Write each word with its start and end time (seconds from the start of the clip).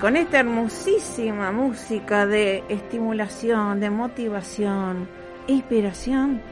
Con 0.00 0.14
esta 0.16 0.40
hermosísima 0.40 1.52
música 1.52 2.26
de 2.26 2.62
estimulación, 2.68 3.80
de 3.80 3.88
motivación, 3.88 5.08
inspiración, 5.46 6.42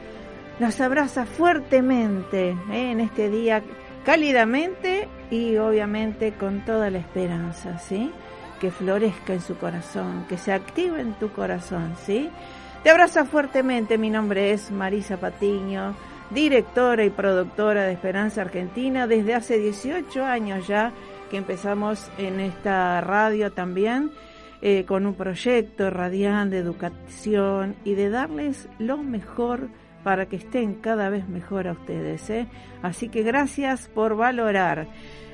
nos 0.59 0.81
abraza 0.81 1.27
fuertemente 1.27 2.57
¿eh? 2.71 2.91
en 2.91 3.01
este 3.01 3.29
día, 3.29 3.61
cálidamente 4.03 5.07
y 5.29 5.57
obviamente 5.57 6.33
con 6.33 6.65
toda 6.65 6.89
la 6.89 6.97
esperanza, 6.97 7.77
¿sí? 7.77 8.11
Que 8.59 8.71
florezca 8.71 9.33
en 9.33 9.41
su 9.41 9.55
corazón, 9.57 10.25
que 10.27 10.39
se 10.39 10.51
active 10.51 10.99
en 10.99 11.13
tu 11.13 11.31
corazón, 11.31 11.95
¿sí? 12.03 12.31
Te 12.83 12.89
abraza 12.89 13.25
fuertemente, 13.25 13.99
mi 13.99 14.09
nombre 14.09 14.53
es 14.53 14.71
Marisa 14.71 15.17
Patiño, 15.17 15.95
directora 16.31 17.05
y 17.05 17.11
productora 17.11 17.83
de 17.83 17.93
Esperanza 17.93 18.41
Argentina 18.41 19.05
desde 19.05 19.35
hace 19.35 19.59
18 19.59 20.25
años 20.25 20.67
ya 20.67 20.91
que 21.29 21.37
empezamos 21.37 22.09
en 22.17 22.39
esta 22.39 23.01
radio 23.01 23.51
también 23.51 24.11
eh, 24.61 24.85
con 24.85 25.05
un 25.05 25.13
proyecto 25.13 25.89
radiante 25.89 26.55
de 26.55 26.61
educación 26.61 27.75
y 27.83 27.95
de 27.95 28.09
darles 28.09 28.67
lo 28.79 28.97
mejor 28.97 29.69
para 30.03 30.27
que 30.27 30.37
estén 30.37 30.75
cada 30.75 31.09
vez 31.09 31.27
mejor 31.27 31.67
a 31.67 31.73
ustedes. 31.73 32.29
¿eh? 32.29 32.47
Así 32.81 33.09
que 33.09 33.23
gracias 33.23 33.87
por 33.87 34.15
valorar. 34.15 34.87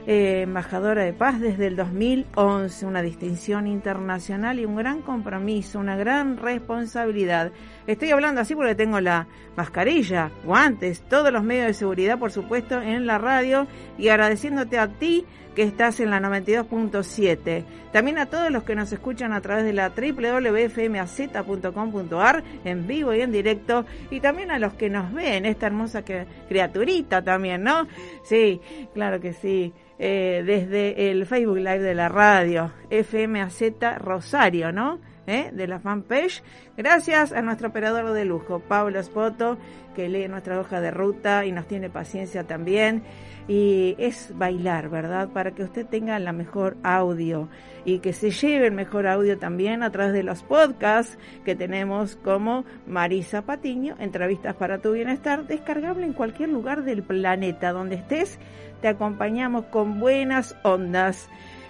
Eh, 0.07 0.41
embajadora 0.41 1.03
de 1.03 1.13
paz 1.13 1.39
desde 1.39 1.67
el 1.67 1.75
2011, 1.75 2.87
una 2.87 3.03
distinción 3.03 3.67
internacional 3.67 4.59
y 4.59 4.65
un 4.65 4.75
gran 4.75 5.03
compromiso, 5.03 5.77
una 5.77 5.95
gran 5.95 6.37
responsabilidad. 6.37 7.51
Estoy 7.85 8.09
hablando 8.09 8.41
así 8.41 8.55
porque 8.55 8.73
tengo 8.73 8.99
la 8.99 9.27
mascarilla, 9.55 10.31
guantes, 10.43 11.03
todos 11.07 11.31
los 11.31 11.43
medios 11.43 11.67
de 11.67 11.75
seguridad, 11.75 12.17
por 12.17 12.31
supuesto, 12.31 12.81
en 12.81 13.05
la 13.05 13.19
radio 13.19 13.67
y 13.99 14.07
agradeciéndote 14.07 14.79
a 14.79 14.87
ti 14.87 15.23
que 15.55 15.63
estás 15.63 15.99
en 15.99 16.09
la 16.09 16.19
92.7. 16.19 17.63
También 17.91 18.17
a 18.17 18.25
todos 18.25 18.49
los 18.51 18.63
que 18.63 18.75
nos 18.75 18.91
escuchan 18.91 19.31
a 19.33 19.41
través 19.41 19.65
de 19.65 19.73
la 19.73 19.89
www.fmaz.com.ar 19.89 22.43
en 22.63 22.87
vivo 22.87 23.13
y 23.13 23.21
en 23.21 23.31
directo 23.31 23.85
y 24.09 24.19
también 24.21 24.49
a 24.49 24.57
los 24.59 24.73
que 24.73 24.89
nos 24.89 25.13
ven, 25.13 25.45
esta 25.45 25.67
hermosa 25.67 26.03
criaturita 26.47 27.21
también, 27.21 27.63
¿no? 27.63 27.85
Sí, 28.23 28.61
claro 28.93 29.19
que 29.19 29.33
sí. 29.33 29.73
Eh, 30.03 30.41
desde 30.43 31.11
el 31.11 31.27
Facebook 31.27 31.57
Live 31.57 31.77
de 31.77 31.93
la 31.93 32.09
radio, 32.09 32.71
FMAZ 32.89 33.61
Rosario, 33.99 34.71
¿no? 34.71 34.99
¿Eh? 35.27 35.51
de 35.53 35.67
la 35.67 35.79
fanpage. 35.79 36.41
Gracias 36.75 37.31
a 37.31 37.43
nuestro 37.43 37.67
operador 37.67 38.11
de 38.11 38.25
lujo, 38.25 38.61
Pablo 38.61 39.01
Spoto, 39.03 39.59
que 39.95 40.09
lee 40.09 40.27
nuestra 40.27 40.59
hoja 40.59 40.81
de 40.81 40.89
ruta 40.89 41.45
y 41.45 41.51
nos 41.51 41.67
tiene 41.67 41.91
paciencia 41.91 42.45
también 42.45 43.03
y 43.47 43.95
es 43.99 44.35
bailar, 44.35 44.89
¿verdad? 44.89 45.29
Para 45.29 45.51
que 45.51 45.63
usted 45.63 45.85
tenga 45.85 46.17
la 46.19 46.31
mejor 46.31 46.77
audio 46.83 47.49
y 47.85 47.99
que 47.99 48.13
se 48.13 48.31
lleve 48.31 48.67
el 48.67 48.73
mejor 48.73 49.07
audio 49.07 49.37
también 49.37 49.83
a 49.83 49.91
través 49.91 50.13
de 50.13 50.23
los 50.23 50.41
podcasts 50.41 51.17
que 51.45 51.55
tenemos 51.55 52.15
como 52.15 52.65
Marisa 52.87 53.43
Patiño, 53.43 53.95
entrevistas 53.99 54.55
para 54.55 54.79
tu 54.79 54.93
bienestar, 54.93 55.45
descargable 55.45 56.05
en 56.05 56.13
cualquier 56.13 56.49
lugar 56.49 56.83
del 56.83 57.03
planeta 57.03 57.71
donde 57.71 57.95
estés. 57.95 58.39
Te 58.81 58.87
acompañamos 58.87 59.65
con 59.65 59.99
buenas 59.99 60.55
ondas, 60.63 61.29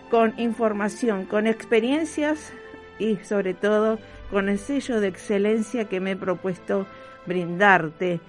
con 0.10 0.34
información, 0.40 1.26
con 1.26 1.46
experiencias 1.46 2.54
y 3.00 3.18
sobre 3.18 3.54
todo 3.54 4.00
con 4.30 4.48
el 4.48 4.60
sello 4.60 5.02
de 5.02 5.10
excelencia 5.10 5.86
que 5.86 6.00
me 6.00 6.12
he 6.12 6.16
propuesto 6.16 6.88
brindarte 7.26 8.22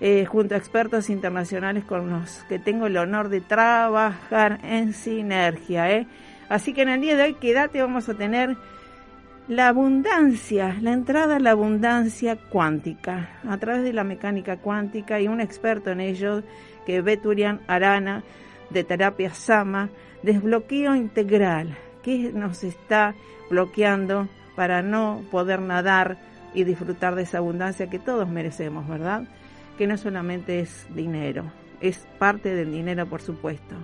eh, 0.00 0.24
junto 0.24 0.54
a 0.54 0.58
expertos 0.58 1.10
internacionales 1.10 1.84
con 1.84 2.10
los 2.10 2.44
que 2.48 2.58
tengo 2.58 2.86
el 2.86 2.96
honor 2.96 3.28
de 3.28 3.40
trabajar 3.40 4.58
en 4.64 4.94
sinergia. 4.94 5.90
¿eh? 5.90 6.06
Así 6.48 6.72
que 6.72 6.82
en 6.82 6.88
el 6.90 7.00
día 7.00 7.16
de 7.16 7.22
hoy, 7.22 7.34
quédate, 7.34 7.80
vamos 7.80 8.08
a 8.08 8.14
tener 8.14 8.56
la 9.48 9.68
abundancia, 9.68 10.76
la 10.80 10.92
entrada 10.92 11.36
a 11.36 11.40
la 11.40 11.50
abundancia 11.50 12.36
cuántica, 12.36 13.30
a 13.48 13.58
través 13.58 13.82
de 13.82 13.92
la 13.92 14.04
mecánica 14.04 14.56
cuántica 14.56 15.20
y 15.20 15.28
un 15.28 15.40
experto 15.40 15.90
en 15.90 16.00
ello, 16.00 16.42
que 16.86 17.00
Beturian 17.00 17.60
Arana, 17.66 18.22
de 18.70 18.84
Terapia 18.84 19.34
Sama, 19.34 19.90
desbloqueo 20.22 20.94
integral, 20.94 21.76
que 22.02 22.32
nos 22.32 22.64
está 22.64 23.14
bloqueando 23.50 24.28
para 24.56 24.82
no 24.82 25.22
poder 25.30 25.60
nadar 25.60 26.18
y 26.54 26.64
disfrutar 26.64 27.14
de 27.14 27.22
esa 27.22 27.38
abundancia 27.38 27.88
que 27.88 27.98
todos 27.98 28.28
merecemos, 28.28 28.88
¿verdad? 28.88 29.24
que 29.76 29.86
no 29.86 29.96
solamente 29.96 30.60
es 30.60 30.86
dinero, 30.94 31.50
es 31.80 32.06
parte 32.18 32.54
del 32.54 32.72
dinero, 32.72 33.06
por 33.06 33.22
supuesto. 33.22 33.74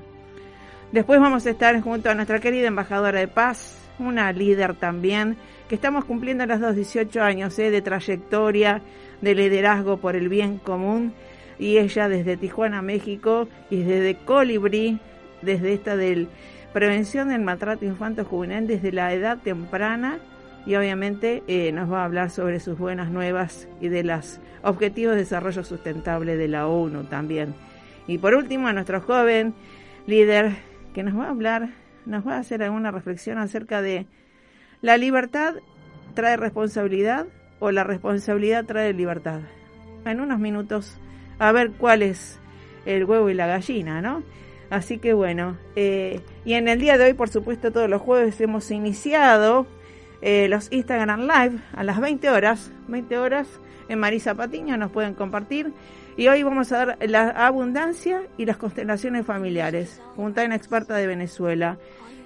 Después 0.93 1.21
vamos 1.21 1.47
a 1.47 1.51
estar 1.51 1.81
junto 1.81 2.11
a 2.11 2.15
nuestra 2.15 2.41
querida 2.41 2.69
embajadora 2.69 3.21
de 3.21 3.29
paz, 3.29 3.79
una 3.99 4.33
líder 4.33 4.75
también, 4.75 5.37
que 5.69 5.75
estamos 5.75 6.05
cumpliendo 6.05 6.47
los 6.47 6.61
dos 6.61 6.75
18 6.77 7.23
años 7.23 7.59
¿eh? 7.59 7.71
de 7.71 7.83
trayectoria, 7.83 8.81
de 9.21 9.35
liderazgo 9.35 9.99
por 9.99 10.17
el 10.17 10.29
bien 10.29 10.59
común, 10.59 11.13
y 11.59 11.79
ella 11.79 12.09
desde 12.09 12.37
Tijuana, 12.37 12.83
México, 12.83 13.49
y 13.71 13.83
desde 13.83 14.17
Colibrí, 14.25 15.01
desde 15.43 15.73
esta 15.73 15.97
del 15.97 16.29
prevención 16.73 17.29
del 17.29 17.41
maltrato 17.41 17.85
infantil 17.85 18.25
juvenil 18.25 18.67
desde 18.67 18.93
la 18.93 19.13
edad 19.13 19.39
temprana, 19.39 20.19
y 20.67 20.75
obviamente 20.75 21.43
eh, 21.47 21.73
nos 21.73 21.91
va 21.91 22.03
a 22.03 22.05
hablar 22.05 22.31
sobre 22.31 22.61
sus 22.61 22.79
buenas 22.79 23.11
nuevas 23.11 23.69
y 23.81 23.89
de 23.89 24.05
los 24.05 24.41
objetivos 24.63 25.15
de 25.15 25.23
desarrollo 25.23 25.65
sustentable 25.65 26.37
de 26.37 26.49
la 26.49 26.67
ONU 26.67 27.05
también. 27.05 27.55
Y 28.07 28.19
por 28.19 28.35
último, 28.35 28.69
a 28.69 28.73
nuestro 28.73 29.01
joven 29.01 29.55
líder 30.07 30.53
que 30.93 31.03
nos 31.03 31.19
va 31.19 31.27
a 31.27 31.31
hablar, 31.31 31.71
nos 32.05 32.27
va 32.27 32.35
a 32.35 32.39
hacer 32.41 32.63
alguna 32.63 32.91
reflexión 32.91 33.39
acerca 33.39 33.81
de 33.81 34.07
la 34.83 34.97
libertad 34.97 35.55
trae 36.15 36.37
responsabilidad 36.37 37.27
o 37.61 37.71
la 37.71 37.85
responsabilidad 37.85 38.65
trae 38.65 38.93
libertad. 38.93 39.41
En 40.05 40.21
unos 40.21 40.39
minutos 40.39 40.99
a 41.39 41.53
ver 41.53 41.73
cuál 41.73 42.03
es 42.03 42.39
el 42.87 43.05
huevo 43.05 43.31
y 43.31 43.35
la 43.35 43.47
gallina, 43.47 44.01
¿no? 44.01 44.23
Así 44.71 44.99
que 44.99 45.15
bueno, 45.15 45.57
eh, 45.77 46.21
y 46.45 46.55
en 46.55 46.69
el 46.69 46.81
día 46.81 46.99
de 46.99 47.05
hoy, 47.05 47.15
por 47.15 47.31
supuesto, 47.31 47.73
todos 47.73 47.89
los 47.89 48.03
jueves 48.03 48.41
hemos 48.41 48.71
iniciado 48.71 49.67
eh, 50.21 50.49
los 50.49 50.71
Instagram 50.73 51.23
Live 51.23 51.59
a 51.75 51.85
las 51.85 52.01
20 52.01 52.29
horas, 52.31 52.71
20 52.89 53.19
horas 53.19 53.49
en 53.89 53.99
Marisa 53.99 54.35
Patiño 54.35 54.77
nos 54.77 54.91
pueden 54.91 55.15
compartir. 55.15 55.73
Y 56.17 56.27
hoy 56.29 56.43
vamos 56.43 56.73
a 56.73 56.85
dar 56.85 56.99
la 57.09 57.31
abundancia 57.31 58.23
y 58.37 58.45
las 58.45 58.57
constelaciones 58.57 59.25
familiares, 59.25 60.03
junto 60.17 60.41
a 60.41 60.45
una 60.45 60.57
experta 60.57 60.97
de 60.97 61.07
Venezuela. 61.07 61.79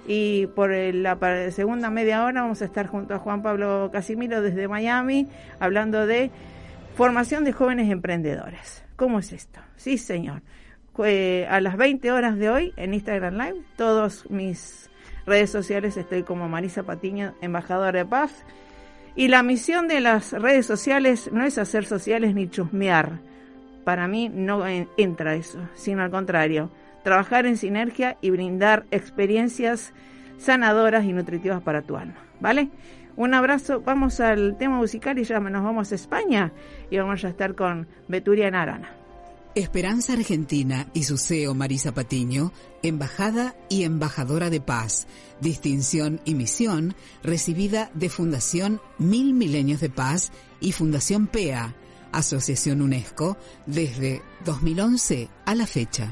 Y 0.07 0.47
por 0.49 0.71
la 0.71 1.51
segunda 1.51 1.91
media 1.91 2.25
hora 2.25 2.43
vamos 2.43 2.63
a 2.63 2.65
estar 2.65 2.87
junto 2.87 3.15
a 3.15 3.19
Juan 3.19 3.43
Pablo 3.43 3.91
Casimiro 3.93 4.41
desde 4.41 4.67
Miami, 4.67 5.29
hablando 5.61 6.07
de 6.07 6.31
formación 6.97 7.45
de 7.45 7.53
jóvenes 7.53 7.91
emprendedores. 7.91 8.83
¿Cómo 9.03 9.19
es 9.19 9.33
esto? 9.33 9.59
Sí, 9.75 9.99
señor. 9.99 10.43
a 10.97 11.61
las 11.61 11.77
20 11.77 12.13
horas 12.13 12.39
de 12.39 12.51
hoy 12.51 12.73
en 12.77 12.95
Instagram 12.95 13.35
Live, 13.35 13.63
todos 13.75 14.31
mis 14.31 14.91
redes 15.27 15.51
sociales 15.51 15.97
estoy 15.97 16.23
como 16.23 16.49
Marisa 16.49 16.85
Patiño, 16.85 17.35
embajadora 17.41 17.99
de 17.99 18.05
paz. 18.05 18.45
Y 19.17 19.27
la 19.27 19.43
misión 19.43 19.89
de 19.89 19.99
las 19.99 20.31
redes 20.31 20.67
sociales 20.67 21.31
no 21.33 21.45
es 21.45 21.59
hacer 21.59 21.85
sociales 21.85 22.37
ni 22.37 22.49
chusmear. 22.49 23.19
Para 23.83 24.07
mí 24.07 24.29
no 24.29 24.65
entra 24.97 25.35
eso, 25.35 25.59
sino 25.75 26.05
al 26.05 26.13
contrario, 26.13 26.71
trabajar 27.03 27.45
en 27.47 27.57
sinergia 27.57 28.19
y 28.21 28.31
brindar 28.31 28.85
experiencias 28.93 29.93
sanadoras 30.39 31.05
y 31.07 31.13
nutritivas 31.13 31.61
para 31.61 31.83
tu 31.83 31.97
alma. 31.97 32.21
¿Vale? 32.39 32.69
Un 33.17 33.35
abrazo, 33.35 33.83
vamos 33.83 34.21
al 34.21 34.57
tema 34.59 34.77
musical 34.77 35.19
y 35.19 35.25
ya 35.25 35.39
nos 35.39 35.63
vamos 35.63 35.93
a 35.93 35.95
España 35.95 36.53
y 36.91 36.97
vamos 36.97 37.25
a 37.25 37.29
estar 37.29 37.55
con 37.55 37.87
Beturia 38.09 38.49
en 38.49 38.55
Arana. 38.55 38.97
Esperanza 39.55 40.15
Argentina 40.15 40.89
y 40.95 41.03
su 41.03 41.19
CEO 41.19 41.55
Marisa 41.55 41.93
Patiño, 41.93 42.53
embajada 42.83 43.55
y 43.69 43.85
embajadora 43.85 44.49
de 44.49 44.63
paz, 44.63 45.07
distinción 45.41 46.21
y 46.25 46.35
misión 46.35 46.95
recibida 47.23 47.91
de 47.93 48.09
Fundación 48.09 48.81
Mil 48.97 49.35
Milenios 49.35 49.81
de 49.81 49.91
Paz 49.91 50.33
y 50.61 50.73
Fundación 50.73 51.27
PEA, 51.27 51.75
Asociación 52.13 52.81
UNESCO, 52.81 53.37
desde 53.67 54.23
2011 54.47 55.29
a 55.45 55.55
la 55.55 55.67
fecha. 55.67 56.11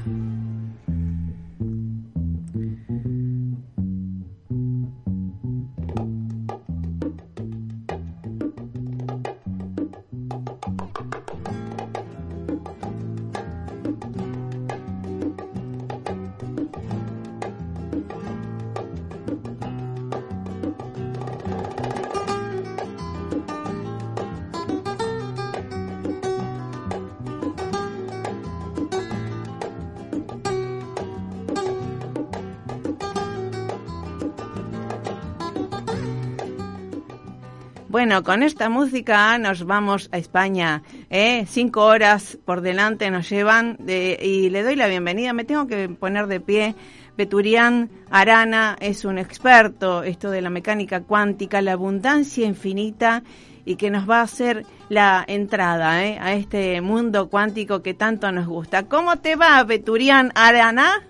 Bueno, 38.11 38.25
con 38.25 38.43
esta 38.43 38.67
música 38.67 39.37
nos 39.37 39.63
vamos 39.63 40.09
a 40.11 40.17
España. 40.17 40.83
¿eh? 41.09 41.45
Cinco 41.47 41.85
horas 41.85 42.37
por 42.43 42.59
delante 42.59 43.09
nos 43.09 43.29
llevan 43.29 43.77
y 43.87 44.49
le 44.49 44.63
doy 44.63 44.75
la 44.75 44.87
bienvenida. 44.87 45.31
Me 45.31 45.45
tengo 45.45 45.65
que 45.65 45.87
poner 45.87 46.27
de 46.27 46.41
pie. 46.41 46.75
Beturián 47.15 47.89
Arana 48.09 48.75
es 48.81 49.05
un 49.05 49.17
experto, 49.17 50.03
esto 50.03 50.29
de 50.29 50.41
la 50.41 50.49
mecánica 50.49 51.03
cuántica, 51.03 51.61
la 51.61 51.71
abundancia 51.71 52.45
infinita 52.45 53.23
y 53.63 53.77
que 53.77 53.89
nos 53.89 54.09
va 54.09 54.19
a 54.19 54.23
hacer 54.23 54.65
la 54.89 55.23
entrada 55.25 56.05
¿eh? 56.05 56.19
a 56.19 56.33
este 56.33 56.81
mundo 56.81 57.29
cuántico 57.29 57.81
que 57.81 57.93
tanto 57.93 58.29
nos 58.33 58.45
gusta. 58.45 58.89
¿Cómo 58.89 59.19
te 59.19 59.37
va, 59.37 59.63
Beturián 59.63 60.33
Arana? 60.35 61.07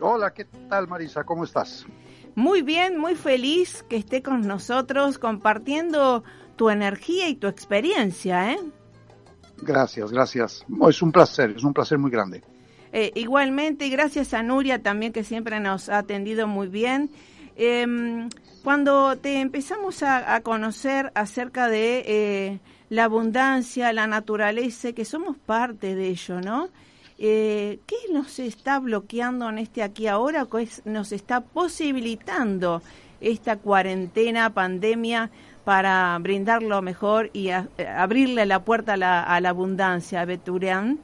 Hola, 0.00 0.34
¿qué 0.34 0.44
tal, 0.68 0.88
Marisa? 0.88 1.22
¿Cómo 1.22 1.44
estás? 1.44 1.86
Muy 2.38 2.62
bien, 2.62 2.96
muy 2.96 3.16
feliz 3.16 3.84
que 3.88 3.96
esté 3.96 4.22
con 4.22 4.46
nosotros 4.46 5.18
compartiendo 5.18 6.22
tu 6.54 6.70
energía 6.70 7.28
y 7.28 7.34
tu 7.34 7.48
experiencia, 7.48 8.52
¿eh? 8.52 8.60
Gracias, 9.60 10.12
gracias. 10.12 10.64
Es 10.88 11.02
un 11.02 11.10
placer, 11.10 11.54
es 11.56 11.64
un 11.64 11.74
placer 11.74 11.98
muy 11.98 12.12
grande. 12.12 12.44
Eh, 12.92 13.10
igualmente, 13.16 13.88
gracias 13.88 14.34
a 14.34 14.44
Nuria 14.44 14.80
también 14.80 15.12
que 15.12 15.24
siempre 15.24 15.58
nos 15.58 15.88
ha 15.88 15.98
atendido 15.98 16.46
muy 16.46 16.68
bien. 16.68 17.10
Em, 17.56 18.28
cuando 18.62 19.16
te 19.16 19.40
empezamos 19.40 20.04
a, 20.04 20.40
conocer 20.42 21.10
acerca 21.16 21.68
de 21.68 22.04
eh, 22.06 22.60
la 22.88 23.02
abundancia, 23.06 23.92
la 23.92 24.06
naturaleza, 24.06 24.92
que 24.92 25.04
somos 25.04 25.36
parte 25.38 25.96
de 25.96 26.06
ello, 26.06 26.40
¿no? 26.40 26.68
Eh, 27.20 27.80
¿Qué 27.86 27.96
nos 28.12 28.38
está 28.38 28.78
bloqueando 28.78 29.48
en 29.48 29.58
este 29.58 29.82
aquí 29.82 30.06
ahora? 30.06 30.46
¿Qué 30.46 30.68
nos 30.84 31.10
está 31.10 31.40
posibilitando 31.40 32.80
esta 33.20 33.56
cuarentena, 33.56 34.54
pandemia, 34.54 35.30
para 35.64 36.16
brindar 36.20 36.62
lo 36.62 36.80
mejor 36.80 37.28
y 37.32 37.50
abrirle 37.50 38.46
la 38.46 38.64
puerta 38.64 38.94
a 38.94 38.96
la, 39.40 39.48
abundancia, 39.48 40.24
Beturian? 40.24 41.00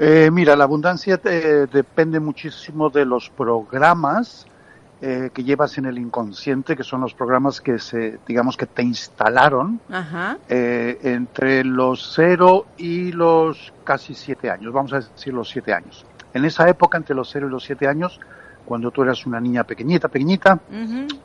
Eh, 0.00 0.30
mira, 0.32 0.56
la 0.56 0.64
abundancia 0.64 1.20
eh, 1.24 1.66
depende 1.70 2.18
muchísimo 2.18 2.88
de 2.88 3.04
los 3.04 3.28
programas 3.28 4.47
eh, 5.00 5.30
que 5.32 5.44
llevas 5.44 5.78
en 5.78 5.84
el 5.84 5.96
inconsciente, 5.96 6.74
que 6.74 6.82
son 6.82 7.02
los 7.02 7.14
programas 7.14 7.60
que 7.60 7.78
se, 7.78 8.18
digamos 8.26 8.56
que 8.56 8.66
te 8.66 8.82
instalaron 8.82 9.80
eh, 10.48 10.98
entre 11.02 11.62
los 11.62 12.14
cero 12.16 12.66
y 12.76 13.12
los 13.12 13.72
casi 13.84 14.14
siete 14.14 14.50
años, 14.50 14.72
vamos 14.72 14.92
a 14.92 14.96
decir 14.96 15.32
los 15.32 15.48
siete 15.48 15.72
años. 15.72 16.04
En 16.34 16.44
esa 16.44 16.68
época, 16.68 16.98
entre 16.98 17.14
los 17.14 17.30
cero 17.30 17.46
y 17.46 17.50
los 17.50 17.62
siete 17.62 17.86
años, 17.86 18.18
cuando 18.64 18.90
tú 18.90 19.04
eras 19.04 19.24
una 19.24 19.40
niña 19.40 19.62
pequeñita, 19.62 20.08
pequeñita, 20.08 20.58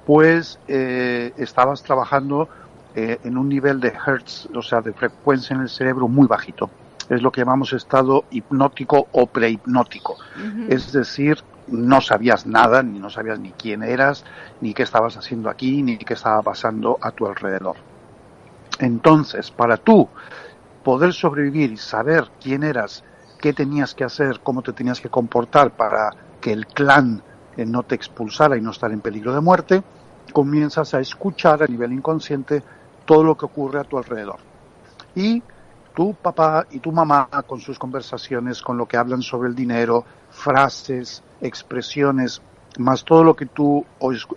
pues 0.06 0.60
eh, 0.68 1.34
estabas 1.38 1.82
trabajando 1.82 2.48
en 2.96 3.40
un 3.40 3.50
nivel 3.50 3.80
de 3.80 3.88
hertz, 3.88 4.48
o 4.54 4.62
sea, 4.62 4.82
de 4.82 4.94
frecuencia 4.94 5.56
en 5.56 5.62
el 5.62 5.70
cerebro 5.70 6.08
muy 6.08 6.28
bajito. 6.28 6.70
Es 7.10 7.24
lo 7.24 7.32
que 7.32 7.42
llamamos 7.42 7.74
estado 7.74 8.26
hipnótico 8.30 9.08
o 9.12 9.26
prehipnótico. 9.26 10.18
Es 10.70 10.92
decir, 10.92 11.44
no 11.68 12.02
sabías 12.02 12.46
nada, 12.46 12.84
ni 12.84 13.00
no 13.00 13.10
sabías 13.10 13.40
ni 13.40 13.52
quién 13.52 13.84
eras, 13.84 14.24
ni 14.62 14.74
qué 14.74 14.84
estabas 14.84 15.18
haciendo 15.18 15.50
aquí, 15.50 15.82
ni 15.82 15.98
qué 15.98 16.14
estaba 16.14 16.42
pasando 16.42 16.98
a 17.02 17.12
tu 17.12 17.26
alrededor. 17.26 17.78
Entonces, 18.80 19.52
para 19.52 19.78
tú 19.78 20.10
poder 20.84 21.14
sobrevivir 21.14 21.72
y 21.72 21.78
saber 21.78 22.30
quién 22.42 22.64
eras, 22.64 23.04
qué 23.40 23.54
tenías 23.54 23.94
que 23.94 24.04
hacer, 24.04 24.42
cómo 24.42 24.62
te 24.62 24.74
tenías 24.74 25.00
que 25.00 25.10
comportar 25.10 25.72
para 25.72 26.12
que 26.42 26.52
el 26.52 26.68
clan 26.68 27.22
eh, 27.56 27.66
no 27.66 27.84
te 27.84 27.96
expulsara 27.96 28.58
y 28.58 28.62
no 28.62 28.72
estar 28.72 28.92
en 28.92 29.02
peligro 29.02 29.34
de 29.34 29.42
muerte, 29.42 29.84
comienzas 30.32 30.94
a 30.94 31.00
escuchar 31.00 31.64
a 31.64 31.68
nivel 31.68 31.94
inconsciente 31.94 32.64
todo 33.06 33.24
lo 33.24 33.38
que 33.38 33.46
ocurre 33.46 33.80
a 33.80 33.84
tu 33.84 33.98
alrededor. 33.98 34.40
Y 35.16 35.44
tu 35.94 36.14
papá 36.14 36.68
y 36.72 36.80
tu 36.80 36.92
mamá 36.92 37.30
con 37.48 37.60
sus 37.60 37.78
conversaciones, 37.78 38.62
con 38.62 38.78
lo 38.78 38.88
que 38.88 38.98
hablan 38.98 39.22
sobre 39.22 39.50
el 39.50 39.56
dinero, 39.56 40.06
frases, 40.30 41.24
expresiones, 41.42 42.42
más 42.80 43.04
todo 43.04 43.24
lo 43.24 43.36
que 43.36 43.46
tú 43.46 43.86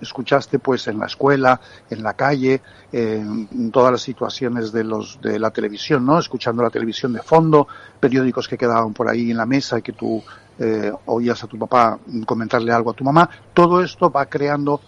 escuchaste 0.01 0.59
pues 0.59 0.87
en 0.89 0.99
la 0.99 1.07
escuela, 1.07 1.61
en 1.89 2.03
la 2.03 2.15
calle, 2.15 2.61
en 2.93 3.71
todas 3.71 3.93
las 3.93 4.03
situaciones 4.03 4.73
de 4.73 4.85
los 4.85 5.21
de 5.21 5.39
la 5.39 5.51
televisión, 5.51 6.05
¿no? 6.05 6.19
Escuchando 6.19 6.63
la 6.63 6.71
televisión 6.71 7.13
de 7.13 7.23
fondo, 7.23 7.67
periódicos 7.99 8.49
que 8.49 8.59
quedaban 8.59 8.93
por 8.93 9.09
ahí 9.09 9.31
en 9.31 9.39
la 9.39 9.47
mesa 9.47 9.79
y 9.79 9.83
que 9.83 9.93
tú 9.93 10.23
eh, 10.59 10.93
oías 11.07 11.43
a 11.43 11.47
tu 11.47 11.59
papá 11.59 11.99
comentarle 12.27 12.73
algo 12.73 12.91
a 12.91 12.95
tu 12.95 13.05
mamá, 13.05 13.29
todo 13.55 13.83
esto 13.83 14.11
va 14.11 14.27
creando 14.27 14.81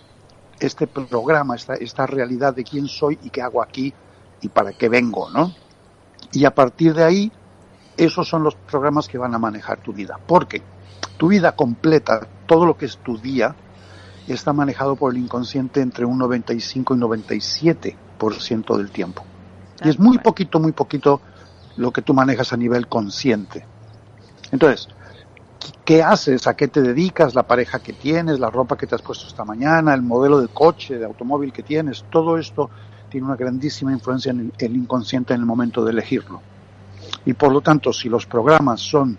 este 0.60 0.86
programa, 0.86 1.56
esta, 1.56 1.74
esta 1.74 2.06
realidad 2.06 2.54
de 2.54 2.64
quién 2.64 2.86
soy 2.86 3.18
y 3.22 3.30
qué 3.30 3.42
hago 3.42 3.62
aquí 3.62 3.94
y 4.40 4.48
para 4.48 4.72
qué 4.72 4.88
vengo, 4.88 5.30
¿no? 5.30 5.54
Y 6.32 6.44
a 6.44 6.54
partir 6.54 6.94
de 6.94 7.04
ahí, 7.04 7.32
esos 7.96 8.28
son 8.28 8.42
los 8.42 8.54
programas 8.54 9.08
que 9.08 9.18
van 9.18 9.34
a 9.34 9.38
manejar 9.38 9.80
tu 9.80 9.92
vida. 9.92 10.18
Porque 10.26 10.62
tu 11.16 11.28
vida 11.28 11.56
completa, 11.56 12.26
todo 12.46 12.64
lo 12.66 12.76
que 12.76 12.86
es 12.86 12.98
tu 12.98 13.18
día, 13.18 13.54
está 14.26 14.52
manejado 14.52 14.96
por 14.96 15.12
el 15.12 15.18
inconsciente 15.18 15.80
entre 15.80 16.04
un 16.04 16.18
95 16.18 16.94
y 16.94 16.98
97% 16.98 18.76
del 18.76 18.90
tiempo. 18.90 19.24
Y 19.82 19.88
es 19.88 19.98
muy 19.98 20.18
poquito, 20.18 20.60
muy 20.60 20.72
poquito 20.72 21.20
lo 21.76 21.92
que 21.92 22.02
tú 22.02 22.12
manejas 22.14 22.52
a 22.52 22.56
nivel 22.56 22.88
consciente. 22.88 23.64
Entonces, 24.50 24.88
¿qué 25.84 26.02
haces? 26.02 26.46
¿A 26.46 26.54
qué 26.54 26.68
te 26.68 26.82
dedicas? 26.82 27.34
¿La 27.34 27.46
pareja 27.46 27.78
que 27.78 27.92
tienes? 27.92 28.40
¿La 28.40 28.50
ropa 28.50 28.76
que 28.76 28.86
te 28.86 28.94
has 28.94 29.02
puesto 29.02 29.26
esta 29.26 29.44
mañana? 29.44 29.94
¿El 29.94 30.02
modelo 30.02 30.40
de 30.40 30.48
coche, 30.48 30.98
de 30.98 31.04
automóvil 31.04 31.52
que 31.52 31.62
tienes? 31.62 32.04
Todo 32.10 32.38
esto 32.38 32.70
tiene 33.08 33.26
una 33.26 33.36
grandísima 33.36 33.92
influencia 33.92 34.30
en 34.30 34.52
el 34.58 34.76
inconsciente 34.76 35.34
en 35.34 35.40
el 35.40 35.46
momento 35.46 35.84
de 35.84 35.92
elegirlo. 35.92 36.40
Y 37.24 37.34
por 37.34 37.52
lo 37.52 37.60
tanto, 37.60 37.92
si 37.92 38.08
los 38.08 38.26
programas 38.26 38.80
son, 38.80 39.16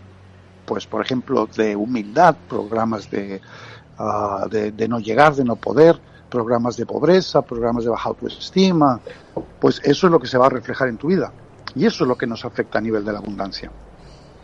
pues, 0.66 0.86
por 0.88 1.02
ejemplo, 1.02 1.48
de 1.48 1.76
humildad, 1.76 2.36
programas 2.48 3.10
de, 3.10 3.42
ah, 3.98 4.48
de, 4.50 4.88
no 4.88 5.00
llegar, 5.00 5.36
de 5.36 5.44
no 5.44 5.56
poder, 5.56 6.00
programas 6.30 6.78
de 6.78 6.86
pobreza, 6.86 7.42
programas 7.42 7.84
de 7.84 7.90
baja 7.90 8.10
autoestima, 8.10 9.00
pues 9.60 9.82
eso 9.84 10.08
es 10.08 10.12
lo 10.12 10.20
que 10.20 10.28
se 10.28 10.38
va 10.38 10.48
a 10.48 10.50
reflejar 10.50 10.88
en 10.88 10.98
tu 10.98 11.08
vida. 11.08 11.32
Y 11.76 11.86
eso 11.86 12.04
es 12.04 12.08
lo 12.08 12.18
que 12.18 12.28
nos 12.28 12.46
afecta 12.46 12.80
a 12.80 12.82
nivel 12.82 13.06
de 13.06 13.14
la 13.14 13.20
abundancia. 13.20 13.72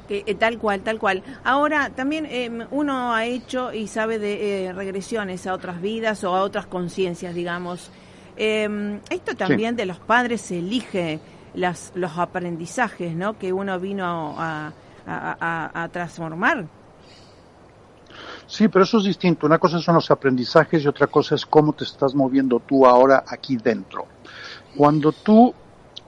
Eh, 0.07 0.35
tal 0.35 0.59
cual, 0.59 0.81
tal 0.81 0.99
cual. 0.99 1.23
Ahora, 1.43 1.89
también 1.89 2.27
em, 2.29 2.67
uno 2.69 3.13
ha 3.13 3.25
hecho 3.25 3.73
y 3.73 3.87
sabe 3.87 4.19
de 4.19 4.65
eh, 4.65 4.73
regresiones 4.73 5.47
a 5.47 5.53
otras 5.53 5.81
vidas 5.81 6.23
o 6.23 6.35
a 6.35 6.43
otras 6.43 6.67
conciencias, 6.67 7.33
digamos. 7.33 7.89
Eh, 8.37 8.99
esto 9.09 9.35
también 9.35 9.75
de 9.75 9.85
los 9.85 9.97
padres 9.99 10.41
se 10.41 10.59
elige 10.59 11.19
las, 11.53 11.91
los 11.95 12.17
aprendizajes 12.17 13.15
¿no? 13.15 13.37
que 13.37 13.53
uno 13.53 13.79
vino 13.79 14.35
a, 14.37 14.71
a, 15.07 15.89
transformar. 15.91 16.65
Sí, 18.47 18.67
pero 18.67 18.83
eso 18.83 18.99
es 18.99 19.05
distinto. 19.05 19.45
Una 19.45 19.57
cosa 19.57 19.79
son 19.79 19.95
los 19.95 20.09
aprendizajes 20.11 20.83
y 20.83 20.87
otra 20.87 21.07
cosa 21.07 21.35
es 21.35 21.45
cómo 21.45 21.73
te 21.73 21.83
estás 21.83 22.13
moviendo 22.13 22.59
tú 22.59 22.85
ahora 22.85 23.23
aquí 23.27 23.57
dentro. 23.57 24.05
Cuando 24.75 25.11
tú, 25.11 25.53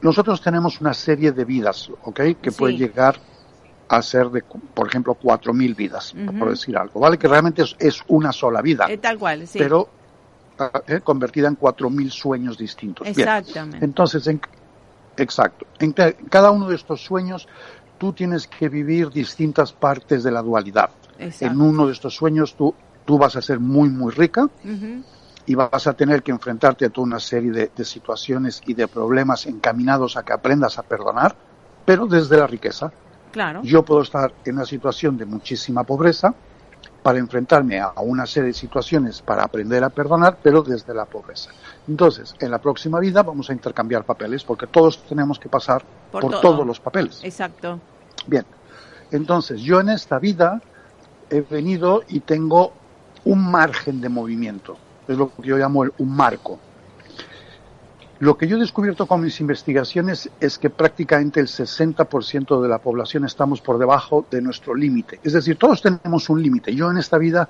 nosotros 0.02 0.42
tenemos 0.42 0.80
una 0.82 0.94
serie 0.94 1.32
de 1.32 1.46
vidas, 1.46 1.90
¿ok? 2.04 2.22
Que 2.42 2.52
puede 2.52 2.76
llegar 2.78 3.16
a 3.90 4.02
ser 4.02 4.30
de, 4.30 4.44
por 4.74 4.88
ejemplo, 4.88 5.14
cuatro 5.16 5.54
mil 5.54 5.74
vidas, 5.74 6.14
por 6.38 6.50
decir 6.50 6.78
algo, 6.78 7.00
¿vale? 7.00 7.18
Que 7.18 7.28
realmente 7.28 7.64
es, 7.80 8.02
una 8.08 8.32
sola 8.32 8.62
vida. 8.62 8.86
Eh, 8.90 8.98
tal 8.98 9.18
cual, 9.18 9.48
sí. 9.48 9.58
Pero 9.58 9.90
eh, 10.88 11.02
convertida 11.04 11.48
en 11.48 11.56
cuatro 11.56 11.90
mil 11.90 12.12
sueños 12.12 12.58
distintos. 12.58 13.08
Exactamente. 13.08 13.84
Entonces, 13.84 14.26
en, 14.28 14.42
exacto. 15.18 15.66
En 15.80 15.94
cada 15.94 16.52
uno 16.52 16.68
de 16.68 16.76
estos 16.76 17.04
sueños, 17.04 17.48
tú 17.98 18.14
tienes 18.14 18.48
que 18.48 18.70
vivir 18.70 19.10
distintas 19.10 19.74
partes 19.74 20.24
de 20.24 20.32
la 20.32 20.42
dualidad. 20.42 20.90
En 21.20 21.60
uno 21.60 21.88
de 21.88 21.94
estos 21.94 22.16
sueños, 22.16 22.56
tú, 22.56 22.74
tú 23.06 23.18
vas 23.18 23.36
a 23.36 23.42
ser 23.42 23.60
muy, 23.60 23.90
muy 23.90 24.12
rica. 24.12 24.50
y 25.50 25.56
vas 25.56 25.88
a 25.88 25.94
tener 25.94 26.24
que 26.24 26.32
enfrentarte 26.32 26.84
a 26.86 26.90
toda 26.90 27.08
una 27.08 27.22
serie 27.22 27.52
de, 27.52 27.72
de, 27.74 27.86
situaciones 27.86 28.62
y 28.66 28.74
de 28.74 28.86
problemas 28.90 29.46
encaminados 29.46 30.18
a 30.18 30.24
que 30.24 30.34
aprendas 30.34 30.78
a 30.78 30.84
perdonar, 30.84 31.38
pero 31.86 32.06
desde 32.06 32.36
la 32.36 32.48
riqueza. 32.48 32.92
Yo 33.64 33.86
puedo 33.86 34.02
estar 34.02 34.34
en 34.44 34.56
una 34.56 34.66
situación 34.66 35.18
de 35.18 35.26
muchísima 35.26 35.86
pobreza 35.86 36.34
para 37.08 37.20
enfrentarme 37.20 37.80
a 37.80 37.94
una 38.02 38.26
serie 38.26 38.48
de 38.48 38.54
situaciones 38.54 39.22
para 39.22 39.42
aprender 39.42 39.82
a 39.82 39.90
perdonar, 39.90 40.40
pero 40.44 40.62
desde 40.62 40.94
la 40.94 41.06
pobreza. 41.06 41.52
Entonces, 41.88 42.36
en 42.38 42.52
la 42.52 42.60
próxima 42.60 43.00
vida 43.00 43.24
vamos 43.24 43.50
a 43.50 43.54
intercambiar 43.54 44.04
papeles 44.04 44.44
porque 44.44 44.68
todos 44.68 45.02
tenemos 45.04 45.40
que 45.40 45.48
pasar 45.48 45.86
por, 46.12 46.42
todos 46.42 46.68
los 46.68 46.82
papeles. 46.82 47.22
Exacto. 47.24 47.80
Bien. 48.26 48.46
Entonces, 49.10 49.62
yo 49.62 49.80
en 49.80 49.88
esta 49.88 50.20
vida 50.20 50.62
he 51.30 51.40
venido 51.40 52.04
y 52.10 52.20
tengo 52.20 52.74
un 53.24 53.52
margen 53.52 54.02
de 54.02 54.10
movimiento. 54.10 54.76
Es 55.08 55.18
lo 55.18 55.34
que 55.34 55.44
yo 55.44 55.56
llamo 55.56 55.86
un 56.00 56.14
marco. 56.14 56.60
Lo 58.20 58.38
que 58.38 58.48
yo 58.48 58.58
he 58.58 58.60
descubierto 58.60 59.06
con 59.06 59.22
mis 59.22 59.40
investigaciones 59.42 60.30
es 60.40 60.58
que 60.58 60.70
prácticamente 60.70 61.40
el 61.40 61.48
60% 61.48 62.62
de 62.62 62.68
la 62.68 62.80
población 62.80 63.26
estamos 63.26 63.62
por 63.62 63.78
debajo 63.78 64.26
de 64.32 64.42
nuestro 64.42 64.74
límite. 64.74 65.20
Es 65.24 65.34
decir, 65.34 65.58
todos 65.58 65.82
tenemos 65.82 66.30
un 66.30 66.42
límite. 66.42 66.74
Yo 66.74 66.90
en 66.90 66.98
esta 66.98 67.20
vida 67.20 67.48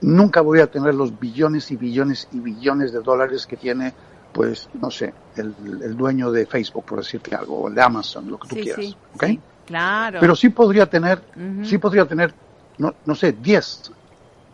nunca 0.00 0.40
voy 0.40 0.60
a 0.60 0.70
tener 0.70 0.94
los 0.94 1.18
billones 1.18 1.70
y 1.70 1.76
billones 1.76 2.28
y 2.32 2.40
billones 2.40 2.92
de 2.92 3.00
dólares 3.00 3.46
que 3.46 3.58
tiene, 3.58 3.92
pues, 4.32 4.70
no 4.80 4.90
sé, 4.90 5.12
el, 5.36 5.96
dueño 5.96 6.30
de 6.30 6.46
Facebook, 6.46 6.84
por 6.86 6.98
decirte 6.98 7.34
algo, 7.34 7.58
o 7.58 7.68
el 7.68 7.74
de 7.74 7.82
Amazon, 7.82 8.30
lo 8.30 8.38
que 8.38 8.48
tú 8.48 8.54
quieras. 8.56 8.96
Sí, 9.20 9.40
claro. 9.66 10.18
Pero 10.18 10.34
sí 10.34 10.48
podría 10.48 10.88
tener, 10.88 11.22
sí 11.62 11.76
podría 11.76 12.06
tener, 12.06 12.32
no, 12.78 12.94
no 13.04 13.14
sé, 13.14 13.32
10. 13.32 13.92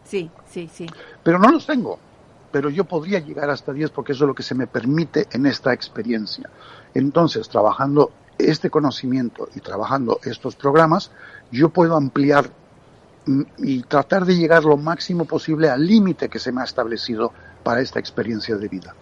Sí, 0.04 0.28
sí, 0.50 0.68
sí. 0.72 0.86
Pero 1.22 1.38
no 1.38 1.52
los 1.52 1.64
tengo 1.64 1.98
pero 2.52 2.70
yo 2.70 2.84
podría 2.84 3.18
llegar 3.18 3.50
hasta 3.50 3.72
10 3.72 3.90
porque 3.90 4.12
eso 4.12 4.24
es 4.24 4.28
lo 4.28 4.34
que 4.34 4.42
se 4.42 4.54
me 4.54 4.66
permite 4.66 5.26
en 5.32 5.46
esta 5.46 5.72
experiencia. 5.72 6.48
Entonces, 6.94 7.48
trabajando 7.48 8.12
este 8.38 8.70
conocimiento 8.70 9.48
y 9.54 9.60
trabajando 9.60 10.20
estos 10.24 10.54
programas, 10.54 11.10
yo 11.50 11.70
puedo 11.70 11.96
ampliar 11.96 12.50
y 13.58 13.82
tratar 13.84 14.24
de 14.24 14.36
llegar 14.36 14.64
lo 14.64 14.76
máximo 14.76 15.24
posible 15.24 15.70
al 15.70 15.86
límite 15.86 16.28
que 16.28 16.38
se 16.38 16.52
me 16.52 16.60
ha 16.60 16.64
establecido 16.64 17.32
para 17.62 17.80
esta 17.80 17.98
experiencia 17.98 18.56
de 18.56 18.68
vida. 18.68 18.94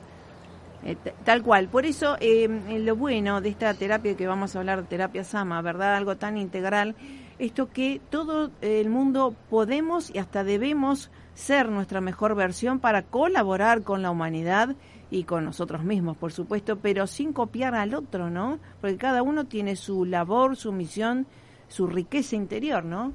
Eh, 0.84 0.96
tal 1.24 1.42
cual. 1.42 1.68
Por 1.68 1.84
eso, 1.84 2.16
eh, 2.20 2.48
lo 2.80 2.96
bueno 2.96 3.40
de 3.40 3.50
esta 3.50 3.74
terapia 3.74 4.16
que 4.16 4.26
vamos 4.26 4.54
a 4.54 4.60
hablar, 4.60 4.82
terapia 4.84 5.24
Sama, 5.24 5.60
¿verdad? 5.62 5.96
Algo 5.96 6.16
tan 6.16 6.38
integral, 6.38 6.94
esto 7.38 7.70
que 7.70 8.00
todo 8.10 8.50
el 8.60 8.88
mundo 8.88 9.34
podemos 9.48 10.14
y 10.14 10.18
hasta 10.18 10.44
debemos 10.44 11.10
ser 11.40 11.68
nuestra 11.68 12.00
mejor 12.00 12.34
versión 12.34 12.78
para 12.78 13.02
colaborar 13.02 13.82
con 13.82 14.02
la 14.02 14.10
humanidad 14.10 14.76
y 15.10 15.24
con 15.24 15.44
nosotros 15.44 15.82
mismos, 15.82 16.16
por 16.16 16.32
supuesto, 16.32 16.76
pero 16.76 17.06
sin 17.06 17.32
copiar 17.32 17.74
al 17.74 17.94
otro, 17.94 18.30
¿no? 18.30 18.58
Porque 18.80 18.96
cada 18.96 19.22
uno 19.22 19.46
tiene 19.46 19.74
su 19.74 20.04
labor, 20.04 20.56
su 20.56 20.70
misión, 20.70 21.26
su 21.68 21.88
riqueza 21.88 22.36
interior, 22.36 22.84
¿no? 22.84 23.12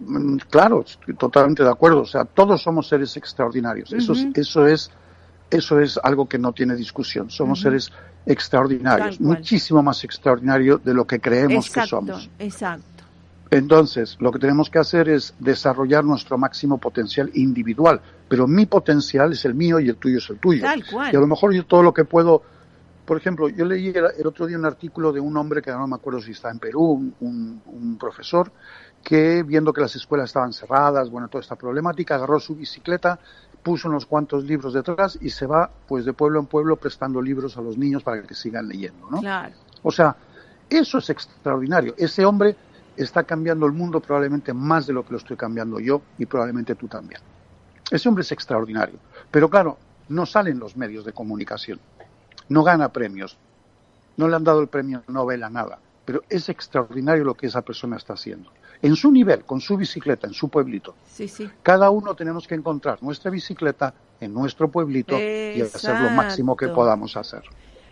Mm, 0.00 0.38
claro, 0.50 0.84
estoy 0.86 1.14
totalmente 1.14 1.62
de 1.62 1.70
acuerdo. 1.70 2.00
O 2.00 2.06
sea, 2.06 2.24
todos 2.24 2.62
somos 2.62 2.88
seres 2.88 3.16
extraordinarios. 3.16 3.92
Eso, 3.92 4.12
es, 4.12 4.26
eso 4.34 4.66
es 4.66 4.90
eso 5.50 5.80
es 5.80 5.98
algo 6.02 6.28
que 6.28 6.38
no 6.38 6.52
tiene 6.52 6.74
discusión. 6.74 7.30
Somos 7.30 7.60
seres 7.60 7.90
extraordinarios, 8.26 9.20
muchísimo 9.20 9.82
más 9.82 10.04
extraordinario 10.04 10.78
de 10.78 10.92
lo 10.92 11.06
que 11.06 11.20
creemos 11.20 11.70
que 11.70 11.86
somos. 11.86 12.28
Exacto. 12.38 12.97
Entonces, 13.50 14.16
lo 14.20 14.30
que 14.30 14.38
tenemos 14.38 14.68
que 14.68 14.78
hacer 14.78 15.08
es 15.08 15.34
desarrollar 15.38 16.04
nuestro 16.04 16.36
máximo 16.36 16.78
potencial 16.78 17.30
individual, 17.34 18.00
pero 18.28 18.46
mi 18.46 18.66
potencial 18.66 19.32
es 19.32 19.44
el 19.46 19.54
mío 19.54 19.80
y 19.80 19.88
el 19.88 19.96
tuyo 19.96 20.18
es 20.18 20.28
el 20.28 20.38
tuyo. 20.38 20.62
Tal 20.62 20.84
cual. 20.84 21.12
Y 21.12 21.16
a 21.16 21.20
lo 21.20 21.26
mejor 21.26 21.54
yo 21.54 21.64
todo 21.64 21.82
lo 21.82 21.94
que 21.94 22.04
puedo, 22.04 22.42
por 23.06 23.16
ejemplo, 23.16 23.48
yo 23.48 23.64
leí 23.64 23.88
el, 23.88 24.26
otro 24.26 24.46
día 24.46 24.58
un 24.58 24.66
artículo 24.66 25.12
de 25.12 25.20
un 25.20 25.34
hombre 25.36 25.62
que 25.62 25.70
no 25.70 25.86
me 25.86 25.96
acuerdo 25.96 26.20
si 26.20 26.32
está 26.32 26.50
en 26.50 26.58
Perú, 26.58 27.14
un, 27.20 27.96
profesor, 27.98 28.52
que 29.02 29.42
viendo 29.42 29.72
que 29.72 29.80
las 29.80 29.96
escuelas 29.96 30.28
estaban 30.28 30.52
cerradas, 30.52 31.08
bueno, 31.08 31.28
toda 31.28 31.40
esta 31.40 31.56
problemática, 31.56 32.16
agarró 32.16 32.38
su 32.40 32.54
bicicleta, 32.54 33.18
puso 33.62 33.88
unos 33.88 34.04
cuantos 34.04 34.44
libros 34.44 34.74
detrás 34.74 35.18
y 35.22 35.30
se 35.30 35.46
va, 35.46 35.70
pues, 35.86 36.04
de 36.04 36.12
pueblo 36.12 36.38
en 36.38 36.46
pueblo 36.46 36.76
prestando 36.76 37.22
libros 37.22 37.56
a 37.56 37.62
los 37.62 37.78
niños 37.78 38.02
para 38.02 38.22
que 38.22 38.34
sigan 38.34 38.68
leyendo, 38.68 39.08
¿no? 39.10 39.20
Claro. 39.20 39.54
O 39.82 39.90
sea, 39.90 40.14
eso 40.68 40.98
es 40.98 41.08
extraordinario. 41.08 41.94
Ese 41.96 42.26
hombre 42.26 42.56
está 43.02 43.24
cambiando 43.24 43.66
el 43.66 43.72
mundo 43.72 44.00
probablemente 44.00 44.52
más 44.52 44.86
de 44.86 44.92
lo 44.92 45.04
que 45.04 45.12
lo 45.12 45.18
estoy 45.18 45.36
cambiando 45.36 45.78
yo 45.80 46.02
y 46.18 46.26
probablemente 46.26 46.74
tú 46.74 46.88
también. 46.88 47.20
Ese 47.90 48.08
hombre 48.08 48.22
es 48.22 48.32
extraordinario, 48.32 48.98
pero 49.30 49.48
claro, 49.48 49.78
no 50.08 50.26
salen 50.26 50.58
los 50.58 50.76
medios 50.76 51.04
de 51.04 51.12
comunicación, 51.12 51.80
no 52.48 52.62
gana 52.62 52.92
premios, 52.92 53.38
no 54.16 54.28
le 54.28 54.36
han 54.36 54.44
dado 54.44 54.60
el 54.60 54.68
premio 54.68 55.02
Nobel 55.06 55.42
a 55.42 55.50
nada, 55.50 55.78
pero 56.04 56.22
es 56.28 56.48
extraordinario 56.48 57.24
lo 57.24 57.34
que 57.34 57.46
esa 57.46 57.62
persona 57.62 57.96
está 57.96 58.14
haciendo. 58.14 58.50
En 58.80 58.94
su 58.94 59.10
nivel, 59.10 59.44
con 59.44 59.60
su 59.60 59.76
bicicleta, 59.76 60.26
en 60.26 60.34
su 60.34 60.48
pueblito. 60.48 60.94
Sí, 61.06 61.26
sí. 61.26 61.50
Cada 61.62 61.90
uno 61.90 62.14
tenemos 62.14 62.46
que 62.46 62.54
encontrar 62.54 63.02
nuestra 63.02 63.30
bicicleta 63.30 63.92
en 64.20 64.32
nuestro 64.32 64.68
pueblito 64.70 65.18
y 65.18 65.60
hacer 65.60 66.00
lo 66.00 66.10
máximo 66.10 66.56
que 66.56 66.68
podamos 66.68 67.16
hacer. 67.16 67.42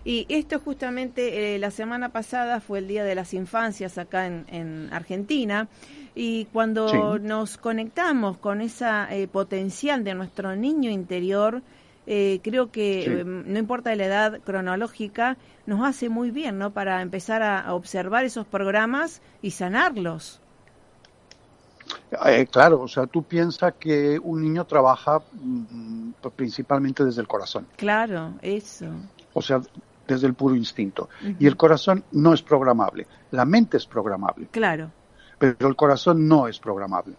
Y 0.07 0.25
esto 0.29 0.61
justamente 0.61 1.57
eh, 1.57 1.59
la 1.59 1.73
semana 1.73 2.11
pasada 2.11 2.61
fue 2.61 2.79
el 2.79 2.87
Día 2.87 3.03
de 3.03 3.17
las 3.17 3.35
Infancias 3.35 3.99
acá 3.99 4.27
en, 4.29 4.89
Argentina 4.93 5.67
y 6.15 6.45
cuando 6.45 7.19
nos 7.19 7.59
conectamos 7.59 8.39
con 8.39 8.61
esa 8.61 9.13
eh, 9.13 9.27
potencial 9.27 10.05
de 10.05 10.15
nuestro 10.15 10.55
niño 10.55 10.93
interior, 10.93 11.61
eh, 12.07 12.39
creo 12.45 12.71
que 12.71 13.25
no 13.25 13.59
importa 13.59 13.93
la 13.97 14.05
edad 14.05 14.41
cronológica, 14.45 15.39
nos 15.67 15.85
hace 15.85 16.09
muy 16.09 16.31
bien, 16.31 16.57
¿no? 16.57 16.71
Para 16.71 17.03
empezar 17.03 17.43
a, 17.43 17.75
observar 17.75 18.25
esos 18.25 18.47
programas 18.47 19.21
y 19.43 19.51
sanarlos. 19.51 20.41
claro, 22.53 22.81
o 22.81 22.87
sea, 22.87 23.09
tú 23.09 23.25
piensas 23.25 23.75
que 23.75 24.21
un 24.23 24.41
niño 24.41 24.65
trabaja 24.67 25.21
mm, 25.33 26.13
principalmente 26.37 27.05
desde 27.05 27.23
el 27.23 27.27
corazón. 27.27 27.67
Claro, 27.75 28.35
eso. 28.41 28.87
O 29.39 29.43
sea, 29.43 29.61
desde 30.07 30.27
el 30.27 30.35
puro 30.35 30.55
instinto. 30.55 31.09
Y 31.39 31.47
el 31.47 31.57
corazón 31.57 32.05
no 32.13 32.33
es 32.35 32.43
programable. 32.43 33.07
La 33.31 33.45
mente 33.45 33.77
es 33.77 33.87
programable. 33.87 34.49
Claro. 34.51 34.91
Pero 35.39 35.69
el 35.69 35.77
corazón 35.77 36.27
no 36.27 36.49
es 36.49 36.59
programable. 36.59 37.15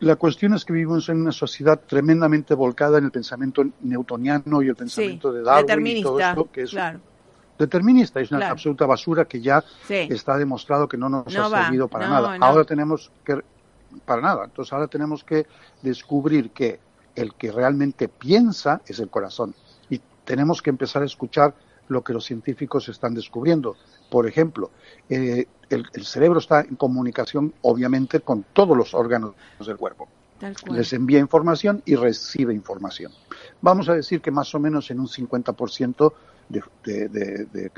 La 0.00 0.16
cuestión 0.16 0.52
es 0.54 0.64
que 0.64 0.74
vivimos 0.74 1.08
en 1.08 1.22
una 1.22 1.32
sociedad 1.32 1.80
tremendamente 1.86 2.54
volcada 2.54 2.98
en 2.98 3.04
el 3.04 3.10
pensamiento 3.10 3.64
newtoniano 3.80 4.60
y 4.62 4.68
el 4.68 4.76
pensamiento 4.76 5.32
de 5.32 5.42
Darwin 5.42 5.86
y 5.86 6.02
todo 6.02 6.20
esto, 6.20 6.50
que 6.52 6.62
es 6.62 6.76
determinista, 7.58 8.20
es 8.20 8.30
una 8.30 8.50
absoluta 8.50 8.84
basura 8.84 9.24
que 9.24 9.40
ya 9.40 9.64
está 9.88 10.36
demostrado 10.36 10.86
que 10.86 10.98
no 10.98 11.08
nos 11.08 11.34
ha 11.34 11.64
servido 11.64 11.88
para 11.88 12.08
nada. 12.08 12.36
Ahora 12.40 12.64
tenemos 12.64 13.10
que 13.24 13.40
para 14.04 14.20
nada. 14.20 14.44
Entonces 14.44 14.72
ahora 14.74 14.88
tenemos 14.88 15.24
que 15.24 15.46
descubrir 15.80 16.50
que 16.50 16.78
el 17.14 17.34
que 17.34 17.50
realmente 17.50 18.08
piensa 18.08 18.82
es 18.86 18.98
el 18.98 19.08
corazón 19.08 19.54
y 19.88 20.00
tenemos 20.24 20.60
que 20.60 20.68
empezar 20.68 21.02
a 21.02 21.06
escuchar 21.06 21.54
lo 21.88 22.02
que 22.02 22.12
los 22.12 22.24
científicos 22.24 22.88
están 22.88 23.14
descubriendo. 23.14 23.76
Por 24.10 24.26
ejemplo, 24.26 24.70
eh, 25.08 25.46
el, 25.70 25.86
cerebro 26.04 26.38
está 26.38 26.60
en 26.60 26.76
comunicación, 26.76 27.54
obviamente, 27.62 28.20
con 28.20 28.44
todos 28.52 28.76
los 28.76 28.94
órganos 28.94 29.34
del 29.64 29.76
cuerpo. 29.76 30.08
Les 30.70 30.92
envía 30.92 31.18
información 31.18 31.82
y 31.86 31.94
recibe 31.94 32.52
información. 32.52 33.12
Vamos 33.62 33.88
a 33.88 33.94
decir 33.94 34.20
que 34.20 34.30
más 34.30 34.54
o 34.54 34.60
menos 34.60 34.90
en 34.90 35.00
un 35.00 35.08
50% 35.08 36.12
de, 36.48 37.08
de, 37.08 37.70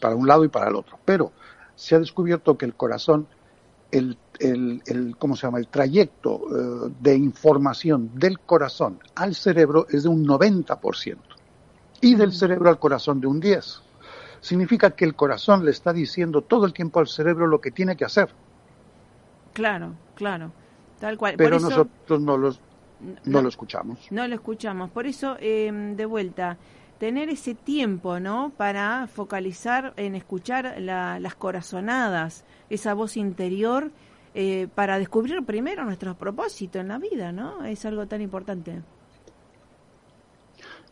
para 0.00 0.14
un 0.14 0.26
lado 0.26 0.44
y 0.44 0.48
para 0.48 0.68
el 0.68 0.76
otro. 0.76 0.98
Pero 1.04 1.32
se 1.74 1.96
ha 1.96 1.98
descubierto 1.98 2.56
que 2.56 2.66
el 2.66 2.74
corazón, 2.74 3.26
el, 3.90 4.16
el, 4.38 5.16
¿cómo 5.18 5.34
se 5.34 5.46
llama? 5.46 5.58
El 5.58 5.68
trayecto 5.68 6.40
eh, 6.88 6.92
de 7.00 7.16
información 7.16 8.12
del 8.14 8.38
corazón 8.40 9.00
al 9.16 9.34
cerebro 9.34 9.86
es 9.90 10.04
de 10.04 10.08
un 10.08 10.24
90% 10.24 11.33
y 12.00 12.14
del 12.14 12.32
cerebro 12.32 12.68
al 12.68 12.78
corazón 12.78 13.20
de 13.20 13.26
un 13.26 13.40
10. 13.40 13.82
Significa 14.40 14.90
que 14.90 15.04
el 15.04 15.14
corazón 15.14 15.64
le 15.64 15.70
está 15.70 15.92
diciendo 15.92 16.42
todo 16.42 16.66
el 16.66 16.72
tiempo 16.72 17.00
al 17.00 17.08
cerebro 17.08 17.46
lo 17.46 17.60
que 17.60 17.70
tiene 17.70 17.96
que 17.96 18.04
hacer. 18.04 18.28
Claro, 19.54 19.94
claro. 20.14 20.52
tal 21.00 21.16
cual. 21.16 21.34
Pero 21.38 21.58
nosotros 21.58 22.20
no, 22.20 22.36
los, 22.36 22.60
no, 23.24 23.40
lo 23.40 23.48
escuchamos. 23.48 23.98
No 24.10 24.26
lo 24.28 24.34
escuchamos. 24.34 24.90
Por 24.90 25.06
eso, 25.06 25.36
em, 25.40 25.96
de 25.96 26.04
vuelta, 26.04 26.58
tener 26.98 27.28
ese 27.28 27.54
tiempo, 27.54 28.20
¿no? 28.20 28.52
Para 28.56 29.06
focalizar 29.06 29.94
en 29.96 30.14
escuchar 30.14 30.76
las 30.78 31.34
corazonadas, 31.36 32.44
esa 32.68 32.94
voz 32.94 33.16
interior, 33.16 33.92
eh, 34.34 34.68
para 34.74 34.98
descubrir 34.98 35.44
primero 35.44 35.84
nuestros 35.84 36.16
propósitos 36.16 36.80
en 36.80 36.88
la 36.88 36.98
vida, 36.98 37.30
¿no? 37.30 37.64
Es 37.64 37.86
algo 37.86 38.06
tan 38.06 38.20
importante. 38.20 38.82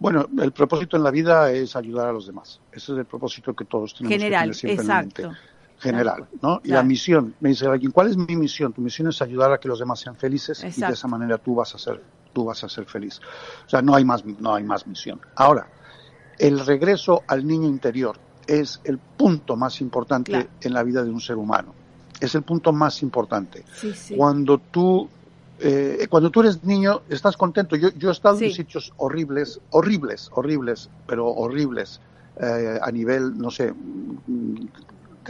Bueno, 0.03 0.27
el 0.43 0.51
propósito 0.51 0.97
en 0.97 1.05
la 1.05 1.13
vida 1.13 1.53
es 1.53 1.77
ayudar 1.77 2.09
a 2.09 2.13
los 2.13 2.27
demás. 2.27 2.59
Ese 2.73 2.93
es 2.93 2.99
el 2.99 3.05
propósito 3.05 3.55
que 3.55 3.65
todos 3.65 3.95
tenemos 3.95 4.13
General, 4.13 4.51
que 4.51 4.59
tener 4.59 4.77
siempre 4.77 4.85
exacto. 4.85 5.23
en 5.23 5.29
mente. 5.29 5.43
General, 5.79 6.29
¿no? 6.41 6.61
Y 6.65 6.69
la 6.69 6.83
misión, 6.83 7.35
me 7.41 7.51
dice 7.51 7.67
alguien, 7.67 7.93
¿cuál 7.93 8.09
es 8.09 8.17
mi 8.17 8.37
misión? 8.37 8.73
Tu 8.73 8.81
misión 8.81 9.09
es 9.09 9.23
ayudar 9.23 9.53
a 9.53 9.59
que 9.59 9.69
los 9.69 9.79
demás 9.79 10.01
sean 10.01 10.17
felices 10.17 10.63
y 10.63 10.81
de 10.81 10.93
esa 10.93 11.09
manera 11.09 11.39
tú 11.39 11.55
vas 11.55 11.75
a 11.75 11.79
ser, 11.79 12.03
tú 12.33 12.45
vas 12.45 12.63
a 12.65 12.69
ser 12.69 12.85
feliz. 12.85 13.21
O 13.65 13.69
sea, 13.69 13.81
no 13.81 13.95
hay 13.95 14.05
más, 14.05 14.25
no 14.25 14.55
hay 14.55 14.65
más 14.65 14.87
misión. 14.87 15.21
Ahora, 15.37 15.69
el 16.39 16.65
regreso 16.67 17.23
al 17.29 17.47
niño 17.47 17.69
interior 17.69 18.17
es 18.47 18.81
el 18.83 18.99
punto 18.99 19.57
más 19.57 19.81
importante 19.81 20.49
en 20.61 20.73
la 20.73 20.83
vida 20.83 21.05
de 21.05 21.11
un 21.11 21.21
ser 21.21 21.37
humano. 21.37 21.75
Es 22.21 22.35
el 22.35 22.43
punto 22.43 22.73
más 22.73 23.03
importante. 23.03 23.65
Cuando 24.17 24.59
tú 24.59 25.09
eh, 25.65 26.07
cuando 26.09 26.31
tú 26.31 26.41
eres 26.41 26.65
niño 26.65 27.03
estás 27.09 27.37
contento. 27.37 27.77
Yo, 27.77 27.91
yo 27.91 28.09
he 28.09 28.13
estado 28.13 28.39
en 28.41 28.53
sitios 28.53 28.93
horribles, 28.97 29.61
horribles, 29.71 30.29
horribles, 30.33 30.91
pero 31.07 31.29
horribles 31.29 32.01
eh, 32.41 32.79
a 32.81 32.91
nivel, 32.91 33.39
no 33.39 33.51
sé, 33.51 33.73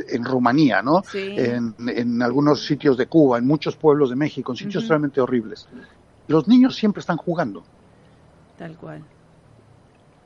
en 0.09 0.25
Rumanía, 0.25 0.81
¿no? 0.83 1.03
En, 1.13 1.75
en, 1.87 2.23
algunos 2.23 2.65
sitios 2.65 2.97
de 2.97 3.07
Cuba, 3.07 3.39
en 3.39 3.47
muchos 3.47 3.77
pueblos 3.77 4.11
de 4.11 4.17
México, 4.17 4.53
en 4.53 4.57
sitios 4.57 4.89
realmente 4.89 5.21
horribles. 5.21 5.69
Los 6.29 6.49
niños 6.49 6.77
siempre 6.77 7.01
están 7.01 7.19
jugando. 7.19 7.63
Tal 8.57 8.77
cual. 8.77 9.03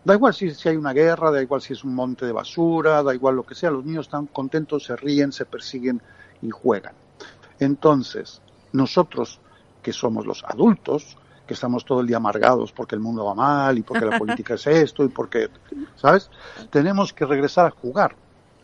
Da 0.04 0.14
igual 0.14 0.34
si, 0.34 0.54
si, 0.54 0.68
hay 0.68 0.76
una 0.76 0.92
guerra, 0.92 1.32
da 1.32 1.42
igual 1.42 1.60
si 1.60 1.72
es 1.72 1.82
un 1.82 1.92
monte 1.92 2.26
de 2.26 2.32
basura, 2.32 3.02
da 3.02 3.12
igual 3.12 3.34
lo 3.34 3.44
que 3.44 3.56
sea, 3.56 3.72
los 3.72 3.84
niños 3.84 4.06
están 4.06 4.26
contentos, 4.26 4.84
se 4.84 4.94
ríen, 4.94 5.32
se 5.32 5.46
persiguen 5.46 6.00
y 6.42 6.50
juegan. 6.50 6.94
Entonces, 7.58 8.40
nosotros 8.72 9.40
que 9.86 9.92
somos 9.92 10.26
los 10.26 10.42
adultos, 10.42 11.16
que 11.46 11.54
estamos 11.54 11.84
todo 11.84 12.00
el 12.00 12.08
día 12.08 12.16
amargados 12.16 12.72
porque 12.72 12.96
el 12.96 13.00
mundo 13.00 13.24
va 13.24 13.36
mal 13.36 13.78
y 13.78 13.82
porque 13.82 14.04
la 14.04 14.18
política 14.18 14.54
es 14.54 14.66
esto 14.66 15.04
y 15.04 15.08
porque, 15.08 15.48
¿sabes? 15.94 16.28
Tenemos 16.70 17.12
que 17.12 17.24
regresar 17.24 17.66
a 17.66 17.70
jugar. 17.70 18.16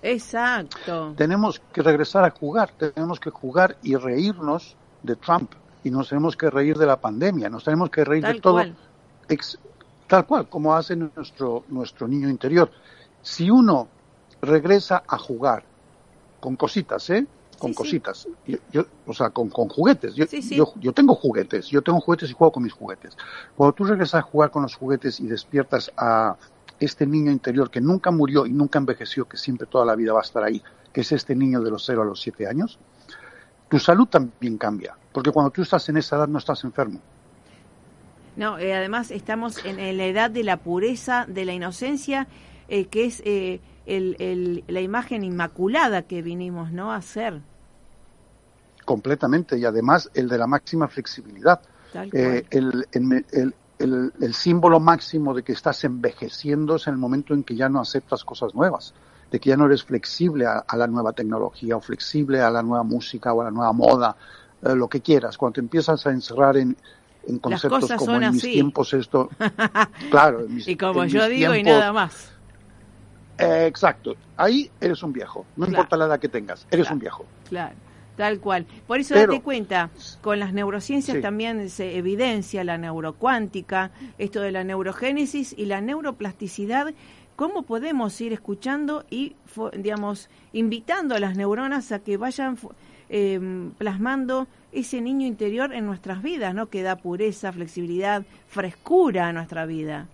Exacto. 0.03 1.15
Tenemos 1.17 1.63
que 1.73 1.81
regresar 1.81 2.25
a 2.25 2.31
jugar, 2.31 2.73
tenemos 2.73 3.21
que 3.21 3.31
jugar 3.31 3.77
y 3.85 3.95
reírnos 3.95 4.77
de 5.05 5.15
Trump 5.15 5.53
y 5.85 5.93
nos 5.93 6.09
tenemos 6.09 6.37
que 6.37 6.51
reír 6.51 6.77
de 6.77 6.87
la 6.87 7.01
pandemia, 7.01 7.49
nos 7.49 7.63
tenemos 7.63 7.89
que 7.89 8.05
reír 8.05 8.27
de 8.27 8.41
todo. 8.41 8.65
tal 10.09 10.27
cual, 10.27 10.49
como 10.49 10.75
hace 10.75 10.97
nuestro, 10.97 11.63
nuestro 11.69 12.09
niño 12.09 12.29
interior. 12.29 12.69
Si 13.23 13.49
uno 13.49 13.87
regresa 14.41 15.05
a 15.07 15.19
jugar 15.19 15.63
con 16.41 16.57
cositas, 16.57 17.09
¿eh? 17.11 17.25
Con 17.63 17.75
cositas, 17.75 18.27
Yo, 18.73 18.85
o 19.07 19.15
sea, 19.15 19.31
con, 19.31 19.49
con 19.49 19.69
juguetes. 19.69 20.17
Yo, 20.17 20.27
yo, 20.27 20.75
yo, 20.81 20.93
tengo 20.93 21.15
juguetes, 21.15 21.69
yo 21.69 21.81
tengo 21.81 22.01
juguetes 22.01 22.29
y 22.29 22.33
juego 22.33 22.51
con 22.51 22.65
mis 22.65 22.73
juguetes. 22.73 23.17
Cuando 23.57 23.73
tú 23.73 23.85
regresas 23.85 24.17
a 24.17 24.23
jugar 24.23 24.51
con 24.51 24.63
los 24.63 24.75
juguetes 24.75 25.21
y 25.21 25.29
despiertas 25.29 25.93
a 25.97 26.37
este 26.81 27.07
niño 27.07 27.31
interior 27.31 27.71
que 27.71 27.81
nunca 27.81 28.11
murió 28.11 28.47
y 28.47 28.53
nunca 28.53 28.81
envejeció, 28.81 29.29
que 29.29 29.37
siempre 29.37 29.69
toda 29.69 29.87
la 29.87 29.95
vida 29.95 30.13
va 30.13 30.19
a 30.19 30.23
estar 30.23 30.43
ahí, 30.43 30.61
que 30.93 31.03
es 31.03 31.13
este 31.13 31.37
niño 31.37 31.61
de 31.61 31.71
los 31.71 31.85
0 31.87 32.03
a 32.03 32.05
los 32.05 32.21
7 32.21 32.49
años, 32.49 32.81
tu 33.69 33.79
salud 33.79 34.09
también 34.09 34.59
cambia, 34.59 34.97
porque 35.13 35.31
cuando 35.31 35.53
tú 35.53 35.63
estás 35.63 35.89
en 35.89 35.99
esa 35.99 36.17
edad 36.17 36.27
no 36.27 36.39
estás 36.39 36.65
enfermo. 36.65 37.01
No, 38.35 38.59
eh, 38.59 38.75
además 38.75 39.13
estamos 39.13 39.65
en, 39.65 39.77
la 39.77 40.05
edad 40.05 40.33
de 40.33 40.43
la 40.43 40.57
pureza, 40.57 41.27
de 41.29 41.45
la 41.45 41.53
inocencia, 41.53 42.27
eh, 42.67 42.87
que 42.87 43.05
es 43.05 43.23
eh, 43.25 43.61
el, 43.87 44.17
el, 44.19 44.65
la 44.67 44.81
imagen 44.81 45.23
inmaculada 45.23 46.03
que 46.03 46.23
vinimos 46.23 46.73
¿no? 46.73 46.91
a 46.91 46.97
hacer 46.97 47.43
completamente 48.85 49.59
y 49.59 49.65
además 49.65 50.11
el 50.15 50.29
de 50.29 50.39
la 50.39 50.47
máxima 50.47 50.89
flexibilidad. 50.89 51.61
Eh, 51.95 52.47
el, 52.51 52.87
el, 52.93 53.55
el, 54.19 54.35
símbolo 54.35 54.81
máximo 54.81 55.35
de 55.35 55.43
que 55.43 55.53
estás 55.53 55.85
envejeciendo 55.85 56.77
es 56.77 56.87
en 56.87 56.95
el 56.95 56.99
momento 56.99 57.35
en 57.35 57.43
que 57.43 57.55
ya 57.55 57.69
no 57.69 57.81
aceptas 57.81 58.25
cosas 58.25 58.55
nuevas, 58.55 58.95
de 59.31 59.41
que 59.41 59.51
ya 59.51 59.57
no 59.57 59.67
eres 59.67 59.85
flexible 59.85 60.47
a, 60.47 60.65
la 60.77 60.87
nueva 60.87 61.13
tecnología 61.13 61.77
o 61.77 61.81
flexible 61.81 62.41
a 62.41 62.51
la 62.51 62.63
nueva 62.63 62.85
música 62.85 63.33
o 63.33 63.41
a 63.43 63.45
la 63.45 63.51
nueva 63.51 63.73
moda, 63.73 64.17
eh, 64.63 64.75
lo 64.75 64.89
que 64.89 65.01
quieras. 65.01 65.37
Cuando 65.37 65.55
te 65.55 65.61
empiezas 65.61 66.07
a 66.07 66.11
encerrar 66.11 66.57
en, 66.57 66.77
en 67.27 67.39
conceptos 67.39 67.93
como 67.97 68.21
en 68.21 68.33
mis 68.33 68.43
tiempos 68.43 68.93
esto, 68.95 69.29
claro, 70.11 70.47
y 70.49 70.77
como 70.77 71.05
yo 71.05 71.29
digo 71.29 71.55
y 71.55 71.63
nada 71.63 71.93
más. 71.93 72.31
Eh, 73.39 73.67
exacto, 73.67 74.15
ahí 74.37 74.71
eres 74.81 75.03
un 75.03 75.13
viejo, 75.13 75.47
no 75.57 75.67
importa 75.67 75.97
la 75.97 76.07
edad 76.07 76.21
que 76.21 76.29
tengas, 76.29 76.67
eres 76.71 76.91
un 76.91 76.99
viejo. 76.99 77.25
Claro. 77.49 77.75
Tal 78.17 78.41
cual. 78.41 78.67
Por 78.87 79.01
eso 79.01 79.15
date 79.15 79.41
cuenta, 79.41 79.91
con 80.21 80.39
las 80.39 80.53
neurociencias 80.53 81.21
también 81.23 81.71
se 81.71 81.97
evidencia 81.97 82.63
la 82.63 82.77
neurocuántica, 82.77 83.91
esto 84.19 84.41
de 84.41 84.53
la 84.53 84.65
neurogénesis 84.65 85.55
y 85.57 85.65
la 85.65 85.81
neuroplasticidad, 85.81 86.93
cómo 87.37 87.63
podemos 87.63 88.21
ir 88.21 88.33
escuchando 88.33 89.05
y, 89.11 89.35
digamos, 89.77 90.29
invitando 90.53 91.15
a 91.15 91.21
las 91.21 91.37
neuronas 91.37 91.91
a 91.93 92.01
que 92.01 92.17
vayan 92.17 92.59
em, 93.09 93.71
plasmando 93.73 94.47
ese 94.73 95.01
niño 95.01 95.27
interior 95.27 95.73
en 95.73 95.87
nuestras 95.87 96.23
vidas, 96.23 96.55
¿no? 96.55 96.69
Que 96.69 96.83
da 96.83 96.97
pureza, 96.97 97.53
flexibilidad, 97.53 98.25
frescura 98.49 99.29
a 99.29 99.33
nuestra 99.33 99.67
vida. 99.67 100.07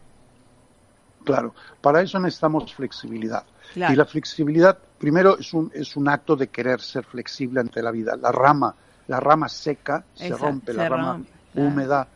Claro, 1.25 1.55
para 1.81 2.01
eso 2.03 2.19
necesitamos 2.19 2.75
flexibilidad. 2.75 3.45
Y 3.75 3.95
la 3.95 4.07
flexibilidad, 4.07 4.79
primero, 4.99 5.39
es 5.39 5.53
un, 5.55 5.71
es 5.75 5.97
un 5.97 6.09
acto 6.09 6.37
de 6.37 6.49
querer 6.49 6.81
ser 6.81 7.05
flexible 7.05 7.61
ante 7.61 7.83
la 7.83 7.91
vida. 7.91 8.17
La 8.17 8.33
rama, 8.33 8.75
la 9.07 9.21
rama 9.21 9.49
seca 9.49 10.05
se 10.15 10.31
rompe, 10.31 10.73
la 10.73 10.89
rama 10.89 11.21
húmeda 11.55 12.07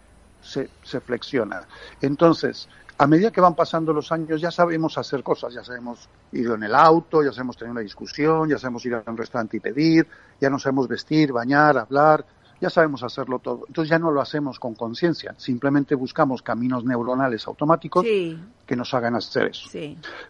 se, 0.42 0.68
se 0.82 1.00
flexiona. 1.00 1.62
Entonces, 2.00 2.68
a 2.98 3.06
medida 3.06 3.30
que 3.30 3.40
van 3.40 3.54
pasando 3.54 3.92
los 3.92 4.12
años 4.12 4.40
ya 4.40 4.50
sabemos 4.50 4.98
hacer 4.98 5.22
cosas, 5.22 5.54
ya 5.54 5.64
sabemos 5.64 6.08
ir 6.32 6.46
en 6.48 6.62
el 6.62 6.74
auto, 6.74 7.22
ya 7.22 7.32
sabemos 7.32 7.56
tener 7.56 7.72
una 7.72 7.80
discusión, 7.80 8.48
ya 8.48 8.58
sabemos 8.58 8.84
ir 8.86 8.94
a 8.94 9.02
un 9.06 9.16
restaurante 9.16 9.56
y 9.56 9.60
pedir, 9.60 10.06
ya 10.40 10.50
no 10.50 10.58
sabemos 10.58 10.88
vestir, 10.88 11.32
bañar, 11.32 11.78
hablar, 11.78 12.24
ya 12.62 12.70
sabemos 12.70 13.02
hacerlo 13.02 13.40
todo. 13.40 13.64
Entonces 13.66 13.90
ya 13.90 13.98
no 13.98 14.12
lo 14.12 14.20
hacemos 14.20 14.60
con 14.60 14.76
conciencia, 14.76 15.34
simplemente 15.36 15.96
buscamos 15.96 16.42
caminos 16.42 16.84
neuronales 16.84 17.44
automáticos 17.48 18.04
que 18.04 18.76
nos 18.76 18.94
hagan 18.94 19.16
hacer 19.16 19.48
eso. 19.48 19.68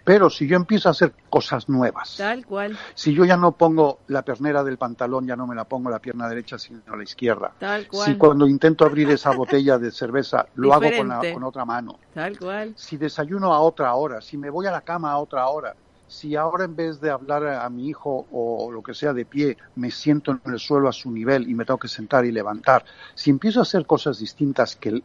Pero 0.03 0.31
si 0.31 0.47
yo 0.49 0.57
empiezo 0.57 0.89
a 0.89 0.93
hacer 0.93 1.13
cosas 1.29 1.69
nuevas, 1.69 2.17
tal 2.17 2.47
cual. 2.47 2.79
Si 2.95 3.13
yo 3.13 3.27
ya 3.27 3.37
no 3.37 3.53
pongo 3.53 3.99
la 4.09 4.23
pernera 4.23 4.65
del 4.65 4.79
pantalón, 4.79 5.27
ya 5.27 5.37
no 5.37 5.47
me 5.47 5.55
la 5.55 5.65
pongo 5.65 5.91
la 5.91 5.99
pierna 5.99 6.27
derecha, 6.27 6.59
sino 6.59 6.97
la 6.97 7.03
izquierda. 7.03 7.53
Tal 7.59 7.87
cual. 7.87 8.07
Si 8.07 8.17
cuando 8.17 8.47
intento 8.49 8.87
abrir 8.87 9.11
esa 9.11 9.33
botella 9.33 9.79
de 9.79 9.91
cerveza, 9.91 10.47
lo 10.55 10.73
hago 10.73 10.89
con, 10.97 11.09
la, 11.09 11.21
con 11.35 11.45
otra 11.45 11.67
mano. 11.67 11.99
Tal 12.15 12.39
cual. 12.39 12.73
Si 12.77 12.97
desayuno 12.97 13.53
a 13.53 13.61
otra 13.61 13.95
hora, 13.95 14.23
si 14.23 14.39
me 14.39 14.49
voy 14.49 14.67
a 14.67 14.71
la 14.71 14.81
cama 14.81 15.13
a 15.13 15.19
otra 15.19 15.47
hora, 15.49 15.75
si 16.13 16.37
ahora 16.37 16.65
en 16.65 16.77
vez 16.77 17.01
de 17.01 17.11
hablar 17.11 17.47
a, 17.47 17.69
mi 17.71 17.89
hijo 17.89 18.27
o 18.31 18.71
lo 18.71 18.83
que 18.83 18.93
sea 18.93 19.15
de 19.15 19.25
pie, 19.25 19.57
me 19.77 19.91
siento 19.91 20.33
en 20.33 20.53
el 20.53 20.59
suelo 20.59 20.87
a 20.89 20.93
su 20.93 21.11
nivel 21.11 21.49
y 21.49 21.55
me 21.55 21.65
tengo 21.65 21.79
que 21.79 21.89
sentar 21.89 22.27
y 22.27 22.33
levantar, 22.33 22.85
si 23.15 23.31
empiezo 23.31 23.61
a 23.61 23.63
hacer 23.63 23.87
cosas 23.87 24.19
distintas 24.19 24.77
que, 24.77 25.03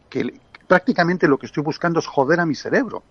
prácticamente 0.67 1.29
lo 1.29 1.37
que 1.37 1.45
estoy 1.45 1.63
buscando 1.63 1.99
es 1.99 2.05
joder 2.05 2.41
a 2.41 2.45
mi 2.45 2.55
cerebro 2.55 3.03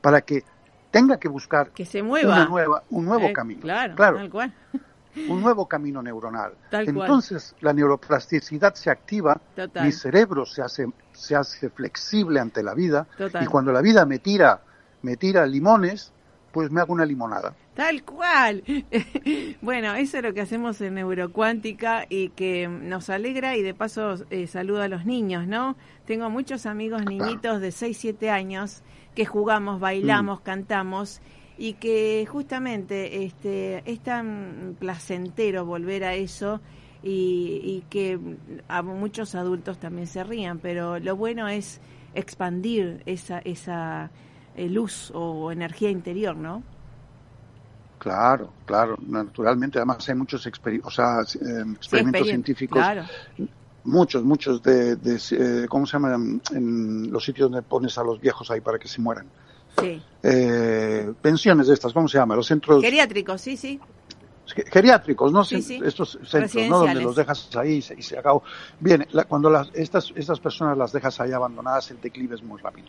para 0.00 0.22
que 0.22 0.42
tenga 0.90 1.18
que 1.18 1.28
buscar 1.28 1.70
que 1.70 1.84
se 1.84 2.02
mueva. 2.02 2.34
Una 2.34 2.46
nueva, 2.46 2.82
un 2.88 3.04
nuevo 3.04 3.26
eh, 3.26 3.32
camino. 3.34 3.60
Claro, 3.60 3.94
claro. 3.94 4.18
un 5.28 5.42
nuevo 5.42 5.68
camino 5.68 6.02
neuronal. 6.02 6.54
Entonces 6.72 7.54
la 7.60 7.74
neuroplasticidad 7.74 8.72
se 8.74 8.90
activa, 8.90 9.38
mi 9.82 9.92
cerebro 9.92 10.46
se 10.46 10.62
hace, 10.62 10.90
se 11.12 11.36
hace 11.36 11.68
flexible 11.68 12.40
ante 12.40 12.62
la 12.62 12.72
vida 12.72 13.06
y 13.38 13.44
cuando 13.44 13.70
la 13.70 13.82
vida 13.82 14.06
me 14.06 14.18
tira, 14.18 14.62
me 15.02 15.18
tira 15.18 15.44
limones, 15.44 16.13
pues 16.54 16.70
me 16.70 16.80
hago 16.80 16.92
una 16.92 17.04
limonada. 17.04 17.56
Tal 17.74 18.04
cual. 18.04 18.62
bueno, 19.60 19.94
eso 19.96 20.18
es 20.18 20.22
lo 20.22 20.32
que 20.32 20.40
hacemos 20.40 20.80
en 20.80 20.94
Neurocuántica 20.94 22.06
y 22.08 22.28
que 22.28 22.68
nos 22.68 23.10
alegra 23.10 23.56
y 23.56 23.62
de 23.62 23.74
paso 23.74 24.14
eh, 24.30 24.46
saludo 24.46 24.82
a 24.82 24.88
los 24.88 25.04
niños, 25.04 25.48
¿no? 25.48 25.76
Tengo 26.06 26.30
muchos 26.30 26.64
amigos 26.64 27.04
niñitos 27.04 27.60
de 27.60 27.72
6, 27.72 27.98
7 27.98 28.30
años 28.30 28.82
que 29.16 29.26
jugamos, 29.26 29.80
bailamos, 29.80 30.40
mm. 30.40 30.42
cantamos 30.44 31.20
y 31.58 31.74
que 31.74 32.24
justamente 32.30 33.24
este, 33.24 33.82
es 33.90 33.98
tan 34.00 34.76
placentero 34.78 35.64
volver 35.64 36.04
a 36.04 36.14
eso 36.14 36.60
y, 37.02 37.60
y 37.64 37.84
que 37.90 38.18
a 38.68 38.82
muchos 38.82 39.34
adultos 39.34 39.78
también 39.78 40.06
se 40.06 40.22
rían, 40.22 40.60
pero 40.60 41.00
lo 41.00 41.16
bueno 41.16 41.48
es 41.48 41.80
expandir 42.14 43.02
esa, 43.06 43.40
esa 43.40 44.12
luz 44.56 45.10
o 45.14 45.50
energía 45.50 45.90
interior, 45.90 46.36
¿no? 46.36 46.62
Claro, 47.98 48.52
claro, 48.66 48.96
naturalmente. 49.06 49.78
Además 49.78 50.06
hay 50.08 50.14
muchos 50.14 50.46
o 50.82 50.90
sea, 50.90 51.20
eh, 51.20 51.64
experimentos 51.74 52.26
científicos. 52.26 52.84
muchos, 53.84 54.22
muchos 54.22 54.62
de, 54.62 54.96
de 54.96 55.66
¿cómo 55.68 55.86
se 55.86 55.92
llama? 55.94 56.14
En 56.52 57.10
los 57.10 57.24
sitios 57.24 57.50
donde 57.50 57.66
pones 57.66 57.96
a 57.96 58.04
los 58.04 58.20
viejos 58.20 58.50
ahí 58.50 58.60
para 58.60 58.78
que 58.78 58.88
se 58.88 59.00
mueran. 59.00 59.26
Sí. 59.80 60.02
Eh, 60.22 61.12
pensiones 61.20 61.66
de 61.66 61.74
estas, 61.74 61.92
¿cómo 61.92 62.06
se 62.06 62.18
llama? 62.18 62.36
Los 62.36 62.46
centros... 62.46 62.82
Geriátricos, 62.82 63.40
sí, 63.40 63.56
sí. 63.56 63.80
Geriátricos, 64.46 65.32
¿no? 65.32 65.42
Estos 65.42 66.18
centros, 66.24 66.68
¿no? 66.68 66.78
Donde 66.80 67.00
los 67.00 67.16
dejas 67.16 67.48
ahí 67.56 67.82
y 67.96 68.02
se, 68.02 68.18
acabó. 68.18 68.42
Bien, 68.78 69.06
cuando 69.26 69.48
las, 69.48 69.68
estas, 69.72 70.12
estas 70.14 70.38
personas 70.38 70.76
las 70.76 70.92
dejas 70.92 71.18
ahí 71.20 71.32
abandonadas, 71.32 71.90
el 71.90 72.00
declive 72.00 72.34
es 72.34 72.42
muy 72.42 72.60
rápido. 72.60 72.88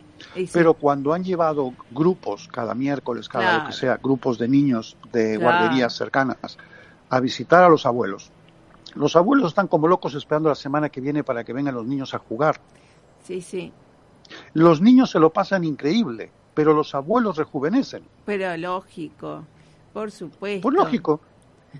Pero 0.52 0.74
cuando 0.74 1.12
han 1.14 1.24
llevado 1.24 1.72
grupos, 1.90 2.48
cada 2.52 2.74
miércoles, 2.74 3.28
cada 3.28 3.60
lo 3.60 3.66
que 3.66 3.72
sea, 3.72 3.96
grupos 3.96 4.38
de 4.38 4.48
niños 4.48 4.96
de 5.12 5.38
guarderías 5.38 5.94
cercanas, 5.94 6.58
a 7.08 7.20
visitar 7.20 7.64
a 7.64 7.68
los 7.68 7.86
abuelos, 7.86 8.30
los 8.94 9.16
abuelos 9.16 9.48
están 9.48 9.68
como 9.68 9.88
locos 9.88 10.14
esperando 10.14 10.48
la 10.48 10.54
semana 10.54 10.88
que 10.88 11.00
viene 11.00 11.22
para 11.24 11.44
que 11.44 11.52
vengan 11.52 11.74
los 11.74 11.86
niños 11.86 12.14
a 12.14 12.18
jugar. 12.18 12.60
Sí, 13.24 13.40
sí. 13.40 13.72
Los 14.54 14.80
niños 14.80 15.10
se 15.10 15.18
lo 15.18 15.30
pasan 15.32 15.64
increíble 15.64 16.30
pero 16.56 16.72
los 16.72 16.94
abuelos 16.94 17.36
rejuvenecen. 17.36 18.02
Pero 18.24 18.56
lógico, 18.56 19.44
por 19.92 20.10
supuesto. 20.10 20.62
Pues 20.62 20.74
lógico. 20.74 21.20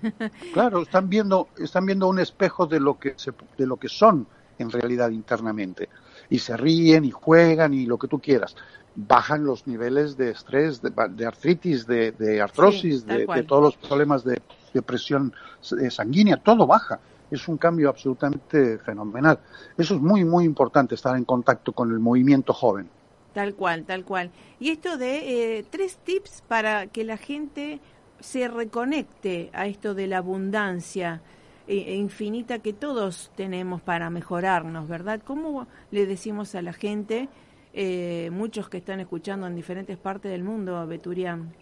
Claro, 0.53 0.81
están 0.81 1.09
viendo, 1.09 1.49
están 1.57 1.85
viendo 1.85 2.07
un 2.07 2.19
espejo 2.19 2.65
de 2.65 2.79
lo 2.79 2.97
que 2.99 3.15
de 3.57 3.67
lo 3.67 3.77
que 3.77 3.89
son 3.89 4.27
en 4.57 4.71
realidad 4.71 5.09
internamente 5.09 5.89
y 6.29 6.39
se 6.39 6.57
ríen 6.57 7.05
y 7.05 7.11
juegan 7.11 7.73
y 7.73 7.85
lo 7.85 7.97
que 7.97 8.07
tú 8.07 8.19
quieras. 8.19 8.55
Bajan 8.95 9.45
los 9.45 9.67
niveles 9.67 10.17
de 10.17 10.31
estrés, 10.31 10.81
de, 10.81 11.25
artritis, 11.25 11.85
de, 11.85 12.41
artrosis, 12.41 13.05
de, 13.05 13.43
todos 13.43 13.63
los 13.63 13.77
problemas 13.77 14.23
de, 14.23 14.41
presión 14.85 15.33
eh, 15.81 15.89
sanguínea, 15.89 16.37
todo 16.37 16.67
baja. 16.67 16.99
Es 17.29 17.47
un 17.47 17.57
cambio 17.57 17.89
absolutamente 17.89 18.77
fenomenal. 18.79 19.39
Eso 19.77 19.95
es 19.95 20.01
muy, 20.01 20.23
muy 20.23 20.45
importante, 20.45 20.95
estar 20.95 21.15
en 21.17 21.25
contacto 21.25 21.73
con 21.73 21.91
el 21.91 21.99
movimiento 21.99 22.53
joven. 22.53 22.89
Tal 23.33 23.53
cual, 23.53 23.83
tal 23.83 24.03
cual. 24.05 24.31
Y 24.59 24.69
esto 24.69 24.97
de 24.97 25.57
eh, 25.57 25.65
tres 25.69 25.97
tips 25.97 26.43
para 26.47 26.87
que 26.87 27.03
la 27.03 27.17
gente 27.17 27.79
se 28.19 28.47
reconecte 28.47 29.49
a 29.53 29.67
esto 29.67 29.93
de 29.93 30.07
la 30.07 30.17
abundancia 30.17 31.21
eh, 31.67 31.85
e 31.87 31.95
infinita 31.95 32.59
que 32.59 32.73
todos 32.73 33.31
tenemos 33.35 33.81
para 33.81 34.09
mejorarnos, 34.09 34.87
¿verdad? 34.87 35.21
¿Cómo 35.23 35.67
le 35.91 36.05
decimos 36.05 36.55
a 36.55 36.61
la 36.61 36.73
gente, 36.73 37.29
eh, 37.73 38.29
muchos 38.31 38.69
que 38.69 38.77
están 38.77 38.99
escuchando 38.99 39.47
en 39.47 39.55
diferentes 39.55 39.97
partes 39.97 40.31
del 40.31 40.43
mundo, 40.43 40.85
Beturian? 40.87 41.53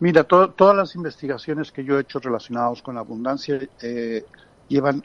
Mira, 0.00 0.24
todas 0.24 0.76
las 0.76 0.94
investigaciones 0.94 1.72
que 1.72 1.82
yo 1.82 1.96
he 1.96 2.02
hecho 2.02 2.18
relacionadas 2.18 2.82
con 2.82 2.96
la 2.96 3.00
abundancia 3.00 3.58
llevan 4.68 5.02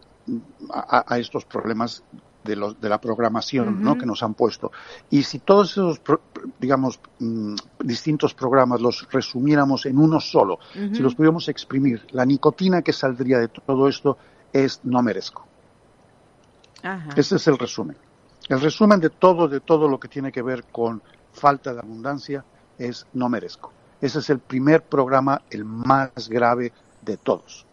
a, 0.69 1.17
estos 1.17 1.45
problemas 1.45 2.03
de, 2.43 2.55
los, 2.55 2.79
de 2.79 2.89
la 2.89 2.99
programación 2.99 3.81
¿no? 3.81 3.97
que 3.97 4.05
nos 4.05 4.23
han 4.23 4.33
puesto. 4.33 4.71
Y 5.09 5.23
si 5.23 5.39
todos 5.39 5.71
esos, 5.71 6.01
digamos, 6.59 6.99
mm, 7.19 7.55
distintos 7.83 8.33
programas 8.33 8.81
los 8.81 9.07
resumiéramos 9.11 9.85
en 9.85 9.97
uno 9.97 10.19
solo, 10.19 10.59
si 10.73 10.99
los 10.99 11.15
pudiéramos 11.15 11.47
exprimir, 11.49 12.05
la 12.11 12.25
nicotina 12.25 12.81
que 12.81 12.93
saldría 12.93 13.39
de 13.39 13.47
todo 13.47 13.87
esto 13.87 14.17
es 14.53 14.81
no 14.83 15.01
merezco. 15.01 15.47
Ese 17.15 17.35
es 17.35 17.47
el 17.47 17.57
resumen. 17.57 17.97
El 18.49 18.59
resumen 18.59 18.99
de 18.99 19.09
todo, 19.09 19.47
de 19.47 19.59
todo 19.59 19.87
lo 19.87 19.99
que 19.99 20.07
tiene 20.07 20.31
que 20.31 20.41
ver 20.41 20.65
con 20.71 21.01
falta 21.31 21.73
de 21.73 21.79
abundancia 21.79 22.43
es 22.77 23.05
no 23.13 23.29
merezco. 23.29 23.71
Ese 24.01 24.19
es 24.19 24.29
el 24.29 24.39
primer 24.39 24.81
programa, 24.83 25.43
el 25.51 25.63
más 25.63 26.27
grave 26.27 26.73
de 27.01 27.17
todos. 27.17 27.65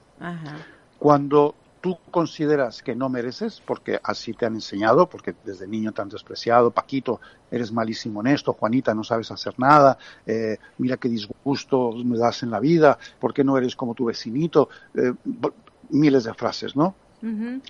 Cuando 0.98 1.54
tú 1.80 1.98
consideras 2.10 2.82
que 2.82 2.94
no 2.94 3.08
mereces, 3.08 3.62
porque 3.64 4.00
así 4.02 4.32
te 4.32 4.46
han 4.46 4.54
enseñado, 4.54 5.08
porque 5.08 5.34
desde 5.44 5.66
niño 5.66 5.92
te 5.92 6.02
han 6.02 6.08
despreciado, 6.08 6.70
Paquito, 6.70 7.20
eres 7.50 7.72
malísimo 7.72 8.20
en 8.20 8.28
esto, 8.28 8.52
Juanita, 8.52 8.94
no 8.94 9.04
sabes 9.04 9.30
hacer 9.30 9.54
nada, 9.58 9.98
eh, 10.26 10.58
mira 10.78 10.96
qué 10.96 11.08
disgusto 11.08 11.92
me 12.04 12.18
das 12.18 12.42
en 12.42 12.50
la 12.50 12.60
vida, 12.60 12.98
¿por 13.20 13.32
qué 13.32 13.44
no 13.44 13.56
eres 13.56 13.76
como 13.76 13.94
tu 13.94 14.06
vecinito? 14.06 14.68
Eh, 14.94 15.12
miles 15.90 16.24
de 16.24 16.34
frases, 16.34 16.76
¿no? 16.76 16.94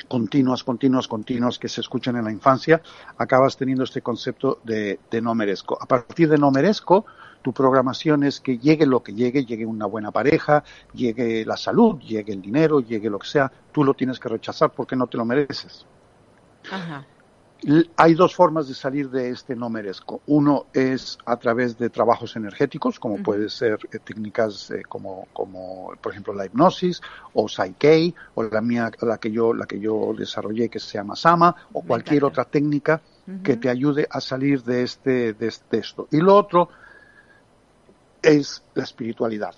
Continuas, 0.09 0.63
continuas, 0.63 1.09
continuas 1.09 1.59
que 1.59 1.71
se 1.71 1.81
escuchan 1.81 2.17
en 2.17 2.25
la 2.25 2.33
infancia, 2.33 2.83
acabas 3.17 3.57
teniendo 3.57 3.85
este 3.85 4.03
concepto 4.03 4.61
de, 4.63 5.01
de 5.11 5.23
no 5.23 5.35
merezco. 5.35 5.79
A 5.81 5.87
partir 5.87 6.29
de 6.29 6.37
no 6.37 6.51
merezco, 6.51 7.07
tu 7.49 7.55
programación 7.55 8.25
es 8.25 8.41
que 8.41 8.59
llegue 8.59 8.85
lo 8.85 9.03
que 9.03 9.15
llegue, 9.15 9.47
llegue 9.47 9.65
una 9.65 9.87
buena 9.87 10.11
pareja, 10.11 10.65
llegue 10.93 11.47
la 11.47 11.57
salud, 11.57 11.99
llegue 11.99 12.35
el 12.35 12.43
dinero, 12.43 12.81
llegue 12.81 13.09
lo 13.09 13.19
que 13.19 13.27
sea, 13.27 13.51
tú 13.73 13.85
lo 13.85 13.95
tienes 13.95 14.21
que 14.21 14.29
rechazar 14.29 14.71
porque 14.73 14.95
no 14.97 15.07
te 15.07 15.17
lo 15.17 15.25
mereces. 15.25 15.87
Hay 17.97 18.13
dos 18.13 18.35
formas 18.35 18.69
de 18.69 18.75
salir 18.75 19.09
de 19.09 19.31
este 19.31 19.57
no 19.57 19.71
merezco. 19.71 20.21
Uno 20.27 20.67
es 20.75 21.17
a 21.25 21.39
través 21.39 21.79
de 21.79 21.89
trabajos 21.89 22.37
energéticos, 22.37 23.01
como 23.01 23.23
puede 23.23 23.49
ser 23.49 23.79
eh, 23.91 23.99
técnicas 23.99 24.71
eh, 24.71 24.83
como, 24.87 25.27
como, 25.33 25.95
por 26.03 26.13
ejemplo, 26.13 26.35
la 26.35 26.45
hipnosis 26.45 27.01
o 27.33 27.49
Psyche, 27.49 28.15
o 28.35 28.43
la 28.43 28.61
mía, 28.61 28.91
la 29.01 29.17
que 29.17 29.31
yo, 29.31 29.55
la 29.55 29.65
que 29.65 29.81
yo 29.81 30.13
desarrollé 30.15 30.69
que 30.69 30.81
se 30.81 30.99
llama 30.99 31.17
Sama, 31.17 31.57
o 31.73 31.81
cualquier 31.81 32.25
otra 32.25 32.45
técnica 32.45 33.01
que 33.43 33.57
te 33.57 33.71
ayude 33.71 34.07
a 34.11 34.21
salir 34.21 34.63
de 34.63 34.83
este, 34.83 35.33
de 35.33 35.47
este 35.49 35.79
esto. 35.79 36.09
Y 36.11 36.19
lo 36.19 36.35
otro 36.35 36.69
es 38.23 38.63
la 38.75 38.85
espiritualidad. 38.85 39.55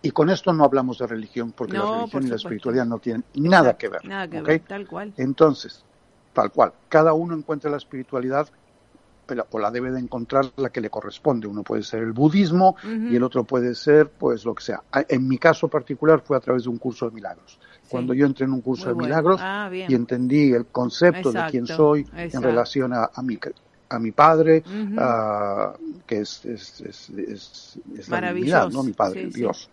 Y 0.00 0.10
con 0.10 0.30
esto 0.30 0.52
no 0.52 0.64
hablamos 0.64 0.98
de 0.98 1.06
religión, 1.06 1.52
porque 1.52 1.78
la 1.78 1.98
religión 1.98 2.26
y 2.26 2.30
la 2.30 2.36
espiritualidad 2.36 2.86
no 2.86 2.98
tienen 2.98 3.24
nada 3.34 3.76
que 3.76 3.88
ver. 3.88 4.04
Nada 4.04 4.28
que 4.28 4.42
ver, 4.42 4.60
tal 4.60 4.86
cual. 4.86 5.12
Entonces, 5.16 5.84
tal 6.32 6.50
cual, 6.50 6.72
cada 6.88 7.12
uno 7.12 7.34
encuentra 7.34 7.70
la 7.70 7.76
espiritualidad 7.76 8.48
o 9.50 9.58
la 9.58 9.70
debe 9.70 9.90
de 9.90 10.00
encontrar 10.00 10.52
la 10.56 10.70
que 10.70 10.80
le 10.80 10.90
corresponde. 10.90 11.46
Uno 11.46 11.62
puede 11.62 11.82
ser 11.82 12.02
el 12.02 12.12
budismo 12.12 12.76
y 12.84 13.16
el 13.16 13.22
otro 13.22 13.44
puede 13.44 13.74
ser, 13.74 14.10
pues, 14.10 14.44
lo 14.44 14.54
que 14.54 14.64
sea. 14.64 14.82
En 15.08 15.26
mi 15.26 15.38
caso 15.38 15.68
particular 15.68 16.20
fue 16.20 16.36
a 16.36 16.40
través 16.40 16.64
de 16.64 16.68
un 16.68 16.78
curso 16.78 17.08
de 17.08 17.14
milagros. 17.14 17.58
Cuando 17.88 18.14
yo 18.14 18.26
entré 18.26 18.46
en 18.46 18.52
un 18.52 18.60
curso 18.60 18.88
de 18.88 18.94
milagros 18.94 19.40
ah, 19.42 19.70
y 19.72 19.94
entendí 19.94 20.52
el 20.52 20.66
concepto 20.66 21.30
de 21.32 21.44
quién 21.50 21.66
soy 21.66 22.06
en 22.14 22.42
relación 22.42 22.92
a, 22.92 23.10
a, 23.14 23.22
mi, 23.22 23.38
a 23.92 23.98
mi 23.98 24.12
padre, 24.12 24.62
que 26.06 26.18
es, 26.20 26.44
es, 26.44 26.80
es, 26.80 27.78
es 27.96 28.08
la 28.08 28.32
divinidad, 28.32 28.70
¿no? 28.70 28.82
Mi 28.82 28.92
padre, 28.92 29.26
Dios. 29.26 29.68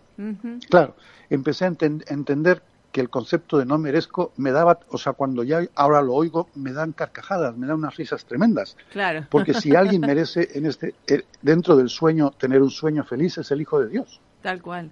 Claro, 0.68 0.94
empecé 1.30 1.64
a 1.64 1.68
entender 1.68 2.62
que 2.92 3.00
el 3.00 3.08
concepto 3.08 3.58
de 3.58 3.64
no 3.64 3.78
merezco 3.78 4.32
me 4.36 4.50
daba, 4.50 4.80
o 4.88 4.98
sea, 4.98 5.12
cuando 5.12 5.44
ya 5.44 5.62
ahora 5.74 6.02
lo 6.02 6.14
oigo, 6.14 6.48
me 6.54 6.72
dan 6.72 6.92
carcajadas, 6.92 7.56
me 7.56 7.66
dan 7.66 7.76
unas 7.76 7.96
risas 7.96 8.24
tremendas. 8.24 8.76
Claro. 8.92 9.26
Porque 9.30 9.54
si 9.54 9.74
alguien 9.76 10.00
merece 10.00 10.48
en 10.54 10.66
este, 10.66 10.94
eh, 11.06 11.24
dentro 11.40 11.76
del 11.76 11.88
sueño, 11.88 12.32
tener 12.32 12.60
un 12.60 12.70
sueño 12.70 13.04
feliz, 13.04 13.38
es 13.38 13.50
el 13.52 13.60
Hijo 13.60 13.80
de 13.80 13.88
Dios. 13.88 14.20
Tal 14.42 14.60
cual, 14.60 14.90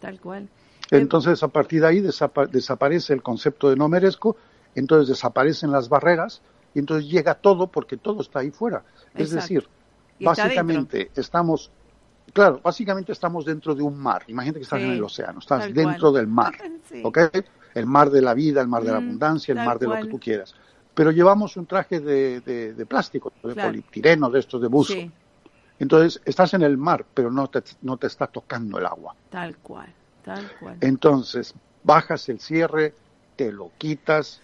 tal 0.00 0.20
cual. 0.20 0.48
Entonces, 0.90 1.42
a 1.42 1.48
partir 1.48 1.82
de 1.82 1.88
ahí 1.88 2.00
desaparece 2.00 3.12
el 3.12 3.22
concepto 3.22 3.68
de 3.70 3.76
no 3.76 3.88
merezco, 3.88 4.36
entonces 4.74 5.08
desaparecen 5.08 5.70
las 5.70 5.88
barreras, 5.88 6.42
y 6.74 6.80
entonces 6.80 7.08
llega 7.08 7.34
todo 7.34 7.68
porque 7.68 7.96
todo 7.96 8.20
está 8.20 8.40
ahí 8.40 8.50
fuera. 8.50 8.82
Es 9.14 9.30
decir, 9.30 9.66
básicamente 10.20 11.10
estamos, 11.14 11.70
claro, 12.32 12.60
básicamente 12.62 13.12
estamos 13.12 13.44
dentro 13.44 13.74
de 13.74 13.82
un 13.82 13.96
mar. 13.96 14.24
Imagínate 14.26 14.58
que 14.58 14.64
estás 14.64 14.80
en 14.80 14.90
el 14.90 15.02
océano, 15.02 15.38
estás 15.38 15.72
dentro 15.72 16.12
del 16.12 16.26
mar, 16.26 16.54
¿ok? 17.04 17.18
El 17.74 17.86
mar 17.86 18.10
de 18.10 18.22
la 18.22 18.34
vida, 18.34 18.60
el 18.60 18.68
mar 18.68 18.82
de 18.82 18.90
la 18.90 18.98
abundancia, 18.98 19.52
el 19.52 19.64
mar 19.64 19.78
de 19.78 19.86
lo 19.86 19.94
que 19.94 20.06
tú 20.06 20.18
quieras. 20.18 20.54
Pero 20.94 21.10
llevamos 21.10 21.56
un 21.56 21.66
traje 21.66 22.00
de, 22.00 22.40
de, 22.40 22.86
plástico, 22.86 23.32
de 23.42 23.54
politireno, 23.54 24.30
de 24.30 24.40
estos 24.40 24.60
de 24.60 24.68
buzo. 24.68 24.94
Entonces, 25.78 26.20
estás 26.24 26.54
en 26.54 26.62
el 26.62 26.76
mar, 26.76 27.04
pero 27.14 27.30
no 27.32 27.48
te, 27.48 27.62
no 27.82 27.96
te 27.96 28.06
está 28.06 28.28
tocando 28.28 28.78
el 28.78 28.86
agua. 28.86 29.14
Tal 29.28 29.56
cual, 29.58 29.92
tal 30.24 30.48
cual. 30.60 30.76
Entonces, 30.80 31.52
bajas 31.82 32.28
el 32.28 32.38
cierre, 32.38 32.94
te 33.34 33.50
lo 33.50 33.72
quitas 33.76 34.40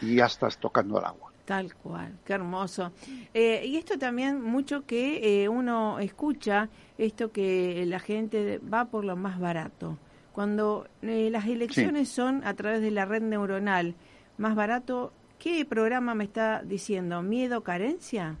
y 0.00 0.16
ya 0.16 0.26
estás 0.26 0.58
tocando 0.58 1.00
el 1.00 1.04
agua. 1.04 1.29
Tal 1.50 1.74
cual, 1.74 2.16
qué 2.24 2.34
hermoso. 2.34 2.92
Eh, 3.34 3.64
y 3.66 3.76
esto 3.76 3.98
también 3.98 4.40
mucho 4.40 4.86
que 4.86 5.42
eh, 5.42 5.48
uno 5.48 5.98
escucha, 5.98 6.68
esto 6.96 7.32
que 7.32 7.84
la 7.88 7.98
gente 7.98 8.60
va 8.72 8.84
por 8.84 9.04
lo 9.04 9.16
más 9.16 9.40
barato. 9.40 9.98
Cuando 10.30 10.86
eh, 11.02 11.28
las 11.28 11.46
elecciones 11.46 12.08
son 12.08 12.44
a 12.44 12.54
través 12.54 12.80
de 12.82 12.92
la 12.92 13.04
red 13.04 13.22
neuronal 13.22 13.96
más 14.38 14.54
barato, 14.54 15.12
¿qué 15.40 15.64
programa 15.64 16.14
me 16.14 16.22
está 16.22 16.62
diciendo? 16.62 17.20
¿Miedo, 17.20 17.64
carencia? 17.64 18.36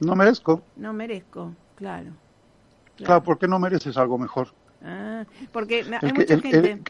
No 0.00 0.14
merezco. 0.16 0.60
No 0.76 0.92
merezco, 0.92 1.54
claro. 1.76 2.10
Claro, 2.96 3.22
¿por 3.22 3.38
qué 3.38 3.48
no 3.48 3.58
mereces 3.58 3.96
algo 3.96 4.18
mejor? 4.18 4.48
Ah, 4.82 5.24
porque 5.50 5.82
hay 6.02 6.12
mucha 6.12 6.38
gente, 6.40 6.82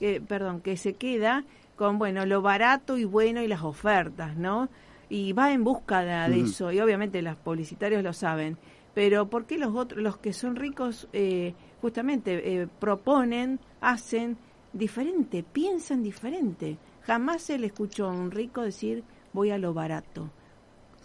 que, 0.00 0.22
perdón, 0.22 0.62
que 0.62 0.78
se 0.78 0.94
queda 0.94 1.44
con 1.76 1.98
bueno 1.98 2.26
lo 2.26 2.42
barato 2.42 2.98
y 2.98 3.04
bueno 3.04 3.42
y 3.42 3.48
las 3.48 3.62
ofertas, 3.62 4.36
¿no? 4.36 4.68
Y 5.08 5.32
va 5.32 5.52
en 5.52 5.64
busca 5.64 6.02
de, 6.02 6.40
eso 6.40 6.72
y 6.72 6.80
obviamente 6.80 7.20
los 7.22 7.36
publicitarios 7.36 8.02
lo 8.02 8.12
saben. 8.12 8.56
Pero 8.94 9.28
¿por 9.28 9.46
qué 9.46 9.58
los 9.58 9.74
otros, 9.74 10.02
los 10.02 10.18
que 10.18 10.32
son 10.32 10.56
ricos, 10.56 11.08
eh, 11.12 11.54
justamente 11.80 12.62
eh, 12.62 12.68
proponen, 12.78 13.58
hacen 13.80 14.38
diferente, 14.72 15.42
piensan 15.42 16.02
diferente. 16.02 16.78
Jamás 17.02 17.42
se 17.42 17.58
le 17.58 17.66
escuchó 17.66 18.06
a 18.08 18.12
un 18.12 18.30
rico 18.30 18.62
decir 18.62 19.04
voy 19.32 19.50
a 19.50 19.58
lo 19.58 19.74
barato. 19.74 20.30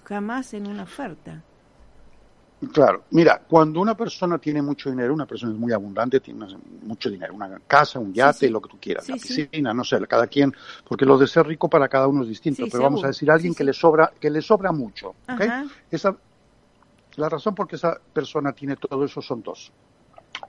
Jamás 0.03 0.53
en 0.53 0.67
una 0.67 0.83
oferta. 0.83 1.43
Claro, 2.73 3.03
mira, 3.11 3.43
cuando 3.47 3.79
una 3.79 3.95
persona 3.95 4.39
tiene 4.39 4.63
mucho 4.63 4.89
dinero, 4.89 5.13
una 5.13 5.27
persona 5.27 5.53
es 5.53 5.59
muy 5.59 5.71
abundante, 5.73 6.19
tiene 6.19 6.47
mucho 6.81 7.07
dinero, 7.07 7.35
una 7.35 7.59
casa, 7.67 7.99
un 7.99 8.11
yate, 8.11 8.49
lo 8.49 8.59
que 8.59 8.69
tú 8.69 8.77
quieras, 8.79 9.07
la 9.07 9.15
piscina, 9.15 9.75
no 9.75 9.83
sé, 9.83 9.99
cada 10.07 10.25
quien, 10.25 10.51
porque 10.87 11.05
lo 11.05 11.19
de 11.19 11.27
ser 11.27 11.45
rico 11.45 11.69
para 11.69 11.87
cada 11.87 12.07
uno 12.07 12.23
es 12.23 12.29
distinto, 12.29 12.65
pero 12.71 12.83
vamos 12.83 13.03
a 13.03 13.07
decir 13.07 13.29
a 13.29 13.35
alguien 13.35 13.53
que 13.53 13.63
le 13.63 13.73
sobra, 13.73 14.11
que 14.19 14.31
le 14.31 14.41
sobra 14.41 14.71
mucho, 14.71 15.13
Esa, 15.91 16.15
la 17.15 17.29
razón 17.29 17.53
por 17.53 17.67
qué 17.67 17.75
esa 17.75 17.99
persona 18.11 18.53
tiene 18.53 18.75
todo 18.75 19.05
eso 19.05 19.21
son 19.21 19.43
dos, 19.43 19.71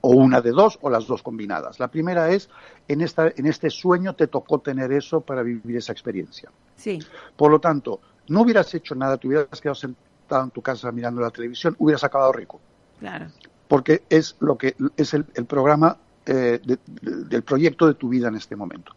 o 0.01 0.09
una 0.09 0.40
de 0.40 0.51
dos 0.51 0.79
o 0.81 0.88
las 0.88 1.07
dos 1.07 1.23
combinadas. 1.23 1.79
La 1.79 1.88
primera 1.88 2.31
es 2.31 2.49
en 2.88 3.03
esta, 3.03 3.33
en 3.37 3.44
este 3.44 3.68
sueño 3.68 4.14
te 4.14 4.29
tocó 4.29 4.61
tener 4.61 4.92
eso 4.92 5.21
para 5.21 5.42
vivir 5.42 5.77
esa 5.77 5.92
experiencia. 5.92 6.51
Sí. 6.75 6.99
Por 7.37 7.51
lo 7.51 7.59
tanto, 7.59 8.01
no 8.29 8.42
hubieras 8.42 8.73
hecho 8.75 8.94
nada, 8.94 9.18
te 9.18 9.29
hubieras 9.29 9.61
quedado 9.61 9.75
sentado 9.75 10.08
estado 10.29 10.45
en 10.45 10.51
tu 10.51 10.61
casa 10.61 10.93
mirando 10.93 11.23
la 11.23 11.31
televisión, 11.31 11.75
hubieras 11.79 12.05
acabado 12.05 12.33
rico. 12.33 12.61
Claro. 13.01 13.29
Porque 13.67 14.03
es 14.11 14.37
lo 14.41 14.59
que 14.59 14.77
es 14.97 15.14
el, 15.14 15.25
programa 15.25 15.97
eh, 16.27 16.61
del 16.62 17.43
proyecto 17.43 17.87
de 17.87 17.95
tu 17.95 18.11
vida 18.11 18.29
en 18.29 18.35
este 18.35 18.55
momento. 18.55 18.93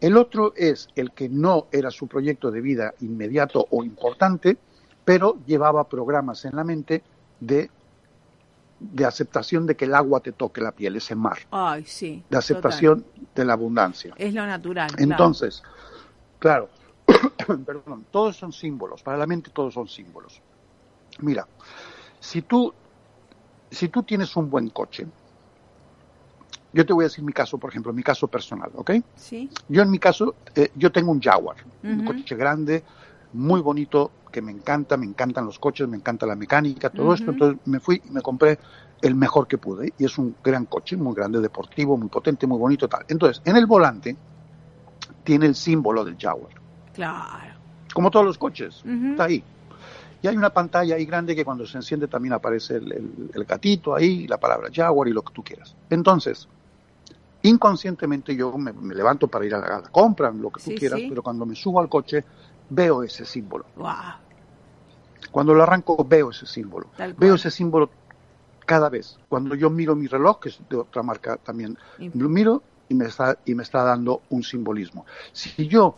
El 0.00 0.16
otro 0.16 0.54
es 0.56 0.88
el 0.94 1.12
que 1.12 1.28
no 1.28 1.66
era 1.70 1.90
su 1.90 2.08
proyecto 2.08 2.50
de 2.50 2.62
vida 2.62 2.94
inmediato 3.00 3.66
o 3.70 3.84
importante, 3.84 4.56
pero 5.04 5.38
llevaba 5.46 5.86
programas 5.86 6.46
en 6.46 6.56
la 6.56 6.64
mente 6.64 7.02
de, 7.40 7.70
de 8.78 9.04
aceptación 9.04 9.66
de 9.66 9.76
que 9.76 9.84
el 9.84 9.94
agua 9.94 10.20
te 10.20 10.32
toque 10.32 10.62
la 10.62 10.72
piel, 10.72 10.96
ese 10.96 11.14
mar. 11.14 11.38
Ay, 11.50 11.84
sí. 11.84 12.24
De 12.30 12.38
aceptación 12.38 13.04
de 13.34 13.44
la 13.44 13.52
abundancia. 13.52 14.14
Es 14.16 14.32
lo 14.32 14.46
natural. 14.46 14.90
Entonces, 14.96 15.62
claro, 16.38 16.70
perdón, 17.66 18.06
todos 18.10 18.36
son 18.36 18.52
símbolos, 18.52 19.02
para 19.02 19.18
la 19.18 19.26
mente 19.26 19.50
todos 19.50 19.74
son 19.74 19.88
símbolos. 19.88 20.40
Mira, 21.22 21.46
si 22.18 22.42
tú, 22.42 22.72
si 23.70 23.88
tú 23.88 24.02
tienes 24.02 24.34
un 24.36 24.50
buen 24.50 24.68
coche, 24.70 25.06
yo 26.72 26.86
te 26.86 26.92
voy 26.92 27.04
a 27.04 27.08
decir 27.08 27.24
mi 27.24 27.32
caso, 27.32 27.58
por 27.58 27.70
ejemplo, 27.70 27.92
mi 27.92 28.02
caso 28.02 28.28
personal, 28.28 28.70
¿ok? 28.74 28.92
Sí. 29.16 29.50
Yo 29.68 29.82
en 29.82 29.90
mi 29.90 29.98
caso, 29.98 30.36
eh, 30.54 30.70
yo 30.76 30.92
tengo 30.92 31.10
un 31.10 31.20
Jaguar, 31.20 31.56
un 31.82 32.04
coche 32.04 32.36
grande, 32.36 32.84
muy 33.32 33.60
bonito, 33.60 34.12
que 34.30 34.40
me 34.40 34.52
encanta, 34.52 34.96
me 34.96 35.06
encantan 35.06 35.46
los 35.46 35.58
coches, 35.58 35.88
me 35.88 35.96
encanta 35.96 36.26
la 36.26 36.36
mecánica, 36.36 36.90
todo 36.90 37.14
esto. 37.14 37.32
Entonces 37.32 37.60
me 37.66 37.80
fui 37.80 38.00
y 38.04 38.10
me 38.10 38.20
compré 38.20 38.58
el 39.02 39.14
mejor 39.14 39.48
que 39.48 39.58
pude. 39.58 39.92
Y 39.98 40.04
es 40.04 40.18
un 40.18 40.36
gran 40.42 40.66
coche, 40.66 40.96
muy 40.96 41.14
grande, 41.14 41.40
deportivo, 41.40 41.96
muy 41.96 42.08
potente, 42.08 42.46
muy 42.46 42.58
bonito, 42.58 42.88
tal. 42.88 43.04
Entonces, 43.08 43.42
en 43.44 43.56
el 43.56 43.66
volante 43.66 44.16
tiene 45.24 45.46
el 45.46 45.54
símbolo 45.54 46.04
del 46.04 46.16
Jaguar. 46.16 46.52
Claro. 46.92 47.54
Como 47.92 48.10
todos 48.10 48.26
los 48.26 48.38
coches, 48.38 48.82
está 48.84 49.24
ahí. 49.24 49.42
Y 50.22 50.28
hay 50.28 50.36
una 50.36 50.50
pantalla 50.50 50.96
ahí 50.96 51.06
grande 51.06 51.34
que 51.34 51.44
cuando 51.44 51.66
se 51.66 51.78
enciende 51.78 52.06
también 52.06 52.34
aparece 52.34 52.76
el, 52.76 53.44
gatito 53.46 53.94
ahí, 53.94 54.26
la 54.26 54.38
palabra 54.38 54.68
Jaguar 54.72 55.08
y 55.08 55.12
lo 55.12 55.22
que 55.22 55.32
tú 55.32 55.42
quieras. 55.42 55.74
Entonces, 55.88 56.46
inconscientemente 57.42 58.36
yo 58.36 58.56
me, 58.58 58.72
levanto 58.94 59.28
para 59.28 59.46
ir 59.46 59.54
a 59.54 59.58
la, 59.58 59.82
compra, 59.90 60.30
lo 60.30 60.50
que 60.50 60.62
tú 60.62 60.72
quieras, 60.78 61.00
pero 61.08 61.22
cuando 61.22 61.46
me 61.46 61.54
subo 61.54 61.80
al 61.80 61.88
coche 61.88 62.24
veo 62.68 63.02
ese 63.02 63.24
símbolo. 63.24 63.64
Cuando 65.30 65.54
lo 65.54 65.62
arranco 65.62 66.04
veo 66.04 66.30
ese 66.30 66.46
símbolo. 66.46 66.88
Veo 67.16 67.34
ese 67.34 67.50
símbolo 67.50 67.90
cada 68.66 68.88
vez. 68.88 69.18
Cuando 69.28 69.54
yo 69.54 69.70
miro 69.70 69.96
mi 69.96 70.06
reloj, 70.06 70.40
que 70.40 70.50
es 70.50 70.60
de 70.68 70.76
otra 70.76 71.02
marca 71.02 71.36
también, 71.38 71.78
lo 71.98 72.28
miro 72.28 72.62
y 72.88 72.94
me 72.94 73.06
está, 73.06 73.38
y 73.44 73.54
me 73.54 73.62
está 73.62 73.84
dando 73.84 74.22
un 74.28 74.42
simbolismo. 74.42 75.06
Si 75.32 75.66
yo 75.66 75.96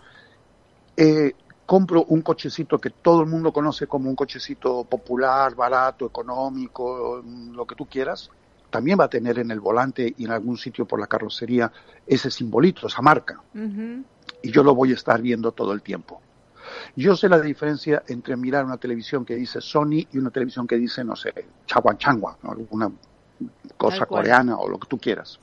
eh, 0.96 1.32
compro 1.66 2.04
un 2.04 2.22
cochecito 2.22 2.78
que 2.78 2.90
todo 2.90 3.22
el 3.22 3.28
mundo 3.28 3.52
conoce 3.52 3.86
como 3.86 4.10
un 4.10 4.16
cochecito 4.16 4.84
popular, 4.84 5.54
barato, 5.54 6.06
económico, 6.06 7.22
lo 7.52 7.66
que 7.66 7.74
tú 7.74 7.86
quieras, 7.86 8.30
también 8.70 8.98
va 8.98 9.04
a 9.04 9.08
tener 9.08 9.38
en 9.38 9.50
el 9.50 9.60
volante 9.60 10.14
y 10.16 10.24
en 10.24 10.32
algún 10.32 10.56
sitio 10.56 10.86
por 10.86 10.98
la 10.98 11.06
carrocería 11.06 11.70
ese 12.06 12.30
simbolito, 12.30 12.86
esa 12.86 13.02
marca. 13.02 13.40
Y 14.42 14.50
yo 14.50 14.62
lo 14.62 14.74
voy 14.74 14.90
a 14.92 14.94
estar 14.94 15.20
viendo 15.20 15.52
todo 15.52 15.72
el 15.72 15.82
tiempo. 15.82 16.20
Yo 16.96 17.16
sé 17.16 17.28
la 17.28 17.40
diferencia 17.40 18.02
entre 18.08 18.36
mirar 18.36 18.64
una 18.64 18.78
televisión 18.78 19.24
que 19.24 19.36
dice 19.36 19.60
Sony 19.60 20.06
y 20.10 20.18
una 20.18 20.30
televisión 20.30 20.66
que 20.66 20.76
dice, 20.76 21.04
no 21.04 21.16
sé, 21.16 21.32
Chagua 21.66 21.96
Changua, 21.98 22.38
alguna 22.42 22.90
cosa 23.76 24.06
coreana 24.06 24.56
o 24.56 24.68
lo 24.68 24.78
que 24.78 24.88
tú 24.88 24.98
quieras. 24.98 25.38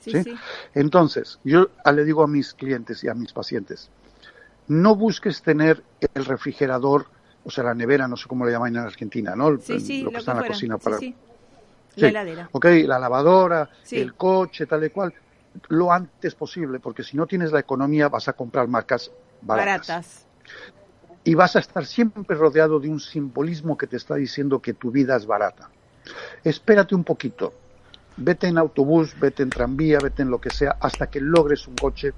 Entonces, 0.73 1.39
yo 1.43 1.69
le 1.93 2.05
digo 2.05 2.23
a 2.23 2.27
mis 2.27 2.53
clientes 2.53 3.03
y 3.03 3.10
a 3.10 3.13
mis 3.13 3.32
pacientes, 3.34 3.89
no 4.69 4.95
busques 4.95 5.41
tener 5.41 5.84
el 6.13 6.25
refrigerador, 6.25 7.08
o 7.43 7.51
sea, 7.51 7.63
la 7.65 7.73
nevera, 7.73 8.08
no 8.08 8.15
sé 8.15 8.27
cómo 8.27 8.45
le 8.45 8.51
llaman 8.51 8.75
en 8.75 8.84
Argentina, 8.84 9.36
¿no? 9.36 9.60
Sí, 9.60 9.79
sí, 9.79 10.03
lo, 10.03 10.12
que 10.12 10.17
está 10.17 10.32
en 10.32 10.38
la 10.41 10.47
cocina 10.47 10.77
para... 10.77 10.97
Sí, 10.99 11.15
La 11.95 12.08
heladera. 12.08 12.49
Ok, 12.51 12.65
la 12.86 12.99
lavadora, 12.99 13.69
el 13.91 14.13
coche, 14.13 14.67
tal 14.67 14.86
y 14.86 14.91
cual, 14.91 15.13
lo 15.69 15.91
antes 15.91 16.36
posible, 16.36 16.79
porque 16.79 17.03
si 17.03 17.17
no 17.17 17.25
tienes 17.25 17.51
la 17.51 17.60
economía 17.60 18.10
vas 18.10 18.27
a 18.27 18.34
comprar 18.34 18.67
marcas 18.67 19.12
baratas. 19.41 19.88
baratas. 19.88 20.25
Y 21.23 21.34
vas 21.34 21.55
a 21.55 21.60
estar 21.60 21.86
siempre 21.86 22.36
rodeado 22.36 22.79
de 22.79 22.89
un 22.89 22.99
simbolismo 22.99 23.75
que 23.75 23.88
te 23.88 23.97
está 23.97 24.15
diciendo 24.15 24.62
que 24.62 24.73
tu 24.73 24.91
vida 24.91 25.15
es 25.15 25.25
barata. 25.25 25.69
Espérate 26.43 26.93
un 26.93 27.03
poquito. 27.03 27.53
Vete 28.17 28.47
en 28.47 28.58
autobús, 28.58 29.19
vete 29.19 29.43
en 29.43 29.49
tranvía, 29.49 29.97
vete 29.99 30.21
en 30.21 30.29
lo 30.29 30.39
que 30.39 30.49
sea, 30.51 30.77
hasta 30.79 31.08
que 31.08 31.19
logres 31.19 31.67
un 31.67 31.75
coche 31.75 32.13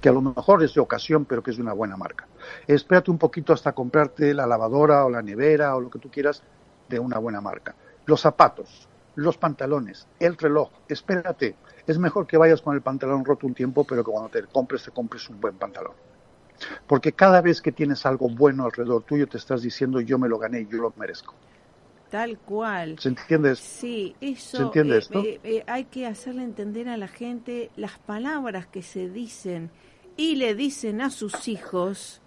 que 0.00 0.08
a 0.08 0.12
lo 0.12 0.20
mejor 0.20 0.62
es 0.62 0.74
de 0.74 0.80
ocasión, 0.80 1.24
pero 1.24 1.42
que 1.42 1.50
es 1.50 1.56
de 1.56 1.62
una 1.62 1.72
buena 1.72 1.96
marca. 1.96 2.26
Espérate 2.66 3.10
un 3.10 3.18
poquito 3.18 3.52
hasta 3.52 3.72
comprarte 3.72 4.32
la 4.34 4.46
lavadora 4.46 5.04
o 5.04 5.10
la 5.10 5.22
nevera 5.22 5.74
o 5.76 5.80
lo 5.80 5.90
que 5.90 5.98
tú 5.98 6.10
quieras 6.10 6.42
de 6.88 6.98
una 6.98 7.18
buena 7.18 7.40
marca. 7.40 7.74
Los 8.06 8.20
zapatos, 8.20 8.88
los 9.16 9.36
pantalones, 9.36 10.06
el 10.20 10.36
reloj, 10.36 10.70
espérate. 10.88 11.56
Es 11.86 11.98
mejor 11.98 12.26
que 12.26 12.36
vayas 12.36 12.62
con 12.62 12.74
el 12.74 12.82
pantalón 12.82 13.24
roto 13.24 13.46
un 13.46 13.54
tiempo, 13.54 13.84
pero 13.84 14.04
que 14.04 14.10
cuando 14.10 14.28
te 14.28 14.42
compres, 14.44 14.84
te 14.84 14.90
compres 14.90 15.28
un 15.28 15.40
buen 15.40 15.56
pantalón. 15.56 15.94
Porque 16.86 17.12
cada 17.12 17.40
vez 17.40 17.62
que 17.62 17.72
tienes 17.72 18.04
algo 18.04 18.28
bueno 18.28 18.64
alrededor 18.64 19.02
tuyo, 19.04 19.28
te 19.28 19.38
estás 19.38 19.62
diciendo 19.62 20.00
yo 20.00 20.18
me 20.18 20.28
lo 20.28 20.38
gané, 20.38 20.66
yo 20.66 20.78
lo 20.78 20.92
merezco. 20.96 21.34
Tal 22.10 22.38
cual. 22.38 22.98
¿Se 22.98 23.10
entiende 23.10 23.54
Sí, 23.56 24.16
eso. 24.20 24.56
¿Se 24.56 24.62
entiende 24.62 24.94
eh, 24.94 24.98
esto? 24.98 25.20
Eh, 25.20 25.40
eh, 25.44 25.64
hay 25.66 25.84
que 25.84 26.06
hacerle 26.06 26.42
entender 26.42 26.88
a 26.88 26.96
la 26.96 27.08
gente 27.08 27.70
las 27.76 27.98
palabras 27.98 28.66
que 28.66 28.82
se 28.82 29.08
dicen 29.08 29.70
y 30.18 30.34
le 30.34 30.56
dicen 30.56 31.00
a 31.00 31.10
sus 31.10 31.46
hijos 31.46 32.20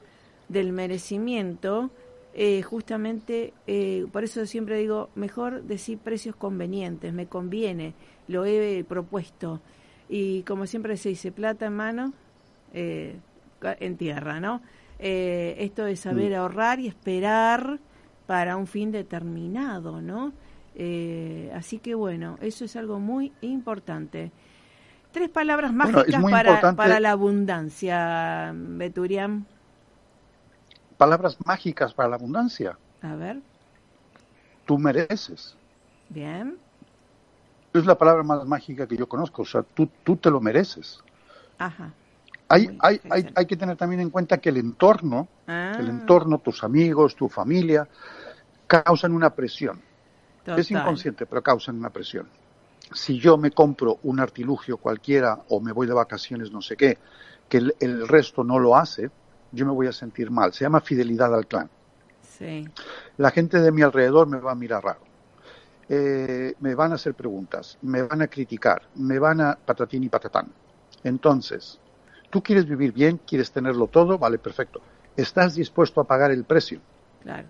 del 0.48 0.72
merecimiento, 0.72 1.92
eh, 2.34 2.62
justamente, 2.62 3.54
eh, 3.68 4.08
por 4.14 4.24
eso 4.24 4.46
siempre 4.46 4.78
digo, 4.78 5.10
mejor 5.16 5.64
decir 5.64 5.98
precios 5.98 6.38
convenientes, 6.38 7.14
me 7.14 7.28
conviene, 7.28 7.94
lo 8.30 8.46
he 8.46 8.86
propuesto. 8.86 9.60
Y 10.08 10.44
como 10.44 10.68
siempre 10.68 10.96
se 10.96 11.10
dice, 11.10 11.34
plata 11.34 11.66
en 11.66 11.74
mano, 11.74 12.14
eh, 12.74 13.18
en 13.62 13.98
tierra, 13.98 14.40
¿no? 14.40 14.62
esto 14.98 15.84
de 15.84 15.96
saber 15.96 16.32
mm. 16.32 16.36
ahorrar 16.36 16.80
y 16.80 16.88
esperar 16.88 17.80
para 18.28 18.56
un 18.56 18.68
fin 18.68 18.92
determinado, 18.92 20.00
¿no? 20.00 20.32
así 21.56 21.80
que 21.80 21.96
bueno, 21.96 22.38
eso 22.40 22.66
es 22.66 22.76
algo 22.76 23.00
muy 23.00 23.34
importante. 23.42 24.32
Tres 25.12 25.30
palabras 25.30 25.74
mágicas 25.74 26.24
para, 26.24 26.76
para, 26.76 27.00
la 27.00 27.12
abundancia, 27.12 28.54
Beturian. 28.56 29.46
Palabras 30.98 31.38
mágicas 31.46 31.94
para 31.94 32.10
la 32.10 32.16
abundancia. 32.16 32.78
A 33.02 33.16
ver. 33.16 33.42
Tú 34.66 34.78
mereces. 34.78 35.56
Bien. 36.10 36.58
Es 37.74 37.86
la 37.86 37.98
palabra 37.98 38.24
más 38.24 38.46
mágica 38.46 38.88
que 38.88 38.96
yo 38.96 39.08
conozco. 39.08 39.42
O 39.42 39.46
sea, 39.46 39.64
tú, 39.64 39.90
tú 40.04 40.16
te 40.16 40.30
lo 40.30 40.40
mereces. 40.40 41.02
Ajá. 41.58 41.92
Hay, 42.48 42.78
hay, 42.80 43.02
hay, 43.10 43.32
hay, 43.36 43.46
que 43.46 43.56
tener 43.56 43.78
también 43.78 44.02
en 44.02 44.10
cuenta 44.10 44.38
que 44.38 44.50
el 44.50 44.58
entorno, 44.58 45.28
el 45.48 45.54
ah. 45.54 45.78
entorno, 45.80 46.40
tus 46.40 46.64
amigos, 46.64 47.16
tu 47.16 47.30
familia, 47.30 47.88
causan 48.68 49.14
una 49.14 49.30
presión. 49.30 49.82
Es 50.46 50.70
inconsciente, 50.72 51.26
pero 51.26 51.42
causan 51.42 51.78
una 51.78 51.90
presión 51.90 52.28
si 52.94 53.20
yo 53.20 53.38
me 53.38 53.52
compro 53.52 54.00
un 54.04 54.20
artilugio 54.20 54.78
cualquiera 54.78 55.40
o 55.50 55.60
me 55.60 55.72
voy 55.72 55.88
de 55.88 55.94
vacaciones 55.94 56.52
no 56.52 56.62
sé 56.62 56.76
qué, 56.76 56.98
que 57.48 57.58
el, 57.58 58.08
resto 58.08 58.44
no 58.44 58.60
lo 58.60 58.76
hace, 58.76 59.10
yo 59.52 59.66
me 59.66 59.72
voy 59.72 59.88
a 59.88 59.92
sentir 59.92 60.32
mal. 60.32 60.54
Se 60.54 60.64
llama 60.64 60.80
fidelidad 60.82 61.34
al 61.34 61.48
clan. 61.48 61.70
Sí. 62.22 62.68
La 63.18 63.32
gente 63.32 63.60
de 63.60 63.72
mi 63.72 63.82
alrededor 63.82 64.28
me 64.28 64.40
va 64.40 64.54
a 64.54 64.56
mirar 64.56 64.84
raro. 64.84 65.02
Eh, 65.90 66.54
me 66.62 66.74
van 66.76 66.94
a 66.94 66.96
hacer 66.96 67.14
preguntas, 67.14 67.78
me 67.82 68.02
van 68.02 68.22
a 68.22 68.28
criticar, 68.28 68.84
me 68.96 69.20
van 69.20 69.42
a 69.42 69.56
patatín 69.56 70.04
y 70.04 70.10
patatán. 70.10 70.48
Entonces, 71.04 71.80
tú 72.30 72.42
quieres 72.42 72.66
vivir 72.66 72.94
bien, 72.94 73.20
quieres 73.28 73.52
tenerlo 73.52 73.88
todo, 73.88 74.18
vale, 74.18 74.38
perfecto. 74.38 74.82
¿Estás 75.18 75.56
dispuesto 75.56 76.00
a 76.00 76.06
pagar 76.06 76.32
el 76.32 76.46
precio? 76.46 76.80
Claro. 77.22 77.50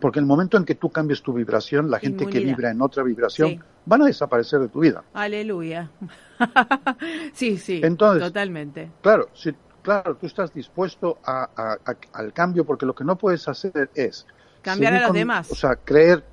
Porque 0.00 0.18
el 0.18 0.26
momento 0.26 0.56
en 0.56 0.64
que 0.64 0.74
tú 0.74 0.90
cambies 0.90 1.22
tu 1.22 1.32
vibración, 1.32 1.90
la 1.90 1.98
gente 1.98 2.26
que 2.26 2.40
vibra 2.40 2.70
en 2.70 2.80
otra 2.82 3.02
vibración 3.02 3.62
van 3.84 4.02
a 4.02 4.06
desaparecer 4.06 4.60
de 4.60 4.68
tu 4.68 4.80
vida. 4.80 5.04
Aleluya. 5.14 5.90
sí, 7.32 7.56
sí, 7.56 7.80
Entonces, 7.82 8.22
totalmente. 8.22 8.90
Claro, 9.00 9.28
si, 9.32 9.54
claro, 9.82 10.16
tú 10.16 10.26
estás 10.26 10.52
dispuesto 10.52 11.18
a, 11.24 11.78
al 12.12 12.32
cambio 12.32 12.64
porque 12.64 12.86
lo 12.86 12.94
que 12.94 13.04
no 13.04 13.16
puedes 13.16 13.46
hacer 13.48 13.90
es... 13.94 14.26
Cambiar 14.62 14.94
a 14.94 15.00
los 15.02 15.12
demás. 15.12 15.50
O 15.50 15.54
sea, 15.54 15.76
creer, 15.76 16.24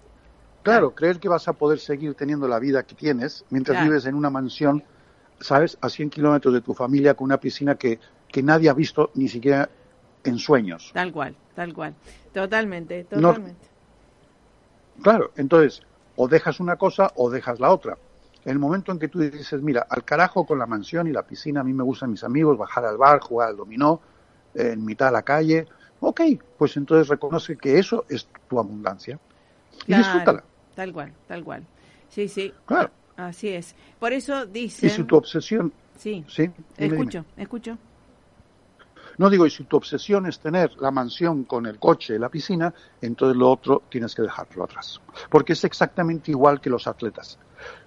claro, 0.64 0.96
creer 0.96 1.20
que 1.20 1.30
vas 1.30 1.48
a 1.48 1.54
poder 1.54 1.80
seguir 1.80 2.16
teniendo 2.16 2.48
la 2.48 2.58
vida 2.58 2.84
que 2.84 2.96
tienes 2.96 3.46
mientras 3.52 3.84
vives 3.84 4.08
en 4.08 4.16
una 4.16 4.32
mansión, 4.32 4.84
¿sabes? 5.40 5.78
A 5.82 5.90
100 5.90 6.10
kilómetros 6.10 6.54
de 6.54 6.62
tu 6.62 6.74
familia 6.74 7.14
con 7.14 7.26
una 7.26 7.38
piscina 7.38 7.76
que, 7.76 8.00
que 8.28 8.42
nadie 8.42 8.70
ha 8.70 8.74
visto 8.74 9.12
ni 9.14 9.28
siquiera 9.28 9.70
en 10.24 10.38
sueños. 10.38 10.92
Tal 10.94 11.12
cual, 11.12 11.36
tal 11.56 11.74
cual. 11.74 11.94
Totalmente, 12.34 13.04
totalmente. 13.04 13.68
claro, 15.02 15.32
entonces, 15.36 15.82
o 16.16 16.28
dejas 16.28 16.60
una 16.60 16.76
cosa 16.76 17.12
o 17.16 17.30
dejas 17.30 17.60
la 17.60 17.72
otra. 17.72 17.98
En 18.46 18.52
el 18.52 18.60
momento 18.60 18.92
en 18.92 19.00
que 19.00 19.08
tú 19.08 19.20
dices, 19.20 19.62
mira, 19.62 19.86
al 19.90 20.04
carajo 20.04 20.46
con 20.46 20.60
la 20.60 20.66
mansión 20.66 21.08
y 21.08 21.12
la 21.12 21.24
piscina, 21.24 21.62
a 21.62 21.64
mí 21.64 21.74
me 21.74 21.84
gustan 21.84 22.12
mis 22.12 22.24
amigos, 22.24 22.58
bajar 22.58 22.86
al 22.86 22.98
bar, 22.98 23.22
jugar 23.22 23.50
al 23.50 23.58
dominó, 23.58 24.02
en 24.54 24.84
mitad 24.84 25.08
de 25.08 25.12
la 25.14 25.24
calle, 25.24 25.66
ok, 26.00 26.22
pues 26.58 26.76
entonces 26.78 27.08
reconoce 27.08 27.58
que 27.58 27.80
eso 27.80 28.06
es 28.10 28.28
tu 28.50 28.60
abundancia. 28.60 29.20
y 29.88 29.96
disfrútala. 29.96 30.44
Tal 30.76 30.92
cual, 30.92 31.14
tal 31.28 31.44
cual. 31.44 31.64
Sí, 32.10 32.28
sí. 32.28 32.54
Claro. 32.66 32.90
Así 33.16 33.50
es. 33.50 33.76
Por 34.00 34.14
eso 34.14 34.46
dice. 34.46 34.88
Y 34.88 34.90
si 34.90 35.04
tu 35.04 35.16
obsesión. 35.16 35.72
Sí. 35.98 36.26
Sí. 36.28 36.50
escucho, 36.78 37.26
escucho. 37.38 37.78
No 39.18 39.30
digo, 39.30 39.46
y 39.46 39.50
si 39.50 39.64
tu 39.64 39.78
obsesión 39.78 40.26
es 40.26 40.40
tener 40.40 40.76
la 40.80 40.92
mansión 40.92 41.44
con 41.44 41.66
el 41.66 41.80
coche 41.80 42.16
y 42.16 42.20
la 42.20 42.30
piscina, 42.30 42.74
entonces 43.02 43.38
lo 43.38 43.52
otro 43.52 43.84
tienes 43.90 44.16
que 44.16 44.24
dejarlo 44.24 44.64
atrás. 44.64 45.02
Porque 45.30 45.54
es 45.54 45.64
exactamente 45.64 46.32
igual 46.32 46.60
que 46.60 46.70
los 46.70 46.88
atletas. 46.88 47.38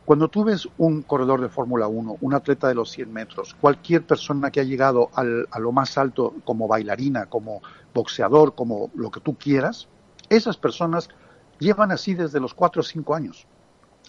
Cuando 0.05 0.29
tú 0.29 0.45
ves 0.45 0.69
un 0.79 1.03
corredor 1.03 1.41
de 1.41 1.49
Fórmula 1.49 1.89
1, 1.89 2.19
un 2.21 2.35
atleta 2.35 2.69
de 2.69 2.75
los 2.75 2.91
100 2.91 3.13
metros, 3.13 3.57
cualquier 3.61 4.07
persona 4.07 4.51
que 4.51 4.61
ha 4.61 4.65
llegado 4.65 5.11
al, 5.15 5.49
a 5.51 5.59
lo 5.59 5.73
más 5.73 5.99
alto 5.99 6.35
como 6.45 6.69
bailarina, 6.69 7.27
como 7.27 7.61
boxeador, 7.93 8.55
como 8.55 8.91
lo 8.95 9.11
que 9.11 9.21
tú 9.21 9.37
quieras, 9.37 9.89
esas 10.29 10.57
personas 10.57 11.09
llevan 11.59 11.91
así 11.91 12.15
desde 12.15 12.41
los 12.41 12.55
4 12.55 12.81
o 12.81 12.85
5 12.85 13.15
años 13.15 13.47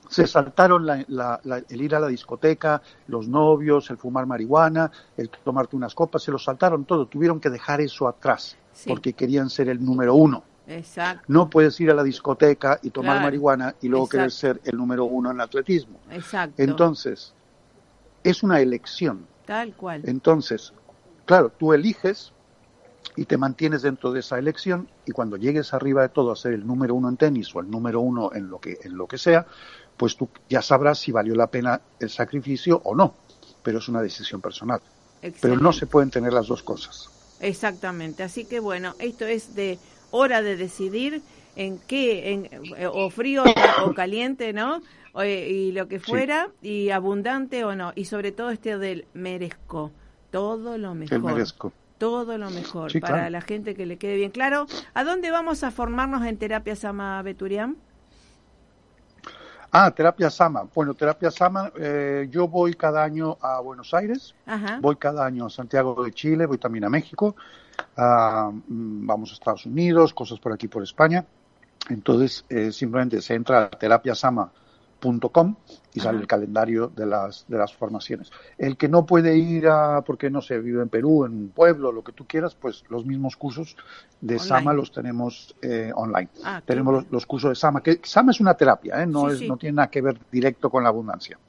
se 0.09 0.27
saltaron 0.27 0.87
el 0.89 1.81
ir 1.81 1.95
a 1.95 1.99
la 1.99 2.07
discoteca, 2.07 2.81
los 3.07 3.27
novios, 3.27 3.89
el 3.89 3.97
fumar 3.97 4.25
marihuana, 4.25 4.91
el 5.15 5.29
tomarte 5.29 5.75
unas 5.75 5.93
copas, 5.95 6.23
se 6.23 6.31
lo 6.31 6.39
saltaron 6.39 6.85
todo, 6.85 7.07
tuvieron 7.07 7.39
que 7.39 7.49
dejar 7.49 7.81
eso 7.81 8.07
atrás 8.07 8.57
porque 8.87 9.13
querían 9.13 9.49
ser 9.49 9.69
el 9.69 9.83
número 9.83 10.15
uno. 10.15 10.43
Exacto. 10.67 11.23
No 11.27 11.49
puedes 11.49 11.79
ir 11.79 11.89
a 11.91 11.93
la 11.93 12.03
discoteca 12.03 12.79
y 12.83 12.89
tomar 12.89 13.21
marihuana 13.21 13.75
y 13.81 13.87
luego 13.87 14.09
querer 14.09 14.31
ser 14.31 14.61
el 14.65 14.75
número 14.75 15.05
uno 15.05 15.31
en 15.31 15.37
el 15.37 15.41
atletismo. 15.41 15.97
Exacto. 16.11 16.61
Entonces, 16.61 17.33
es 18.23 18.43
una 18.43 18.59
elección. 18.59 19.25
Tal 19.45 19.73
cual. 19.75 20.01
Entonces, 20.05 20.73
claro, 21.25 21.51
tú 21.57 21.73
eliges 21.73 22.33
y 23.15 23.25
te 23.25 23.37
mantienes 23.37 23.81
dentro 23.81 24.11
de 24.11 24.19
esa 24.19 24.37
elección 24.37 24.89
y 25.05 25.11
cuando 25.11 25.37
llegues 25.37 25.73
arriba 25.73 26.01
de 26.01 26.09
todo 26.09 26.31
a 26.31 26.35
ser 26.35 26.53
el 26.53 26.67
número 26.67 26.93
uno 26.95 27.07
en 27.09 27.17
tenis 27.17 27.55
o 27.55 27.61
el 27.61 27.71
número 27.71 28.01
uno 28.01 28.31
en 28.33 28.49
lo 28.49 28.59
que, 28.59 28.77
en 28.83 28.97
lo 28.97 29.07
que 29.07 29.17
sea, 29.17 29.47
pues 29.97 30.15
tú 30.15 30.29
ya 30.49 30.61
sabrás 30.61 30.99
si 30.99 31.11
valió 31.11 31.35
la 31.35 31.47
pena 31.47 31.81
el 31.99 32.09
sacrificio 32.09 32.81
o 32.83 32.95
no, 32.95 33.15
pero 33.63 33.79
es 33.79 33.87
una 33.89 34.01
decisión 34.01 34.41
personal. 34.41 34.79
Pero 35.41 35.57
no 35.57 35.73
se 35.73 35.87
pueden 35.87 36.11
tener 36.11 36.31
las 36.31 36.47
dos 36.47 36.63
cosas. 36.63 37.09
Exactamente, 37.39 38.23
así 38.23 38.45
que 38.45 38.59
bueno, 38.59 38.93
esto 38.99 39.25
es 39.25 39.55
de 39.55 39.79
hora 40.11 40.41
de 40.41 40.55
decidir 40.55 41.21
en 41.55 41.79
qué, 41.79 42.31
en, 42.31 42.49
o 42.93 43.09
frío 43.09 43.43
o 43.83 43.93
caliente, 43.93 44.53
¿no? 44.53 44.81
Y 45.23 45.71
lo 45.71 45.87
que 45.87 45.99
fuera, 45.99 46.49
y 46.61 46.91
abundante 46.91 47.63
o 47.65 47.75
no, 47.75 47.91
y 47.95 48.05
sobre 48.05 48.31
todo 48.31 48.51
este 48.51 48.77
del 48.77 49.05
merezco, 49.13 49.91
todo 50.31 50.77
lo 50.77 50.93
mejor. 50.93 51.17
El 51.17 51.23
merezco. 51.23 51.73
Todo 51.97 52.37
lo 52.37 52.51
mejor 52.51 52.91
para 52.99 53.27
la 53.31 53.41
gente 53.41 53.73
que 53.73 53.87
le 53.87 53.97
quede 53.97 54.17
bien 54.17 54.29
claro. 54.29 54.67
¿A 54.93 55.03
dónde 55.03 55.31
vamos 55.31 55.63
a 55.63 55.71
formarnos 55.71 56.23
en 56.27 56.37
terapia 56.37 56.75
Sama 56.75 57.19
Beturiam? 57.23 57.75
Ah, 59.71 59.91
Terapia 59.91 60.29
Sama. 60.29 60.67
Bueno, 60.73 60.93
Terapia 60.93 61.29
Sama, 61.29 61.71
eh, 61.75 62.27
yo 62.31 62.47
voy 62.47 62.73
cada 62.73 63.03
año 63.03 63.37
a 63.41 63.59
Buenos 63.59 63.93
Aires, 63.93 64.33
voy 64.81 64.95
cada 64.95 65.25
año 65.25 65.47
a 65.47 65.49
Santiago 65.49 66.03
de 66.03 66.11
Chile, 66.13 66.45
voy 66.45 66.57
también 66.57 66.85
a 66.85 66.89
México, 66.89 67.35
mm, 67.97 69.05
vamos 69.05 69.31
a 69.31 69.33
Estados 69.33 69.65
Unidos, 69.65 70.13
cosas 70.13 70.39
por 70.39 70.53
aquí 70.53 70.67
por 70.67 70.83
España. 70.83 71.25
Entonces, 71.89 72.45
eh, 72.49 72.71
simplemente 72.71 73.21
se 73.21 73.33
entra 73.33 73.63
a 73.63 73.69
Terapia 73.69 74.15
Sama 74.15 74.51
Com 74.99 75.55
y 75.93 75.99
sale 75.99 76.19
el 76.19 76.27
calendario 76.27 76.91
de 76.95 77.07
las, 77.07 77.45
de 77.47 77.57
las 77.57 77.73
formaciones. 77.73 78.31
El 78.57 78.77
que 78.77 78.87
no 78.87 79.05
puede 79.05 79.35
ir 79.37 79.67
a, 79.67 80.01
porque 80.01 80.29
no 80.29 80.41
sé, 80.41 80.59
vive 80.59 80.83
en 80.83 80.89
Perú, 80.89 81.25
en 81.25 81.33
un 81.33 81.49
pueblo, 81.49 81.91
lo 81.91 82.03
que 82.03 82.11
tú 82.11 82.25
quieras, 82.27 82.55
pues 82.55 82.83
los 82.89 83.05
mismos 83.05 83.35
cursos 83.35 83.75
de 84.21 84.37
Sama 84.37 84.73
los 84.73 84.91
tenemos 84.91 85.55
eh, 85.61 85.91
online. 85.95 86.29
Ah, 86.43 86.61
tenemos 86.63 87.05
los, 87.09 87.25
cursos 87.25 87.49
de 87.49 87.55
Sama, 87.55 87.81
que 87.81 87.99
Sama 88.03 88.31
es 88.31 88.39
una 88.39 88.53
terapia, 88.53 89.01
¿eh? 89.01 89.07
no, 89.07 89.29
es, 89.29 89.41
no 89.41 89.57
tiene 89.57 89.77
nada 89.77 89.89
que 89.89 90.01
ver 90.01 90.19
directo 90.31 90.69
con 90.69 90.83
la 90.83 90.89
abundancia. 90.89 91.39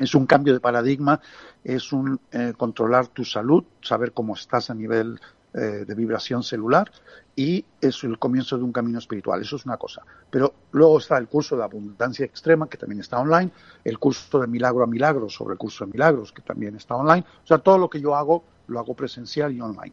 Es 0.00 0.14
un 0.14 0.24
cambio 0.24 0.54
de 0.54 0.60
paradigma, 0.60 1.20
es 1.62 1.92
un 1.92 2.18
eh, 2.32 2.54
controlar 2.56 3.08
tu 3.08 3.24
salud, 3.24 3.64
saber 3.82 4.12
cómo 4.12 4.34
estás 4.34 4.70
a 4.70 4.74
nivel 4.74 5.20
eh, 5.56 5.84
de 5.86 5.94
vibración 5.94 6.42
celular 6.42 6.90
y 7.36 7.64
es 7.80 8.02
el 8.02 8.18
comienzo 8.18 8.58
de 8.58 8.64
un 8.64 8.72
camino 8.72 8.98
espiritual. 8.98 9.40
Eso 9.40 9.54
es 9.54 9.64
una 9.64 9.76
cosa. 9.76 10.02
Pero 10.28 10.52
luego 10.72 10.98
está 10.98 11.16
el 11.16 11.28
curso 11.28 11.56
de 11.56 11.62
abundancia 11.62 12.24
extrema, 12.24 12.68
que 12.68 12.76
también 12.76 13.00
está 13.00 13.20
online, 13.20 13.52
el 13.84 14.00
curso 14.00 14.40
de 14.40 14.48
milagro 14.48 14.82
a 14.82 14.88
milagro 14.88 15.28
sobre 15.28 15.52
el 15.52 15.58
curso 15.58 15.86
de 15.86 15.92
milagros, 15.92 16.32
que 16.32 16.42
también 16.42 16.74
está 16.74 16.96
online. 16.96 17.24
O 17.44 17.46
sea, 17.46 17.58
todo 17.58 17.78
lo 17.78 17.88
que 17.88 18.00
yo 18.00 18.16
hago, 18.16 18.42
lo 18.66 18.80
hago 18.80 18.94
presencial 18.94 19.52
y 19.52 19.60
online. 19.60 19.92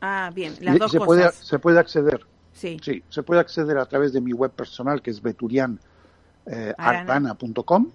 Ah, 0.00 0.30
bien, 0.32 0.54
las 0.60 0.78
dos 0.78 0.92
se 0.92 0.98
cosas. 0.98 1.06
Puede, 1.06 1.32
se 1.32 1.58
puede 1.58 1.78
acceder. 1.80 2.26
Sí. 2.52 2.76
sí. 2.80 3.02
se 3.08 3.24
puede 3.24 3.40
acceder 3.40 3.76
a 3.76 3.86
través 3.86 4.12
de 4.12 4.20
mi 4.20 4.32
web 4.32 4.52
personal, 4.52 5.02
que 5.02 5.10
es 5.10 5.20
Beturian 5.20 5.80
eh, 6.46 6.74
arana.com, 6.76 7.90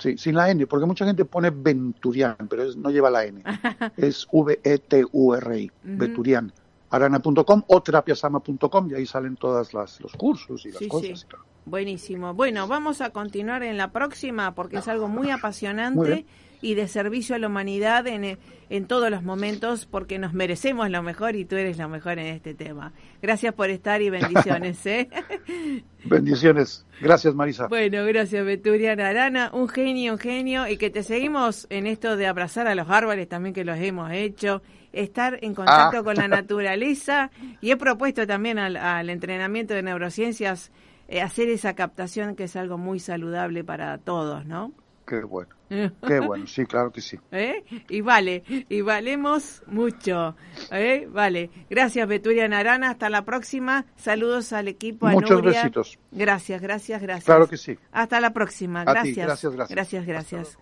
sí, 0.00 0.16
sin 0.18 0.34
la 0.34 0.50
N, 0.50 0.66
porque 0.66 0.86
mucha 0.86 1.04
gente 1.04 1.24
pone 1.24 1.50
Venturian, 1.50 2.36
pero 2.48 2.64
no 2.76 2.90
lleva 2.90 3.10
la 3.10 3.24
N. 3.24 3.42
es 3.96 4.26
V-E-T-U-R-I, 4.30 5.70
Venturian. 5.82 6.52
Arana.com 6.90 7.62
o 7.68 7.82
terapiasama.com 7.82 8.90
y 8.90 8.94
ahí 8.94 9.06
salen 9.06 9.36
todos 9.36 9.72
los 9.72 10.12
cursos 10.16 10.66
y 10.66 10.72
las 10.72 10.82
cosas. 10.88 11.26
Buenísimo. 11.64 12.34
Bueno, 12.34 12.66
vamos 12.66 13.00
a 13.00 13.10
continuar 13.10 13.62
en 13.62 13.76
la 13.76 13.92
próxima 13.92 14.54
porque 14.54 14.78
es 14.78 14.88
algo 14.88 15.06
muy 15.06 15.30
apasionante 15.30 16.26
y 16.62 16.74
de 16.74 16.88
servicio 16.88 17.34
a 17.34 17.38
la 17.38 17.46
humanidad 17.46 18.06
en, 18.06 18.38
en 18.70 18.86
todos 18.86 19.10
los 19.10 19.22
momentos 19.22 19.86
porque 19.86 20.18
nos 20.18 20.32
merecemos 20.32 20.88
lo 20.90 21.02
mejor 21.02 21.34
y 21.34 21.44
tú 21.44 21.56
eres 21.56 21.76
lo 21.78 21.88
mejor 21.88 22.18
en 22.18 22.26
este 22.26 22.54
tema. 22.54 22.92
Gracias 23.20 23.52
por 23.52 23.68
estar 23.68 24.00
y 24.00 24.10
bendiciones. 24.10 24.84
¿eh? 24.86 25.08
bendiciones. 26.04 26.86
Gracias, 27.00 27.34
Marisa. 27.34 27.66
Bueno, 27.66 28.04
gracias, 28.06 28.44
Beturiana 28.44 29.08
Arana. 29.08 29.50
Un 29.52 29.68
genio, 29.68 30.12
un 30.12 30.18
genio. 30.18 30.68
Y 30.68 30.76
que 30.76 30.88
te 30.88 31.02
seguimos 31.02 31.66
en 31.68 31.86
esto 31.86 32.16
de 32.16 32.26
abrazar 32.26 32.68
a 32.68 32.74
los 32.74 32.88
árboles 32.88 33.28
también 33.28 33.54
que 33.54 33.64
los 33.64 33.78
hemos 33.78 34.12
hecho. 34.12 34.62
Estar 34.92 35.38
en 35.42 35.54
contacto 35.54 35.98
ah. 35.98 36.04
con 36.04 36.16
la 36.16 36.28
naturaleza. 36.28 37.30
Y 37.60 37.72
he 37.72 37.76
propuesto 37.76 38.26
también 38.26 38.58
al, 38.58 39.10
entrenamiento 39.10 39.74
de 39.74 39.82
neurociencias 39.82 40.70
eh, 41.08 41.22
hacer 41.22 41.48
esa 41.48 41.74
captación 41.74 42.36
que 42.36 42.44
es 42.44 42.54
algo 42.54 42.78
muy 42.78 43.00
saludable 43.00 43.64
para 43.64 43.98
todos, 43.98 44.46
¿no? 44.46 44.72
Qué 45.10 45.24
bueno. 45.24 45.50
Qué 46.06 46.20
bueno, 46.20 46.46
sí, 46.46 46.64
claro 46.66 46.92
que 46.92 47.00
sí. 47.00 47.18
¿Eh? 47.32 47.64
Y 47.88 48.00
vale, 48.00 48.44
y 48.68 48.80
valemos 48.80 49.60
mucho. 49.66 50.36
¿Eh? 50.70 51.08
Vale. 51.10 51.50
Gracias, 51.68 52.06
Beturia 52.06 52.46
Narana. 52.46 52.90
Hasta 52.90 53.10
la 53.10 53.24
próxima. 53.24 53.86
Saludos 53.96 54.52
al 54.52 54.68
equipo. 54.68 55.08
Muchos 55.08 55.42
besitos. 55.42 55.98
Gracias, 56.12 56.62
gracias, 56.62 57.02
gracias. 57.02 57.24
Claro 57.24 57.48
que 57.48 57.56
sí. 57.56 57.76
Hasta 57.90 58.20
la 58.20 58.32
próxima. 58.32 58.84
Gracias. 58.84 59.26
gracias, 59.26 59.52
gracias. 59.52 59.74
Gracias, 59.74 60.06
gracias. 60.06 60.58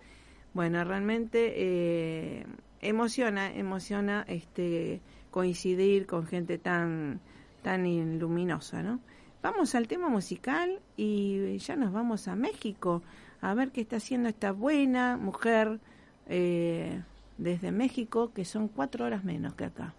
Bueno, 0.55 0.83
realmente 0.83 1.53
eh, 1.55 2.47
emociona, 2.81 3.53
emociona 3.53 4.25
este 4.27 4.99
coincidir 5.29 6.07
con 6.07 6.25
gente 6.25 6.57
tan, 6.57 7.19
tan 7.61 8.17
luminosa, 8.17 8.81
¿no? 8.81 8.99
Vamos 9.43 9.75
al 9.75 9.87
tema 9.87 10.09
musical 10.09 10.79
y 10.97 11.55
ya 11.59 11.75
nos 11.75 11.93
vamos 11.93 12.27
a 12.27 12.35
México 12.35 13.03
a 13.41 13.53
ver 13.53 13.71
qué 13.71 13.81
está 13.81 13.97
haciendo 13.97 14.29
esta 14.29 14.51
buena 14.51 15.17
mujer 15.17 15.79
eh, 16.27 17.01
desde 17.37 17.71
México, 17.71 18.31
que 18.33 18.45
son 18.45 18.67
cuatro 18.67 19.05
horas 19.05 19.23
menos 19.23 19.53
que 19.55 19.65
acá. 19.65 19.93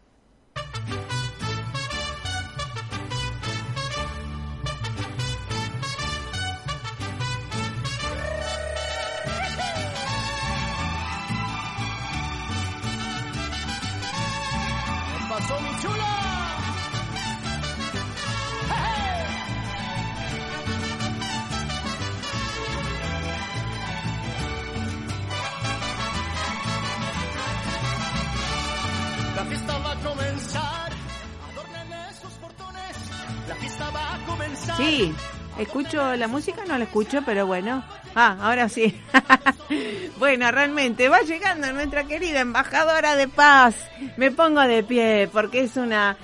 La 36.16 36.28
música, 36.28 36.64
no 36.66 36.78
la 36.78 36.84
escucho, 36.84 37.22
pero 37.24 37.46
bueno. 37.46 37.84
Ah, 38.14 38.36
ahora 38.40 38.68
sí. 38.68 38.98
bueno, 40.18 40.50
realmente 40.50 41.08
va 41.08 41.20
llegando 41.20 41.72
nuestra 41.72 42.04
querida 42.04 42.40
embajadora 42.40 43.16
de 43.16 43.28
paz. 43.28 43.76
Me 44.16 44.30
pongo 44.30 44.60
de 44.62 44.82
pie 44.82 45.28
porque 45.32 45.60
es 45.60 45.76
una 45.76 46.16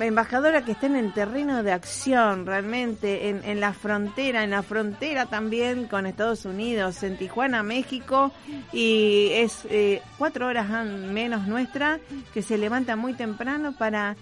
embajadora 0.00 0.64
que 0.64 0.72
está 0.72 0.86
en 0.86 0.96
el 0.96 1.12
terreno 1.12 1.62
de 1.62 1.72
acción, 1.72 2.46
realmente, 2.46 3.28
en, 3.28 3.44
en, 3.44 3.60
la 3.60 3.72
frontera, 3.72 4.42
en 4.42 4.50
la 4.50 4.62
frontera 4.62 5.26
también 5.26 5.86
con 5.86 6.06
Estados 6.06 6.44
Unidos, 6.44 7.02
en 7.02 7.16
Tijuana, 7.16 7.62
México, 7.62 8.32
y 8.72 9.28
es 9.32 9.60
eh, 9.70 10.02
cuatro 10.18 10.46
horas 10.46 10.68
menos 10.86 11.46
nuestra, 11.46 12.00
que 12.32 12.42
se 12.42 12.58
levanta 12.58 12.96
muy 12.96 13.14
temprano 13.14 13.74
para 13.76 14.16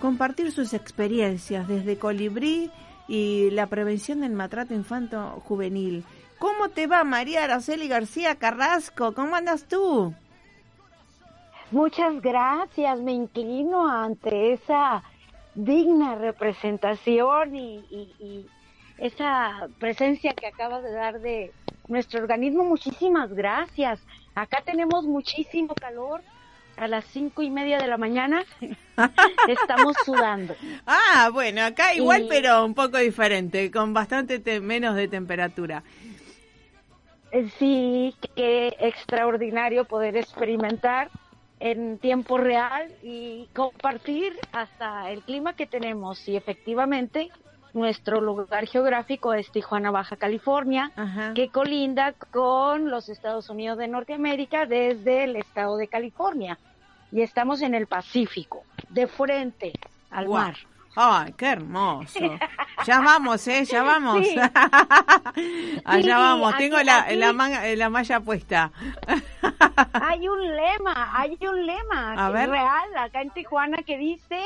compartir 0.00 0.50
sus 0.52 0.72
experiencias 0.72 1.68
desde 1.68 1.98
Colibrí 1.98 2.70
y 3.10 3.50
la 3.50 3.66
prevención 3.66 4.20
del 4.20 4.30
maltrato 4.34 4.72
infanto 4.72 5.42
juvenil. 5.44 6.04
¿Cómo 6.38 6.68
te 6.68 6.86
va 6.86 7.02
María 7.02 7.42
Araceli 7.42 7.88
García 7.88 8.36
Carrasco? 8.36 9.14
¿Cómo 9.14 9.34
andas 9.34 9.64
tú? 9.64 10.14
Muchas 11.72 12.22
gracias, 12.22 13.00
me 13.00 13.10
inclino 13.10 13.88
ante 13.88 14.52
esa 14.52 15.02
digna 15.56 16.14
representación 16.14 17.56
y, 17.56 18.46
esa 18.98 19.68
presencia 19.80 20.32
que 20.34 20.46
acabas 20.46 20.84
de 20.84 20.92
dar 20.92 21.20
de 21.20 21.52
nuestro 21.88 22.20
organismo. 22.20 22.62
Muchísimas 22.62 23.32
gracias. 23.32 23.98
Acá 24.36 24.62
tenemos 24.64 25.04
muchísimo 25.04 25.74
calor. 25.74 26.22
A 26.76 26.88
las 26.88 27.04
cinco 27.06 27.42
y 27.42 27.50
media 27.50 27.78
de 27.78 27.86
la 27.86 27.98
mañana 27.98 28.44
estamos 29.48 29.96
sudando. 30.04 30.54
Ah, 30.86 31.30
bueno, 31.32 31.62
acá 31.62 31.94
igual, 31.94 32.26
pero 32.28 32.64
un 32.64 32.74
poco 32.74 32.98
diferente, 32.98 33.70
con 33.70 33.92
bastante 33.92 34.60
menos 34.60 34.96
de 34.96 35.08
temperatura. 35.08 35.82
Eh, 37.32 37.48
sí, 37.58 38.14
qué 38.34 38.76
extraordinario 38.80 39.84
poder 39.84 40.16
experimentar 40.16 41.10
en 41.60 41.98
tiempo 41.98 42.38
real 42.38 42.90
y 43.02 43.48
compartir 43.54 44.32
hasta 44.52 45.10
el 45.10 45.22
clima 45.22 45.54
que 45.54 45.66
tenemos. 45.66 46.26
Y 46.26 46.36
efectivamente, 46.36 47.30
nuestro 47.72 48.20
lugar 48.20 48.66
geográfico 48.66 49.34
es 49.34 49.50
Tijuana, 49.50 49.90
Baja 49.90 50.16
California, 50.16 50.90
que 51.34 51.48
colinda 51.48 52.12
con 52.30 52.90
los 52.90 53.08
Estados 53.08 53.48
Unidos 53.48 53.78
de 53.78 53.88
Norteamérica 53.88 54.66
desde 54.66 55.24
el 55.24 55.36
estado 55.36 55.76
de 55.76 55.88
California. 55.88 56.58
Y 57.12 57.22
estamos 57.22 57.60
en 57.62 57.74
el 57.74 57.86
Pacífico, 57.86 58.62
de 58.88 59.06
frente 59.06 59.72
al 60.10 60.28
mar. 60.28 60.54
¡Ay, 60.96 61.32
qué 61.36 61.46
hermoso! 61.46 62.18
Ya 62.84 63.00
vamos, 63.00 63.46
¿eh? 63.46 63.64
Ya 63.64 63.82
vamos. 63.82 64.26
Allá 65.84 66.18
vamos. 66.18 66.56
Tengo 66.56 66.78
la, 66.82 67.06
la, 67.12 67.32
la 67.76 67.90
malla 67.90 68.20
puesta. 68.20 68.72
hay 69.92 70.28
un 70.28 70.56
lema, 70.56 71.10
hay 71.16 71.38
un 71.40 71.66
lema 71.66 72.30
real 72.30 72.96
acá 72.98 73.22
en 73.22 73.30
Tijuana 73.30 73.78
que 73.84 73.98
dice, 73.98 74.40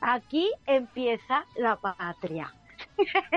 aquí 0.00 0.50
empieza 0.66 1.44
la 1.56 1.76
patria. 1.76 2.52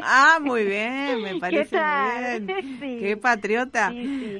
Ah, 0.01 0.39
muy 0.41 0.65
bien, 0.65 1.21
me 1.21 1.35
parece 1.39 1.77
bien. 1.77 2.47
Qué 2.79 3.17
patriota. 3.17 3.93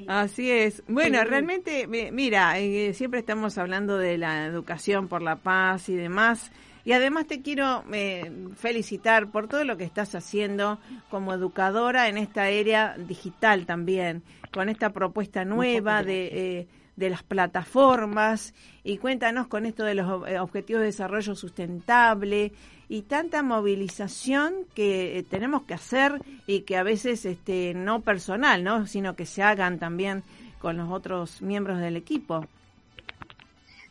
Así 0.08 0.50
es. 0.52 0.84
Bueno, 0.88 1.24
realmente, 1.24 1.88
mira, 1.88 2.60
eh, 2.60 2.94
siempre 2.94 3.20
estamos 3.20 3.58
hablando 3.58 3.98
de 3.98 4.18
la 4.18 4.46
educación 4.46 5.08
por 5.08 5.22
la 5.22 5.38
paz 5.38 5.90
y 5.90 5.96
demás. 5.96 6.52
Y 6.86 6.92
además 6.92 7.28
te 7.28 7.42
quiero 7.42 7.84
eh, 7.94 8.30
felicitar 8.56 9.32
por 9.32 9.48
todo 9.48 9.64
lo 9.64 9.78
que 9.78 9.86
estás 9.86 10.16
haciendo 10.16 10.80
como 11.10 11.34
educadora 11.34 12.10
en 12.10 12.18
esta 12.18 12.50
era 12.50 12.98
digital 12.98 13.66
también, 13.66 14.22
con 14.52 14.68
esta 14.68 14.90
propuesta 14.90 15.46
nueva 15.46 16.04
de, 16.04 16.26
eh, 16.26 16.68
de 16.96 17.10
las 17.10 17.24
plataformas. 17.24 18.54
Y 18.84 18.98
cuéntanos 18.98 19.48
con 19.48 19.66
esto 19.66 19.84
de 19.84 19.96
los 19.96 20.28
eh, 20.28 20.40
objetivos 20.40 20.82
de 20.82 20.88
desarrollo 20.88 21.36
sustentable 21.36 22.52
y 22.90 23.04
tanta 23.04 23.42
movilización 23.42 24.54
que 24.76 25.26
tenemos 25.30 25.64
que 25.64 25.74
hacer 25.74 26.22
y 26.46 26.62
que 26.62 26.78
a 26.78 26.84
veces 26.84 27.26
este, 27.26 27.74
no 27.74 28.02
personal, 28.02 28.64
¿no? 28.64 28.86
sino 28.88 29.16
que 29.16 29.26
se 29.26 29.42
hagan 29.42 29.80
también 29.80 30.24
con 30.60 30.78
los 30.78 30.90
otros 30.92 31.42
miembros 31.42 31.80
del 31.80 31.98
equipo. 31.98 32.46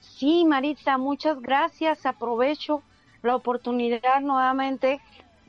Sí, 0.01 0.45
Maritza, 0.45 0.99
muchas 0.99 1.41
gracias. 1.41 2.07
Aprovecho 2.07 2.83
la 3.23 3.35
oportunidad 3.35 4.21
nuevamente 4.21 5.01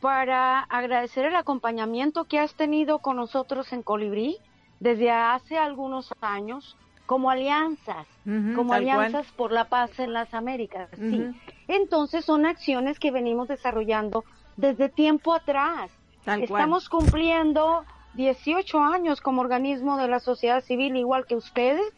para 0.01 0.61
agradecer 0.61 1.25
el 1.25 1.35
acompañamiento 1.35 2.25
que 2.25 2.39
has 2.39 2.55
tenido 2.55 2.99
con 2.99 3.17
nosotros 3.17 3.71
en 3.71 3.83
Colibrí 3.83 4.37
desde 4.79 5.11
hace 5.11 5.57
algunos 5.57 6.13
años 6.21 6.75
como 7.05 7.29
alianzas, 7.29 8.07
como 8.55 8.73
alianzas 8.73 9.31
por 9.33 9.51
la 9.51 9.65
paz 9.65 9.99
en 9.99 10.13
las 10.13 10.33
Américas. 10.33 10.89
Sí. 10.97 11.25
Entonces 11.67 12.25
son 12.25 12.45
acciones 12.45 12.99
que 12.99 13.11
venimos 13.11 13.47
desarrollando 13.47 14.23
desde 14.57 14.89
tiempo 14.89 15.33
atrás. 15.33 15.91
Estamos 16.25 16.89
cumpliendo 16.89 17.83
18 18.13 18.79
años 18.79 19.21
como 19.21 19.41
organismo 19.41 19.97
de 19.97 20.07
la 20.07 20.19
sociedad 20.19 20.63
civil 20.63 20.95
igual 20.95 21.25
que 21.25 21.35
ustedes. 21.35 21.93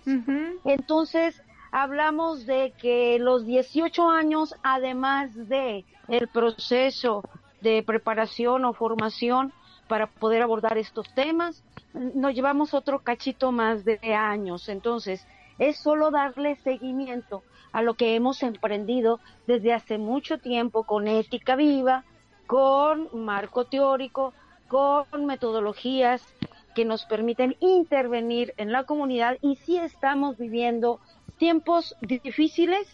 Entonces 0.64 1.41
hablamos 1.72 2.45
de 2.45 2.74
que 2.80 3.20
los 3.20 3.45
18 3.45 4.10
años, 4.10 4.56
además 4.64 5.36
de 5.47 5.86
el 6.08 6.28
proceso 6.28 7.24
de 7.62 7.84
preparación 7.84 8.66
o 8.66 8.74
formación 8.74 9.53
para 9.88 10.07
poder 10.07 10.41
abordar 10.41 10.77
estos 10.77 11.13
temas, 11.13 11.63
nos 11.93 12.33
llevamos 12.33 12.73
otro 12.73 12.99
cachito 12.99 13.51
más 13.51 13.86
de 13.86 13.99
años. 14.13 14.69
Entonces, 14.69 15.25
es 15.59 15.77
solo 15.77 16.11
darle 16.11 16.55
seguimiento 16.57 17.43
a 17.71 17.81
lo 17.81 17.95
que 17.95 18.15
hemos 18.15 18.43
emprendido 18.43 19.19
desde 19.47 19.73
hace 19.73 19.97
mucho 19.97 20.38
tiempo 20.38 20.83
con 20.83 21.07
ética 21.07 21.55
viva, 21.55 22.03
con 22.47 23.09
marco 23.13 23.65
teórico, 23.65 24.33
con 24.67 25.25
metodologías 25.25 26.21
que 26.73 26.86
nos 26.86 27.05
permiten 27.05 27.55
intervenir 27.59 28.53
en 28.57 28.71
la 28.71 28.83
comunidad 28.83 29.38
y 29.41 29.55
sí 29.55 29.77
estamos 29.77 30.38
viviendo 30.38 30.99
tiempos 31.38 31.95
difíciles, 32.01 32.88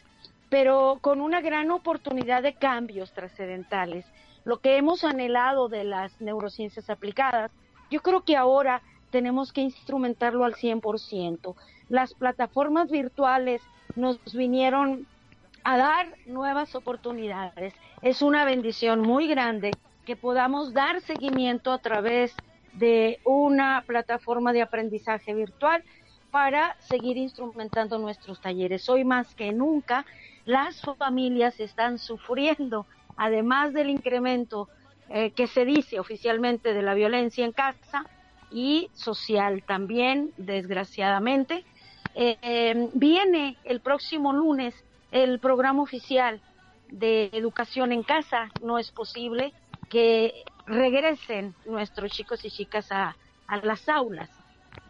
pero 0.49 0.99
con 1.01 1.21
una 1.21 1.41
gran 1.41 1.71
oportunidad 1.71 2.43
de 2.43 2.53
cambios 2.53 3.11
trascendentales. 3.13 4.05
Lo 4.43 4.59
que 4.59 4.77
hemos 4.77 5.03
anhelado 5.03 5.69
de 5.69 5.83
las 5.83 6.19
neurociencias 6.19 6.89
aplicadas, 6.89 7.51
yo 7.89 8.01
creo 8.01 8.21
que 8.21 8.35
ahora 8.35 8.81
tenemos 9.11 9.51
que 9.53 9.61
instrumentarlo 9.61 10.45
al 10.45 10.55
100%. 10.55 11.55
Las 11.89 12.13
plataformas 12.13 12.89
virtuales 12.89 13.61
nos 13.95 14.17
vinieron 14.33 15.05
a 15.63 15.77
dar 15.77 16.15
nuevas 16.25 16.73
oportunidades. 16.75 17.73
Es 18.01 18.21
una 18.21 18.45
bendición 18.45 19.01
muy 19.01 19.27
grande 19.27 19.71
que 20.05 20.15
podamos 20.15 20.73
dar 20.73 21.01
seguimiento 21.01 21.71
a 21.71 21.77
través 21.77 22.35
de 22.73 23.19
una 23.25 23.83
plataforma 23.85 24.53
de 24.53 24.61
aprendizaje 24.61 25.33
virtual 25.33 25.83
para 26.31 26.77
seguir 26.79 27.17
instrumentando 27.17 27.99
nuestros 27.99 28.39
talleres. 28.41 28.87
Hoy 28.89 29.03
más 29.03 29.35
que 29.35 29.51
nunca 29.51 30.05
las 30.45 30.81
familias 30.97 31.59
están 31.59 31.99
sufriendo, 31.99 32.87
además 33.17 33.73
del 33.73 33.89
incremento 33.89 34.69
eh, 35.09 35.31
que 35.31 35.47
se 35.47 35.65
dice 35.65 35.99
oficialmente 35.99 36.73
de 36.73 36.81
la 36.81 36.93
violencia 36.93 37.43
en 37.43 37.51
casa 37.51 38.05
y 38.49 38.89
social 38.93 39.63
también, 39.65 40.31
desgraciadamente. 40.37 41.65
Eh, 42.15 42.89
viene 42.93 43.57
el 43.63 43.79
próximo 43.81 44.33
lunes 44.33 44.75
el 45.11 45.39
programa 45.39 45.81
oficial 45.81 46.41
de 46.89 47.29
educación 47.33 47.91
en 47.91 48.03
casa. 48.03 48.49
No 48.61 48.79
es 48.79 48.91
posible 48.91 49.53
que 49.89 50.43
regresen 50.65 51.53
nuestros 51.65 52.11
chicos 52.11 52.45
y 52.45 52.49
chicas 52.49 52.91
a 52.91 53.15
las 53.63 53.89
aulas. 53.89 54.29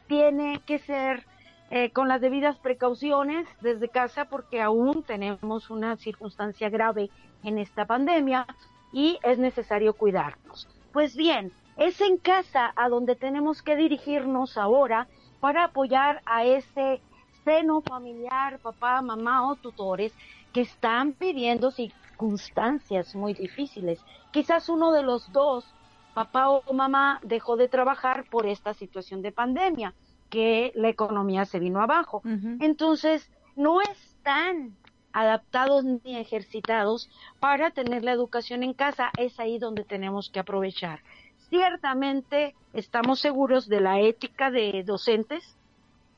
Tiene 0.08 0.62
que 0.66 0.78
ser 0.80 1.26
eh, 1.74 1.90
con 1.92 2.10
las 2.10 2.20
debidas 2.20 2.58
precauciones 2.58 3.48
desde 3.62 3.88
casa 3.88 4.26
porque 4.26 4.62
aún 4.62 5.04
tenemos 5.04 5.70
una 5.70 5.96
circunstancia 5.96 6.70
grave 6.70 7.10
en 7.46 7.58
esta 7.58 7.86
pandemia 7.86 8.46
y 8.92 9.18
es 9.24 9.40
necesario 9.40 9.94
cuidarnos. 9.94 10.68
Pues 10.92 11.16
bien, 11.16 11.54
es 11.78 12.02
en 12.02 12.18
casa 12.18 12.74
a 12.76 12.90
donde 12.90 13.16
tenemos 13.16 13.62
que 13.62 13.78
dirigirnos 13.78 14.58
ahora 14.58 15.08
para 15.40 15.64
apoyar 15.64 16.22
a 16.26 16.44
ese 16.44 17.00
seno 17.46 17.80
familiar, 17.80 18.60
papá, 18.60 19.02
mamá 19.02 19.50
o 19.50 19.56
tutores 19.56 20.14
que 20.52 20.62
están 20.62 21.16
viviendo 21.18 21.72
circunstancias 21.72 23.16
muy 23.16 23.34
difíciles. 23.34 24.04
Quizás 24.32 24.68
uno 24.68 24.92
de 24.92 25.04
los 25.04 25.32
dos, 25.32 25.66
papá 26.14 26.50
o 26.50 26.74
mamá, 26.74 27.22
dejó 27.24 27.56
de 27.56 27.70
trabajar 27.70 28.26
por 28.30 28.46
esta 28.46 28.74
situación 28.74 29.22
de 29.22 29.32
pandemia 29.32 29.94
que 30.32 30.72
la 30.74 30.90
economía 30.90 31.46
se 31.46 31.60
vino 31.60 31.82
abajo. 31.82 32.24
Entonces, 32.60 33.30
no 33.56 33.82
están 33.82 34.76
adaptados 35.14 35.84
ni 35.84 36.16
ejercitados 36.18 37.10
para 37.40 37.70
tener 37.72 38.04
la 38.04 38.14
educación 38.14 38.64
en 38.64 38.74
casa, 38.74 39.12
es 39.18 39.40
ahí 39.40 39.60
donde 39.60 39.84
tenemos 39.84 40.30
que 40.30 40.40
aprovechar. 40.40 41.02
Ciertamente 41.50 42.56
estamos 42.74 43.20
seguros 43.20 43.68
de 43.68 43.82
la 43.82 44.00
ética 44.00 44.50
de 44.50 44.84
docentes 44.86 45.58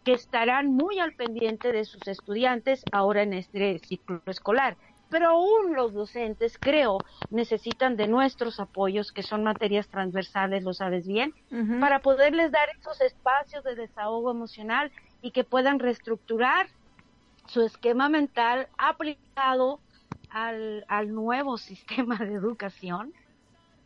que 0.05 0.13
estarán 0.13 0.67
muy 0.67 0.99
al 0.99 1.13
pendiente 1.13 1.71
de 1.71 1.85
sus 1.85 2.07
estudiantes 2.07 2.83
ahora 2.91 3.23
en 3.23 3.33
este 3.33 3.79
ciclo 3.79 4.21
escolar. 4.27 4.77
Pero 5.13 5.29
aún 5.29 5.75
los 5.75 5.93
docentes, 5.93 6.57
creo, 6.57 7.03
necesitan 7.29 7.95
de 7.97 8.07
nuestros 8.07 8.59
apoyos, 8.59 9.11
que 9.11 9.21
son 9.21 9.43
materias 9.43 9.87
transversales, 9.87 10.63
lo 10.63 10.73
sabes 10.73 11.05
bien, 11.05 11.35
para 11.79 12.01
poderles 12.01 12.51
dar 12.51 12.67
esos 12.79 12.99
espacios 12.99 13.63
de 13.63 13.75
desahogo 13.75 14.31
emocional 14.31 14.91
y 15.21 15.29
que 15.29 15.43
puedan 15.43 15.77
reestructurar 15.77 16.67
su 17.45 17.61
esquema 17.61 18.09
mental 18.09 18.69
aplicado 18.75 19.81
al, 20.29 20.83
al 20.87 21.13
nuevo 21.13 21.57
sistema 21.69 22.17
de 22.17 22.33
educación 22.33 23.13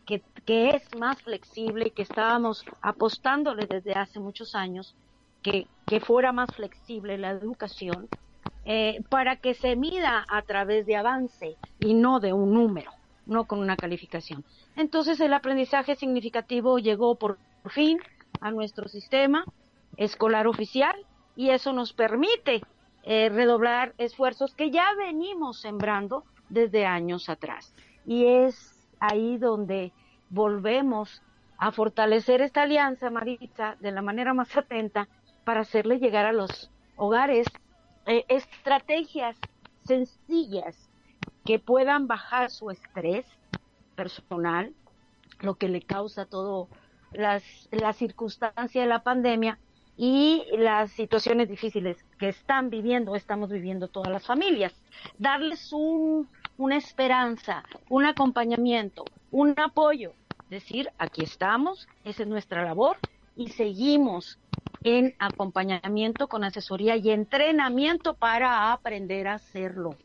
que, 0.05 0.23
que, 0.45 0.69
es 0.77 0.95
más 0.95 1.21
flexible 1.23 1.87
y 1.87 1.91
que 1.91 2.03
estábamos 2.03 2.63
apostándole 2.81 3.67
desde 3.67 3.91
hace 3.95 4.21
muchos 4.21 4.55
años 4.55 4.95
que, 5.41 5.67
que 5.87 5.99
fuera 5.99 6.31
más 6.31 6.53
flexible 6.53 7.17
la 7.17 7.31
educación 7.31 8.09
eh, 8.69 9.01
para 9.07 9.37
que 9.37 9.53
se 9.53 9.77
mida 9.77 10.25
a 10.27 10.41
través 10.41 10.85
de 10.85 10.97
avance 10.97 11.55
y 11.79 11.93
no 11.93 12.19
de 12.19 12.33
un 12.33 12.53
número, 12.53 12.91
no 13.25 13.45
con 13.45 13.59
una 13.59 13.77
calificación. 13.77 14.43
Entonces 14.75 15.21
el 15.21 15.33
aprendizaje 15.33 15.95
significativo 15.95 16.77
llegó 16.77 17.15
por 17.15 17.37
fin 17.67 17.97
a 18.41 18.51
nuestro 18.51 18.89
sistema 18.89 19.45
escolar 19.95 20.47
oficial 20.47 20.93
y 21.37 21.51
eso 21.51 21.71
nos 21.71 21.93
permite 21.93 22.61
eh, 23.03 23.29
redoblar 23.29 23.93
esfuerzos 23.97 24.53
que 24.53 24.69
ya 24.69 24.93
venimos 24.97 25.61
sembrando 25.61 26.25
desde 26.49 26.85
años 26.85 27.29
atrás. 27.29 27.73
Y 28.05 28.25
es 28.25 28.85
ahí 28.99 29.37
donde 29.37 29.93
volvemos 30.29 31.21
a 31.57 31.71
fortalecer 31.71 32.41
esta 32.41 32.63
alianza, 32.63 33.09
Maritza, 33.11 33.77
de 33.79 33.93
la 33.93 34.01
manera 34.01 34.33
más 34.33 34.57
atenta 34.57 35.07
para 35.45 35.61
hacerle 35.61 35.99
llegar 35.99 36.25
a 36.25 36.33
los 36.33 36.69
hogares 36.97 37.47
eh, 38.07 38.25
estrategias 38.29 39.37
sencillas 39.83 40.89
que 41.45 41.59
puedan 41.59 42.07
bajar 42.07 42.49
su 42.49 42.71
estrés 42.71 43.25
personal, 43.95 44.73
lo 45.41 45.55
que 45.55 45.69
le 45.69 45.81
causa 45.81 46.25
todo 46.25 46.67
las, 47.11 47.43
la 47.71 47.93
circunstancia 47.93 48.81
de 48.81 48.87
la 48.87 49.03
pandemia 49.03 49.59
y 49.97 50.43
las 50.57 50.91
situaciones 50.91 51.49
difíciles 51.49 51.97
que 52.19 52.29
están 52.29 52.69
viviendo, 52.69 53.15
estamos 53.15 53.49
viviendo 53.49 53.87
todas 53.87 54.11
las 54.11 54.25
familias. 54.25 54.73
Darles 55.17 55.73
un, 55.73 56.29
una 56.57 56.77
esperanza, 56.77 57.63
un 57.89 58.05
acompañamiento, 58.05 59.05
un 59.31 59.53
apoyo. 59.57 60.13
Decir, 60.49 60.91
aquí 60.97 61.23
estamos, 61.23 61.87
esa 62.05 62.23
es 62.23 62.29
nuestra 62.29 62.63
labor 62.63 62.97
y 63.35 63.49
seguimos 63.49 64.39
en 64.83 65.15
acompañamiento 65.19 66.27
con 66.27 66.43
asesoría 66.43 66.95
y 66.95 67.09
entrenamiento 67.11 68.13
para 68.13 68.71
aprender 68.71 69.27
a 69.27 69.35
hacerlo. 69.35 69.95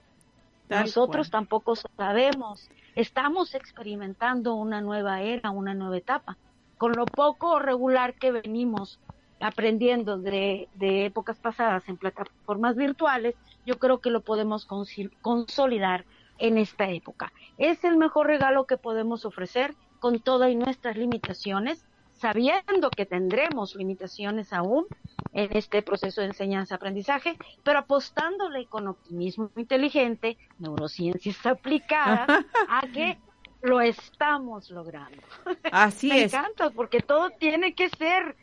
Nosotros 0.69 1.31
tampoco 1.31 1.75
sabemos, 1.77 2.71
estamos 2.95 3.55
experimentando 3.55 4.55
una 4.55 4.81
nueva 4.81 5.21
era, 5.21 5.51
una 5.51 5.75
nueva 5.75 5.99
etapa. 5.99 6.39
Con 6.79 6.93
lo 6.93 7.05
poco 7.05 7.59
regular 7.59 8.15
que 8.15 8.33
venimos 8.33 8.99
aprendiendo 9.43 10.19
de, 10.19 10.69
épocas 10.81 11.39
pasadas 11.39 11.89
en 11.89 11.97
plataformas 11.97 12.77
virtuales, 12.77 13.35
yo 13.67 13.79
creo 13.79 14.01
que 14.01 14.11
lo 14.11 14.21
podemos 14.21 14.67
consolidar 15.21 16.05
en 16.39 16.59
esta 16.59 16.89
época. 16.89 17.33
Es 17.59 17.85
el 17.85 17.97
mejor 17.97 18.27
regalo 18.27 18.67
que 18.67 18.77
podemos 18.77 19.25
ofrecer 19.25 19.75
con 20.01 20.21
todas 20.21 20.55
nuestras 20.55 20.97
limitaciones, 20.97 21.85
sabiendo 22.23 22.89
que 22.89 23.05
tendremos 23.05 23.75
limitaciones 23.75 24.53
aún 24.53 24.87
en 25.33 25.57
este 25.57 25.83
proceso 25.83 26.21
de 26.21 26.29
enseñanza-aprendizaje, 26.29 27.37
pero 27.65 27.81
apostándole 27.81 28.67
con 28.67 28.87
optimismo 28.87 29.51
inteligente, 29.57 30.39
neurociencias 30.61 31.45
aplicadas, 31.47 32.29
a 32.69 32.83
que 32.95 33.19
lo 33.61 33.81
estamos 33.81 34.71
logrando. 34.71 35.21
Así 35.73 36.09
Me 36.09 36.25
es. 36.25 36.33
Me 36.33 36.39
encanta 36.39 36.71
porque 36.71 37.01
todo 37.01 37.31
tiene 37.31 37.75
que 37.75 37.89
ser 37.89 38.37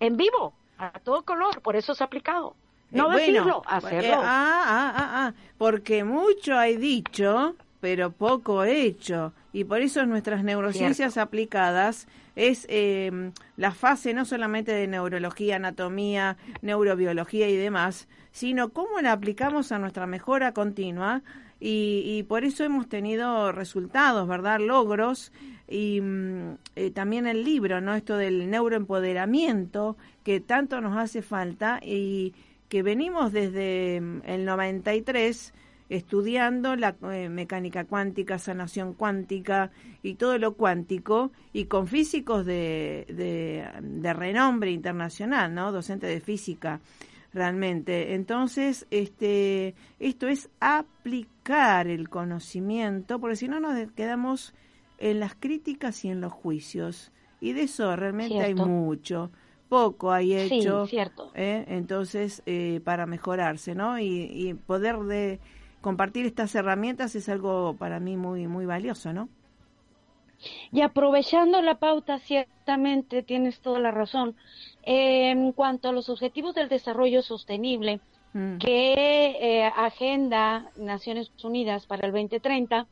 en 0.00 0.16
vivo, 0.16 0.52
a 0.78 0.90
todo 0.98 1.22
color, 1.22 1.62
por 1.62 1.76
eso 1.76 1.92
es 1.92 2.02
aplicado. 2.02 2.56
No 2.90 3.12
eh, 3.12 3.20
decirlo, 3.20 3.62
hacerlo. 3.66 4.14
Eh, 4.14 4.24
ah, 4.24 4.64
ah, 4.66 4.92
ah, 4.96 5.10
ah, 5.14 5.34
porque 5.58 6.02
mucho 6.02 6.58
hay 6.58 6.76
dicho, 6.76 7.54
pero 7.80 8.10
poco 8.10 8.64
hecho. 8.64 9.32
Y 9.52 9.64
por 9.64 9.80
eso 9.80 10.06
nuestras 10.06 10.44
neurociencias 10.44 11.18
aplicadas 11.18 12.06
es 12.36 12.66
eh, 12.70 13.32
la 13.56 13.72
fase 13.72 14.14
no 14.14 14.24
solamente 14.24 14.72
de 14.72 14.86
neurología, 14.86 15.56
anatomía, 15.56 16.38
neurobiología 16.62 17.48
y 17.48 17.56
demás, 17.56 18.08
sino 18.30 18.70
cómo 18.70 19.00
la 19.00 19.12
aplicamos 19.12 19.70
a 19.72 19.78
nuestra 19.78 20.06
mejora 20.06 20.52
continua 20.52 21.22
y, 21.60 22.02
y 22.06 22.22
por 22.22 22.44
eso 22.44 22.64
hemos 22.64 22.88
tenido 22.88 23.52
resultados, 23.52 24.26
¿verdad? 24.26 24.58
Logros 24.58 25.32
y 25.68 26.00
mm, 26.00 26.56
eh, 26.76 26.90
también 26.90 27.26
el 27.26 27.44
libro, 27.44 27.80
¿no? 27.80 27.94
Esto 27.94 28.16
del 28.16 28.50
neuroempoderamiento 28.50 29.96
que 30.24 30.40
tanto 30.40 30.80
nos 30.80 30.96
hace 30.96 31.22
falta 31.22 31.78
y 31.82 32.34
que 32.68 32.82
venimos 32.82 33.32
desde 33.32 34.00
mm, 34.00 34.22
el 34.24 34.44
93 34.44 35.54
estudiando 35.96 36.76
la 36.76 36.96
eh, 37.12 37.28
mecánica 37.28 37.84
cuántica, 37.84 38.38
sanación 38.38 38.94
cuántica 38.94 39.70
y 40.02 40.14
todo 40.14 40.38
lo 40.38 40.54
cuántico 40.54 41.32
y 41.52 41.66
con 41.66 41.86
físicos 41.86 42.46
de, 42.46 43.06
de, 43.08 43.68
de 43.80 44.12
renombre 44.12 44.70
internacional, 44.70 45.54
¿no? 45.54 45.72
Docente 45.72 46.06
de 46.06 46.20
física 46.20 46.80
realmente. 47.32 48.14
Entonces, 48.14 48.86
este, 48.90 49.74
esto 49.98 50.28
es 50.28 50.50
aplicar 50.60 51.86
el 51.86 52.08
conocimiento, 52.08 53.18
porque 53.18 53.36
si 53.36 53.48
no 53.48 53.60
nos 53.60 53.90
quedamos 53.92 54.54
en 54.98 55.20
las 55.20 55.34
críticas 55.34 56.04
y 56.04 56.08
en 56.10 56.20
los 56.20 56.32
juicios. 56.32 57.12
Y 57.40 57.52
de 57.52 57.62
eso 57.62 57.94
realmente 57.96 58.40
hay 58.40 58.54
mucho. 58.54 59.30
Poco 59.68 60.12
hay 60.12 60.34
hecho. 60.34 60.86
cierto. 60.86 61.32
¿eh? 61.34 61.64
Entonces, 61.68 62.42
eh, 62.46 62.80
para 62.84 63.06
mejorarse, 63.06 63.74
¿no? 63.74 63.98
Y, 63.98 64.54
poder 64.66 64.98
de 65.00 65.40
compartir 65.82 66.24
estas 66.24 66.54
herramientas 66.54 67.14
es 67.14 67.28
algo 67.28 67.76
para 67.78 68.00
mí 68.00 68.16
muy, 68.16 68.46
muy 68.46 68.64
valioso, 68.64 69.12
¿no? 69.12 69.28
Y 70.70 70.80
aprovechando 70.80 71.60
la 71.60 71.76
pauta, 71.76 72.18
ciertamente 72.18 73.22
tienes 73.22 73.60
toda 73.60 73.78
la 73.78 73.90
razón. 73.90 74.34
en 74.84 75.52
cuanto 75.52 75.88
a 75.88 75.92
los 75.92 76.08
objetivos 76.08 76.56
del 76.56 76.68
desarrollo 76.68 77.22
sostenible, 77.22 78.00
mm. 78.32 78.58
que 78.58 79.36
eh, 79.40 79.64
agenda 79.64 80.72
Naciones 80.76 81.30
Unidas 81.44 81.86
para 81.86 82.06
el 82.06 82.12
2030, 82.12 82.86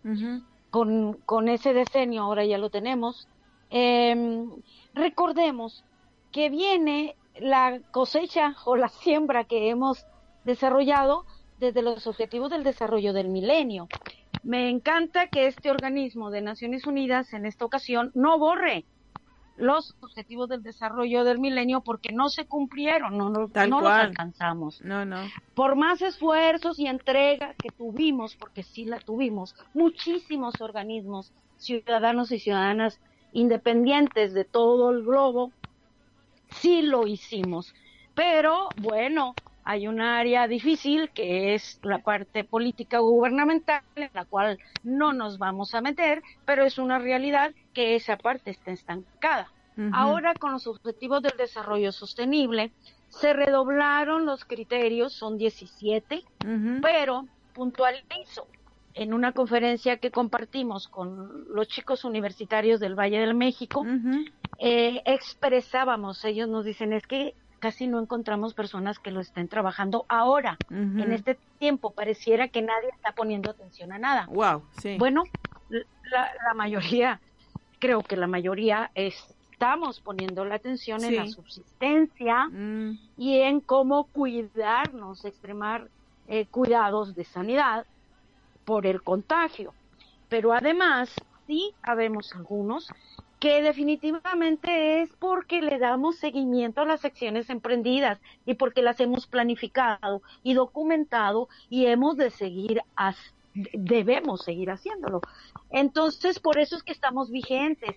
con, 0.70 1.14
con 1.26 1.49
ese 1.49 1.72
decenio, 1.72 2.22
ahora 2.22 2.45
ya 2.45 2.59
lo 2.59 2.70
tenemos, 2.70 3.26
em, 3.70 4.51
recordemos 4.95 5.82
que 6.30 6.49
viene 6.49 7.16
la 7.41 7.80
cosecha 7.91 8.55
o 8.64 8.76
la 8.76 8.88
siembra 8.88 9.43
que 9.43 9.68
hemos 9.70 10.07
desarrollado 10.45 11.24
desde 11.61 11.82
los 11.82 12.06
objetivos 12.06 12.50
del 12.50 12.64
desarrollo 12.64 13.12
del 13.12 13.28
milenio. 13.28 13.86
Me 14.42 14.70
encanta 14.70 15.28
que 15.28 15.46
este 15.46 15.70
organismo 15.70 16.30
de 16.30 16.40
Naciones 16.40 16.86
Unidas 16.86 17.32
en 17.34 17.44
esta 17.46 17.66
ocasión 17.66 18.11
no 18.14 18.38
borre 18.38 18.84
los 19.58 19.94
objetivos 20.00 20.48
del 20.48 20.62
desarrollo 20.62 21.22
del 21.22 21.38
milenio 21.38 21.82
porque 21.82 22.12
no 22.12 22.30
se 22.30 22.46
cumplieron, 22.46 23.18
no, 23.18 23.28
no, 23.28 23.50
no 23.54 23.80
los 23.80 23.90
alcanzamos. 23.90 24.80
No, 24.80 25.04
no. 25.04 25.18
Por 25.54 25.76
más 25.76 26.00
esfuerzos 26.00 26.78
y 26.78 26.86
entrega 26.86 27.54
que 27.62 27.68
tuvimos, 27.68 28.36
porque 28.36 28.62
sí 28.62 28.86
la 28.86 28.98
tuvimos, 28.98 29.54
muchísimos 29.74 30.62
organismos, 30.62 31.32
ciudadanos 31.58 32.32
y 32.32 32.38
ciudadanas 32.38 32.98
independientes 33.32 34.32
de 34.32 34.44
todo 34.44 34.90
el 34.90 35.02
globo, 35.04 35.52
sí 36.52 36.80
lo 36.80 37.06
hicimos. 37.06 37.74
Pero 38.14 38.70
bueno, 38.78 39.34
hay 39.71 39.87
un 39.87 40.01
área 40.01 40.49
difícil 40.49 41.11
que 41.11 41.55
es 41.55 41.79
la 41.85 41.99
parte 41.99 42.43
política 42.43 42.99
gubernamental 42.99 43.83
en 43.95 44.11
la 44.14 44.25
cual 44.25 44.59
no 44.83 45.12
nos 45.12 45.39
vamos 45.39 45.77
a 45.77 45.81
meter, 45.81 46.25
pero 46.45 46.64
es 46.64 46.77
una 46.77 46.99
realidad 46.99 47.53
que 47.73 47.95
esa 47.95 48.16
parte 48.16 48.51
está 48.51 48.73
estancada. 48.73 49.49
Ahora 49.93 50.35
con 50.35 50.51
los 50.51 50.66
objetivos 50.66 51.23
del 51.23 51.37
desarrollo 51.39 51.93
sostenible 51.93 52.73
se 53.11 53.33
redoblaron 53.33 54.27
los 54.27 54.45
criterios, 54.45 55.12
son 55.12 55.39
17, 55.39 56.25
pero 56.83 57.27
puntualizo 57.55 58.49
en 58.95 59.14
una 59.14 59.31
conferencia 59.31 59.99
que 59.99 60.11
compartimos 60.11 60.89
con 60.89 61.45
los 61.55 61.68
chicos 61.68 62.05
universitarios 62.05 62.81
del 62.81 62.99
Valle 62.99 63.21
del 63.21 63.35
México, 63.35 63.87
eh, 64.59 65.01
expresábamos, 65.05 66.25
ellos 66.25 66.49
nos 66.49 66.64
dicen, 66.64 66.93
es 66.93 67.07
que 67.07 67.35
casi 67.61 67.86
no 67.86 68.00
encontramos 68.00 68.54
personas 68.54 68.98
que 68.98 69.12
lo 69.12 69.20
estén 69.20 69.46
trabajando 69.46 70.04
ahora. 70.08 70.56
En 70.70 71.12
este 71.12 71.38
tiempo 71.58 71.92
pareciera 71.92 72.48
que 72.48 72.62
nadie 72.62 72.88
está 72.88 73.12
poniendo 73.12 73.50
atención 73.50 73.92
a 73.92 73.98
nada. 73.98 74.26
Wow, 74.26 74.64
sí. 74.80 74.96
Bueno, 74.98 75.24
la, 75.68 76.54
mayoría, 76.54 77.20
creo 77.78 78.02
que 78.02 78.16
la 78.16 78.26
mayoría 78.26 78.90
es 78.94 79.14
estamos 79.61 80.00
poniendo 80.00 80.46
la 80.46 80.54
atención 80.54 81.04
en 81.04 81.16
la 81.16 81.26
subsistencia 81.26 82.46
mm. 82.46 82.98
y 83.18 83.40
en 83.40 83.61
cómo 83.61 84.04
cuidarnos, 84.04 85.26
extremar 85.26 85.86
eh, 86.28 86.46
cuidados 86.46 87.14
de 87.14 87.24
sanidad 87.24 87.84
por 88.64 88.86
el 88.86 89.02
contagio. 89.02 89.74
Pero 90.30 90.54
además, 90.54 91.14
sí 91.46 91.74
habemos 91.82 92.34
algunos 92.34 92.88
que 93.41 93.62
definitivamente 93.62 95.01
es 95.01 95.11
porque 95.18 95.62
le 95.62 95.78
damos 95.78 96.16
seguimiento 96.16 96.82
a 96.82 96.84
las 96.84 97.07
acciones 97.07 97.49
emprendidas 97.49 98.20
y 98.45 98.55
porque 98.55 98.82
las 98.82 99.01
hemos 99.01 99.26
planificado 99.26 100.20
y 100.43 100.53
documentado 100.53 101.49
y 101.70 101.86
hemos 101.86 102.18
de 102.18 102.30
seguir, 102.30 102.82
debemos 103.72 104.43
seguir 104.43 104.70
haciéndolo. 104.70 105.22
Entonces, 105.70 106.38
por 106.38 106.59
eso 106.59 106.76
es 106.76 106.82
que 106.82 106.93
estamos 106.93 107.30
vigentes, 107.30 107.97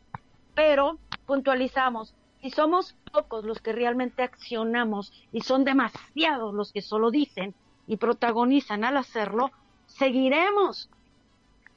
pero 0.55 0.97
puntualizamos, 1.25 2.15
si 2.41 2.49
somos 2.49 2.95
pocos 3.11 3.43
los 3.43 3.59
que 3.59 3.73
realmente 3.73 4.23
accionamos 4.23 5.11
y 5.33 5.41
son 5.41 5.65
demasiados 5.65 6.53
los 6.53 6.71
que 6.71 6.81
solo 6.81 7.11
dicen 7.11 7.53
y 7.85 7.97
protagonizan 7.97 8.85
al 8.85 8.95
hacerlo, 8.95 9.51
seguiremos, 9.87 10.89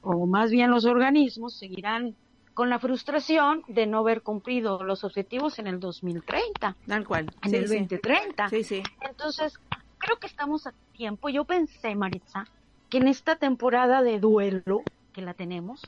o 0.03 0.27
más 0.27 0.53
bien 0.53 0.71
los 0.71 0.85
organismos 0.85 1.55
seguirán 1.55 2.15
con 2.57 2.71
la 2.71 2.79
frustración 2.79 3.65
de 3.69 3.87
no 3.87 3.99
haber 3.99 4.23
cumplido 4.23 4.83
los 4.83 5.05
objetivos 5.05 5.59
en 5.59 5.67
el 5.67 5.79
2030. 5.79 6.75
Tal 6.87 7.07
cual. 7.07 7.31
En 7.45 7.55
el 7.55 7.69
2030. 7.69 8.49
Sí, 8.49 8.65
sí. 8.65 8.83
Entonces, 9.03 9.61
creo 9.99 10.19
que 10.19 10.27
estamos 10.27 10.67
a 10.67 10.73
tiempo. 10.95 11.29
Yo 11.29 11.45
pensé, 11.45 11.95
Maritza, 11.95 12.47
que 12.89 12.97
en 12.97 13.09
esta 13.09 13.37
temporada 13.37 14.01
de 14.01 14.19
duelo 14.21 14.81
que 15.13 15.21
la 15.21 15.35
tenemos, 15.35 15.83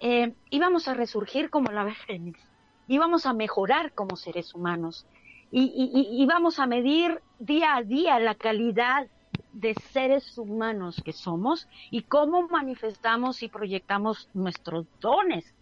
eh, 0.00 0.32
íbamos 0.48 0.88
a 0.88 0.94
resurgir 0.94 1.50
como 1.50 1.70
la 1.70 1.94
fénix, 2.06 2.40
íbamos 2.88 3.26
a 3.26 3.34
mejorar 3.34 3.92
como 3.92 4.16
seres 4.16 4.54
humanos 4.54 5.04
y, 5.50 5.64
y, 5.64 6.22
íbamos 6.22 6.58
a 6.60 6.66
medir 6.66 7.20
día 7.38 7.76
a 7.76 7.82
día 7.82 8.18
la 8.20 8.36
calidad 8.36 9.06
de 9.52 9.74
seres 9.92 10.38
humanos 10.38 11.02
que 11.04 11.12
somos 11.12 11.68
y 11.90 12.04
cómo 12.04 12.48
manifestamos 12.48 13.42
y 13.42 13.48
proyectamos 13.48 14.30
nuestros 14.32 14.86
dones 14.98 15.52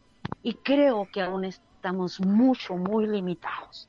y 0.43 0.55
creo 0.55 1.09
que 1.13 1.23
aún 1.23 1.45
estamos 1.45 2.21
mucho, 2.21 2.77
muy 2.77 3.07
limitados. 3.07 3.89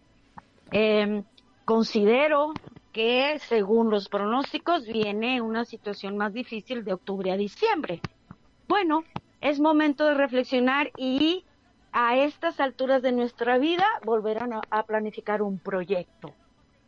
Em, 0.72 1.24
considero 1.66 2.54
que 2.92 3.40
según 3.40 3.90
los 3.90 4.08
pronósticos 4.08 4.86
viene 4.86 5.42
una 5.42 5.66
situación 5.66 6.18
más 6.18 6.34
difícil 6.34 6.86
de 6.86 6.94
octubre 6.94 7.32
a 7.32 7.38
diciembre. 7.38 8.02
Bueno, 8.68 9.04
es 9.42 9.60
momento 9.60 10.06
de 10.06 10.14
reflexionar 10.14 10.92
y 10.98 11.44
a 11.92 12.18
estas 12.18 12.60
alturas 12.60 13.02
de 13.02 13.12
nuestra 13.12 13.58
vida 13.58 13.86
volver 14.04 14.40
a, 14.70 14.84
planificar 14.84 15.42
un 15.42 15.60
proyecto 15.60 16.34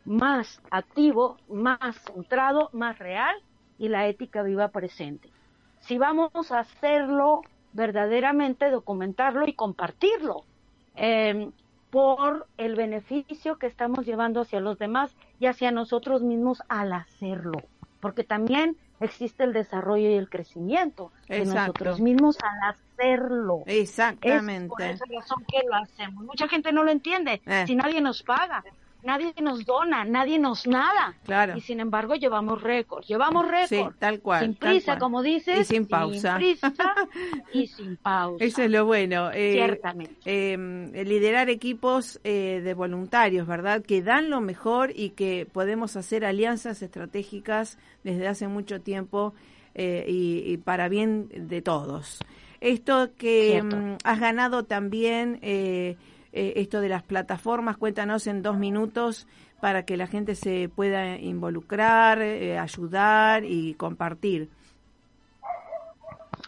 más 0.04 0.60
activo, 0.70 1.36
más 1.48 1.96
centrado, 2.02 2.68
más 2.72 2.98
real 2.98 3.34
y 3.78 3.88
la 3.88 4.06
ética 4.06 4.42
viva 4.42 4.68
presente. 4.68 5.30
Si 5.80 5.98
vamos 5.98 6.52
a 6.52 6.60
hacerlo 6.60 7.42
verdaderamente 7.72 8.70
documentarlo 8.70 9.46
y 9.46 9.52
compartirlo 9.52 10.44
em, 10.96 11.52
por 11.90 12.46
el 12.58 12.74
beneficio 12.74 13.58
que 13.58 13.66
estamos 13.66 14.04
llevando 14.04 14.40
hacia 14.40 14.60
los 14.60 14.78
demás 14.78 15.14
y 15.40 15.46
hacia 15.46 15.70
nosotros 15.70 16.22
mismos 16.22 16.62
al 16.68 16.92
hacerlo, 16.92 17.62
porque 18.00 18.24
también 18.24 18.76
existe 19.00 19.44
el 19.44 19.52
desarrollo 19.52 20.10
y 20.10 20.14
el 20.14 20.28
crecimiento 20.28 21.12
de 21.28 21.44
nosotros 21.44 22.00
mismos 22.00 22.36
al 22.42 22.74
hacerlo. 22.74 23.62
Exactamente. 23.66 24.90
Es 24.90 25.00
por 25.00 25.12
esa 25.12 25.20
razón 25.20 25.44
que 25.46 25.66
lo 25.66 25.76
hacemos. 25.76 26.24
Mucha 26.24 26.48
gente 26.48 26.72
no 26.72 26.82
lo 26.82 26.90
entiende. 26.90 27.40
Eh. 27.46 27.64
Si 27.66 27.76
nadie 27.76 28.00
nos 28.00 28.22
paga, 28.22 28.64
nadie 29.08 29.32
nos 29.40 29.64
dona, 29.64 30.04
nadie 30.04 30.38
nos 30.38 30.66
nada. 30.66 31.14
Claro. 31.24 31.56
Y 31.56 31.62
sin 31.62 31.80
embargo 31.80 32.14
llevamos 32.14 32.60
récord, 32.62 33.04
llevamos 33.04 33.48
récord. 33.48 33.92
Sí, 33.92 33.98
tal 33.98 34.20
cual. 34.20 34.44
Sin 34.44 34.54
prisa, 34.54 34.98
como 34.98 35.22
dices. 35.22 35.60
Y 35.60 35.64
sin 35.64 35.86
pausa. 35.86 36.38
Sin 36.38 36.58
prisa 36.58 36.74
y 37.54 37.66
sin 37.66 37.96
pausa. 37.96 38.44
Eso 38.44 38.62
es 38.62 38.70
lo 38.70 38.84
bueno. 38.84 39.30
Eh, 39.32 39.54
Ciertamente. 39.54 40.16
Em, 40.26 40.92
liderar 40.92 41.48
equipos 41.48 42.20
eh, 42.22 42.60
de 42.62 42.74
voluntarios, 42.74 43.46
¿verdad? 43.46 43.82
Que 43.82 44.02
dan 44.02 44.28
lo 44.28 44.42
mejor 44.42 44.92
y 44.94 45.10
que 45.10 45.48
podemos 45.50 45.96
hacer 45.96 46.26
alianzas 46.26 46.82
estratégicas 46.82 47.78
desde 48.04 48.28
hace 48.28 48.46
mucho 48.46 48.82
tiempo 48.82 49.32
eh, 49.74 50.04
y, 50.06 50.56
para 50.58 50.88
bien 50.88 51.28
de 51.32 51.62
todos. 51.62 52.20
Esto 52.60 53.10
que 53.16 53.56
em, 53.56 53.96
has 54.04 54.20
ganado 54.20 54.64
también 54.64 55.38
eh, 55.42 55.96
esto 56.32 56.80
de 56.80 56.88
las 56.88 57.02
plataformas. 57.02 57.76
Cuéntanos 57.76 58.26
en 58.26 58.42
dos 58.42 58.58
minutos 58.58 59.26
para 59.60 59.84
que 59.84 59.96
la 59.96 60.06
gente 60.06 60.34
se 60.34 60.68
pueda 60.68 61.16
involucrar, 61.16 62.22
eh, 62.22 62.58
ayudar 62.58 63.44
y 63.44 63.74
compartir. 63.74 64.48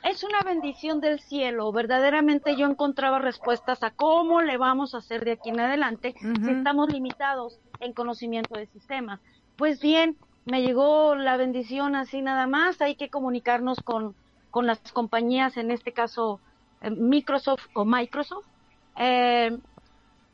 Es 0.05 0.25
una 0.25 0.41
bendición 0.43 1.01
del 1.01 1.21
cielo. 1.21 1.73
Verdaderamente 1.73 2.57
yo 2.57 2.67
encontraba 2.67 3.19
respuestas 3.19 3.83
a 3.83 3.91
cómo 3.91 4.41
le 4.41 4.57
vamos 4.57 4.95
a 4.95 4.99
hacer 4.99 5.25
de 5.25 5.33
aquí 5.33 5.51
en 5.51 5.61
adelante 5.61 6.15
si 6.21 6.51
estamos 6.51 6.91
limitados 6.91 7.59
en 7.81 7.93
conocimiento 7.93 8.55
del 8.55 8.69
sistema. 8.69 9.21
Pues 9.57 9.81
bien, 9.81 10.17
me 10.47 10.63
llegó 10.63 11.17
la 11.17 11.37
bendición 11.37 11.95
así 11.97 12.23
nada 12.23 12.47
más. 12.47 12.81
Hay 12.81 12.95
que 12.95 13.11
comunicarnos 13.11 13.81
con, 13.81 14.15
con 14.51 14.67
las 14.67 14.81
compañías, 14.93 15.57
en 15.57 15.71
este 15.71 15.93
caso 15.93 16.41
eh, 16.81 16.91
Microsoft 16.91 17.67
o 17.75 17.85
Microsoft, 17.85 18.47
eh, 18.97 19.59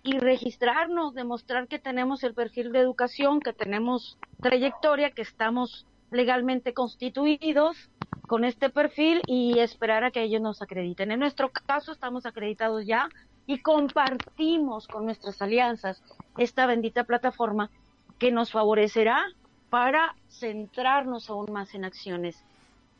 y 0.06 0.18
registrarnos, 0.18 1.14
demostrar 1.14 1.66
que 1.66 1.78
tenemos 1.78 2.22
el 2.22 2.32
perfil 2.32 2.72
de 2.72 2.78
educación, 2.78 3.40
que 3.40 3.52
tenemos 3.52 4.18
trayectoria, 4.40 5.10
que 5.10 5.22
estamos 5.22 5.86
legalmente 6.10 6.72
constituidos 6.72 7.90
con 8.28 8.44
este 8.44 8.70
perfil 8.70 9.22
y 9.26 9.58
esperar 9.58 10.04
a 10.04 10.10
que 10.10 10.22
ellos 10.22 10.40
nos 10.40 10.62
acrediten. 10.62 11.10
En 11.10 11.20
nuestro 11.20 11.50
caso 11.50 11.92
estamos 11.92 12.26
acreditados 12.26 12.86
ya 12.86 13.08
y 13.46 13.58
compartimos 13.58 14.86
con 14.86 15.04
nuestras 15.04 15.42
alianzas 15.42 16.02
esta 16.38 16.66
bendita 16.66 17.04
plataforma 17.04 17.70
que 18.18 18.30
nos 18.30 18.52
favorecerá 18.52 19.24
para 19.70 20.14
centrarnos 20.28 21.28
aún 21.30 21.52
más 21.52 21.74
en 21.74 21.84
acciones 21.84 22.42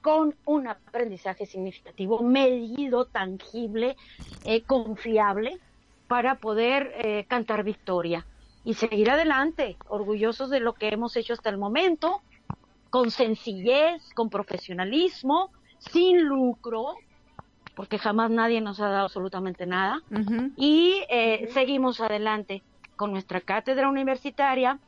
con 0.02 0.36
un 0.44 0.68
aprendizaje 0.68 1.46
significativo, 1.46 2.20
medido, 2.22 3.07
tangible, 3.07 3.96
eh, 4.44 4.62
confiable, 4.62 5.59
para 6.09 6.36
poder 6.36 6.92
eh, 6.96 7.24
cantar 7.28 7.64
victoria 7.64 8.26
y 8.64 8.74
seguir 8.74 9.11
adelante, 9.11 9.76
orgullosos 9.88 10.50
de 10.50 10.61
lo 10.61 10.74
que 10.74 10.88
hemos 10.88 11.16
hecho 11.16 11.32
hasta 11.32 11.50
el 11.50 11.59
momento, 11.59 12.22
con 12.90 13.11
sencillez, 13.11 14.02
con 14.14 14.28
profesionalismo, 14.28 15.50
sin 15.78 16.24
lucro, 16.24 16.96
porque 17.74 17.98
jamás 17.98 18.30
nadie 18.30 18.61
nos 18.61 18.80
ha 18.80 18.88
dado 18.88 19.04
absolutamente 19.04 19.66
nada, 19.66 20.02
y 20.57 21.02
eh, 21.11 21.48
seguimos 21.52 22.00
adelante 22.00 22.62
con 22.96 23.12
nuestra 23.12 23.40
cátedra 23.40 23.88
universitaria, 23.88 24.80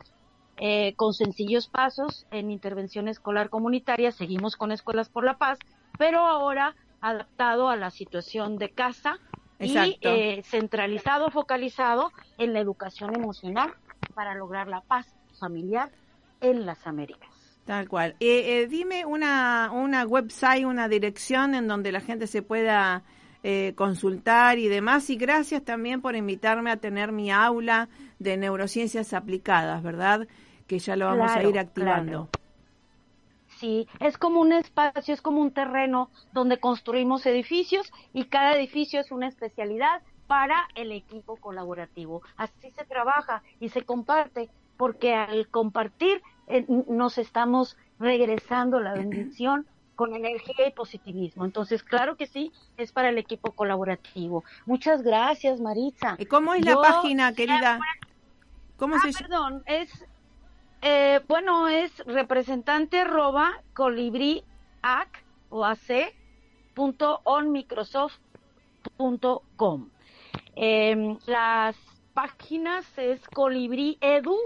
eh, 0.56 0.94
con 0.96 1.14
sencillos 1.14 1.68
pasos 1.68 2.26
en 2.32 2.50
intervención 2.50 3.06
escolar 3.06 3.48
comunitaria, 3.48 4.10
seguimos 4.10 4.56
con 4.56 4.72
Escuelas 4.72 5.08
por 5.08 5.24
la 5.24 5.38
Paz, 5.38 5.58
pero 5.98 6.20
ahora 6.20 6.74
adaptado 7.00 7.68
a 7.68 7.76
la 7.76 7.90
situación 7.90 8.58
de 8.58 8.70
casa, 8.70 9.18
y 9.60 9.98
eh, 10.02 10.42
centralizado, 10.44 11.30
focalizado 11.30 12.12
en 12.38 12.52
la 12.52 12.60
educación 12.60 13.14
emocional 13.14 13.72
para 14.14 14.34
lograr 14.34 14.68
la 14.68 14.80
paz 14.82 15.06
familiar 15.38 15.90
en 16.40 16.64
las 16.64 16.86
Américas. 16.86 17.28
Tal 17.64 17.88
cual. 17.88 18.16
Eh, 18.20 18.62
eh, 18.62 18.66
dime 18.66 19.04
una, 19.04 19.70
una 19.72 20.06
website, 20.06 20.64
una 20.64 20.88
dirección 20.88 21.54
en 21.54 21.66
donde 21.66 21.92
la 21.92 22.00
gente 22.00 22.26
se 22.26 22.42
pueda 22.42 23.02
consultar 23.76 24.58
y 24.58 24.68
demás. 24.68 25.08
Y 25.08 25.16
gracias 25.16 25.64
también 25.64 26.02
por 26.02 26.14
invitarme 26.14 26.70
a 26.70 26.76
tener 26.76 27.12
mi 27.12 27.30
aula 27.30 27.88
de 28.18 28.36
neurociencias 28.36 29.14
aplicadas, 29.14 29.82
¿verdad? 29.82 30.28
Que 30.66 30.78
ya 30.78 30.96
lo 30.96 31.06
vamos 31.06 31.30
a 31.30 31.42
ir 31.42 31.58
activando. 31.58 32.28
Sí, 33.58 33.88
es 33.98 34.18
como 34.18 34.40
un 34.40 34.52
espacio, 34.52 35.12
es 35.12 35.20
como 35.20 35.40
un 35.40 35.50
terreno 35.50 36.10
donde 36.32 36.58
construimos 36.58 37.26
edificios 37.26 37.92
y 38.12 38.24
cada 38.26 38.56
edificio 38.56 39.00
es 39.00 39.10
una 39.10 39.26
especialidad 39.26 40.02
para 40.28 40.68
el 40.76 40.92
equipo 40.92 41.36
colaborativo. 41.36 42.22
Así 42.36 42.70
se 42.70 42.84
trabaja 42.84 43.42
y 43.58 43.70
se 43.70 43.82
comparte, 43.82 44.48
porque 44.76 45.14
al 45.14 45.48
compartir 45.48 46.22
eh, 46.46 46.66
nos 46.68 47.18
estamos 47.18 47.76
regresando 47.98 48.78
la 48.78 48.94
bendición 48.94 49.66
con 49.96 50.14
energía 50.14 50.68
y 50.68 50.70
positivismo. 50.70 51.44
Entonces, 51.44 51.82
claro 51.82 52.16
que 52.16 52.28
sí, 52.28 52.52
es 52.76 52.92
para 52.92 53.08
el 53.08 53.18
equipo 53.18 53.50
colaborativo. 53.50 54.44
Muchas 54.66 55.02
gracias, 55.02 55.60
Maritza. 55.60 56.14
¿Y 56.18 56.26
cómo 56.26 56.54
es 56.54 56.64
la 56.64 56.76
página, 56.76 57.32
querida? 57.32 57.80
¿Cómo 58.76 58.94
ah, 58.94 59.00
se 59.00 59.24
Perdón, 59.24 59.64
es 59.66 59.90
eh, 60.82 61.20
bueno, 61.26 61.68
es 61.68 61.96
representante 62.06 63.00
arroba 63.00 63.62
colibri 63.74 64.44
o 65.50 65.64
ac 65.64 66.14
punto 66.74 67.20
on 67.24 67.50
microsoft 67.50 68.18
punto 68.96 69.42
com. 69.56 69.88
Em, 70.54 71.16
las 71.26 71.76
páginas 72.14 72.84
es 72.96 73.20
Colibrí 73.28 73.98
Edu 74.00 74.36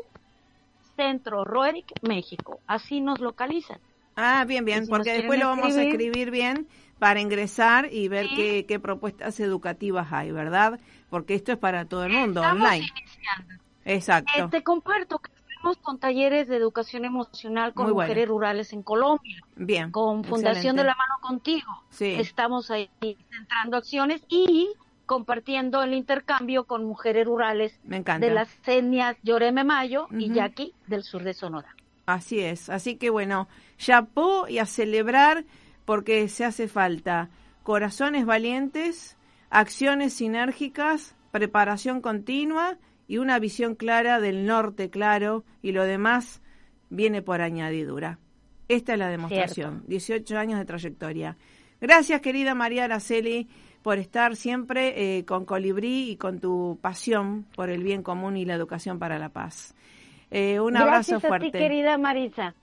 Centro 0.97 1.45
Roerick, 1.45 1.93
México. 2.03 2.61
Así 2.67 3.01
nos 3.01 3.21
localizan. 3.21 3.79
Ah, 4.15 4.45
bien, 4.47 4.65
bien, 4.65 4.87
porque 4.89 5.13
después 5.13 5.41
lo 5.41 5.49
vamos 5.49 5.75
a 5.75 5.83
escribir 5.83 6.31
bien 6.31 6.69
para 6.99 7.21
ingresar 7.21 7.89
y 7.91 8.09
ver 8.09 8.29
qué, 8.37 8.67
qué, 8.67 8.79
propuestas 8.79 9.41
educativas 9.41 10.13
hay, 10.13 10.33
¿verdad? 10.33 10.79
Porque 11.09 11.35
esto 11.35 11.53
es 11.53 11.59
para 11.59 11.87
todo 11.87 12.05
el 12.05 12.13
mundo, 12.13 12.43
online. 12.43 12.87
Exacto. 13.85 14.33
Eh, 14.37 14.49
te 14.51 14.63
comparto 14.63 15.19
que 15.19 15.31
con 15.83 15.99
talleres 15.99 16.49
de 16.49 16.57
educación 16.57 17.05
emocional 17.05 17.75
con 17.75 17.91
mujeres 17.91 18.29
rurales 18.29 18.73
en 18.73 18.83
Colombia. 18.83 19.43
Bien. 19.57 19.91
Con 19.91 20.25
Fundación 20.25 20.77
de 20.77 20.85
la 20.85 20.95
Mano 20.95 21.15
Contigo. 21.21 21.85
Sí. 21.91 22.15
Estamos 22.19 22.71
ahí 22.71 22.91
centrando 23.31 23.77
acciones 23.77 24.23
y 24.29 24.69
compartiendo 25.07 25.83
el 25.83 25.95
intercambio 25.95 26.65
con 26.65 26.85
mujeres 26.85 27.27
rurales 27.27 27.79
de 27.85 28.31
las 28.31 28.49
etnias 28.67 29.17
Lloreme 29.23 29.65
Mayo 29.65 30.07
y 30.11 30.33
Yaqui 30.33 30.75
del 30.87 31.03
sur 31.03 31.23
de 31.23 31.35
Sonora. 31.35 31.75
Así 32.07 32.41
es, 32.41 32.69
así 32.69 32.97
que 32.97 33.11
bueno, 33.11 33.49
chapó 33.79 34.49
y 34.49 34.59
a 34.59 34.67
celebrar 34.67 35.45
porque 35.85 36.29
se 36.29 36.45
hace 36.45 36.67
falta 36.69 37.29
corazones 37.63 38.27
valientes, 38.27 39.17
acciones 39.51 40.15
sinérgicas, 40.15 41.15
preparación 41.31 42.01
continua 42.01 42.77
y 43.07 43.19
una 43.19 43.39
visión 43.39 43.75
clara 43.75 44.21
del 44.21 44.47
norte 44.47 44.91
claro 44.91 45.45
y 45.63 45.73
lo 45.73 45.85
demás 45.85 46.43
viene 46.91 47.23
por 47.23 47.41
añadidura. 47.41 48.19
Esta 48.69 48.93
es 48.95 48.99
la 48.99 49.09
demostración, 49.09 49.85
18 49.87 50.39
años 50.39 50.59
de 50.59 50.65
trayectoria. 50.65 51.37
Gracias, 51.81 52.21
querida 52.21 52.55
María 52.55 52.85
Araceli, 52.85 53.49
por 53.83 53.99
estar 53.99 54.37
siempre 54.37 55.19
eh, 55.19 55.25
con 55.25 55.45
Colibrí 55.45 56.11
y 56.11 56.17
con 56.17 56.39
tu 56.39 56.79
pasión 56.81 57.45
por 57.57 57.71
el 57.71 57.83
bien 57.83 58.03
común 58.03 58.37
y 58.37 58.45
la 58.45 58.55
educación 58.55 58.99
para 58.99 59.19
la 59.19 59.29
paz. 59.31 59.75
Eh, 60.31 60.61
un 60.61 60.77
abrazo 60.77 61.21
fuerte. 61.21 61.29
Gracias 61.29 61.49
a 61.49 61.53
ti, 61.53 61.59
querida 61.59 61.99
Marisa. 61.99 62.55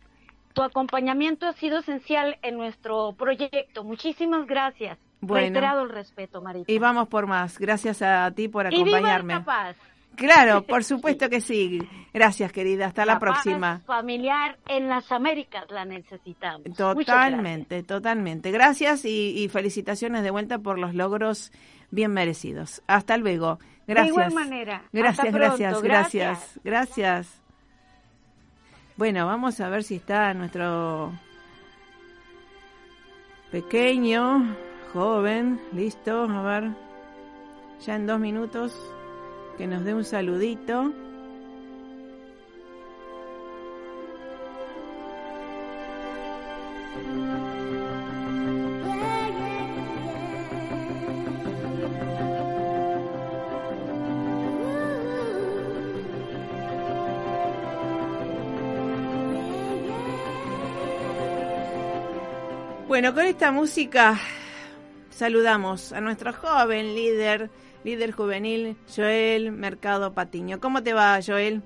Tu 0.53 0.63
acompañamiento 0.63 1.45
ha 1.45 1.53
sido 1.53 1.79
esencial 1.79 2.37
en 2.41 2.57
nuestro 2.57 3.13
proyecto. 3.13 3.83
Muchísimas 3.83 4.47
gracias. 4.47 4.97
Bueno, 5.21 5.43
Reiterado 5.43 5.83
el 5.83 5.89
respeto, 5.89 6.41
Marisa. 6.41 6.71
Y 6.71 6.79
vamos 6.79 7.09
por 7.09 7.27
más. 7.27 7.59
Gracias 7.59 8.01
a 8.01 8.31
ti 8.31 8.47
por 8.47 8.67
acompañarme. 8.67 9.33
Y 9.33 9.37
viva 9.37 9.45
paz. 9.45 9.75
Claro, 10.15 10.63
por 10.67 10.83
supuesto 10.83 11.29
que 11.29 11.41
sí. 11.41 11.79
Gracias, 12.13 12.51
querida. 12.51 12.87
Hasta 12.87 13.05
la, 13.05 13.19
próxima. 13.19 13.81
familiar 13.85 14.57
en 14.67 14.89
las 14.89 15.11
Américas 15.11 15.65
la 15.69 15.85
necesitamos. 15.85 16.63
Totalmente, 16.75 17.83
totalmente. 17.83 18.51
Gracias 18.51 19.05
y, 19.05 19.47
felicitaciones 19.51 20.23
de 20.23 20.31
vuelta 20.31 20.59
por 20.59 20.79
los 20.79 20.95
logros 20.95 21.51
bien 21.91 22.11
merecidos. 22.11 22.81
Hasta 22.87 23.17
luego. 23.17 23.59
Gracias. 23.87 24.15
De 24.15 24.21
igual 24.23 24.33
manera. 24.33 24.83
Gracias, 24.91 25.33
gracias, 25.33 25.81
gracias, 25.81 26.59
gracias. 26.63 27.41
Bueno, 28.97 29.25
vamos 29.25 29.59
a 29.61 29.69
ver 29.69 29.83
si 29.83 29.95
está 29.95 30.33
nuestro 30.33 31.13
pequeño, 33.51 34.55
joven, 34.93 35.59
listo, 35.71 36.23
a 36.23 36.41
ver, 36.41 36.71
ya 37.85 37.95
en 37.95 38.05
dos 38.05 38.19
minutos 38.19 38.75
que 39.59 39.67
nos 39.67 39.83
dé 39.83 39.93
un 39.93 40.05
saludito. 40.05 40.93
Bueno, 62.87 63.13
con 63.13 63.25
esta 63.25 63.51
música 63.51 64.17
saludamos 65.09 65.91
a 65.91 65.99
nuestro 65.99 66.31
joven 66.31 66.95
líder 66.95 67.49
líder 67.83 68.11
juvenil 68.11 68.77
Joel 68.93 69.51
Mercado 69.51 70.13
Patiño. 70.13 70.59
¿Cómo 70.59 70.83
te 70.83 70.93
va, 70.93 71.19
Joel? 71.25 71.61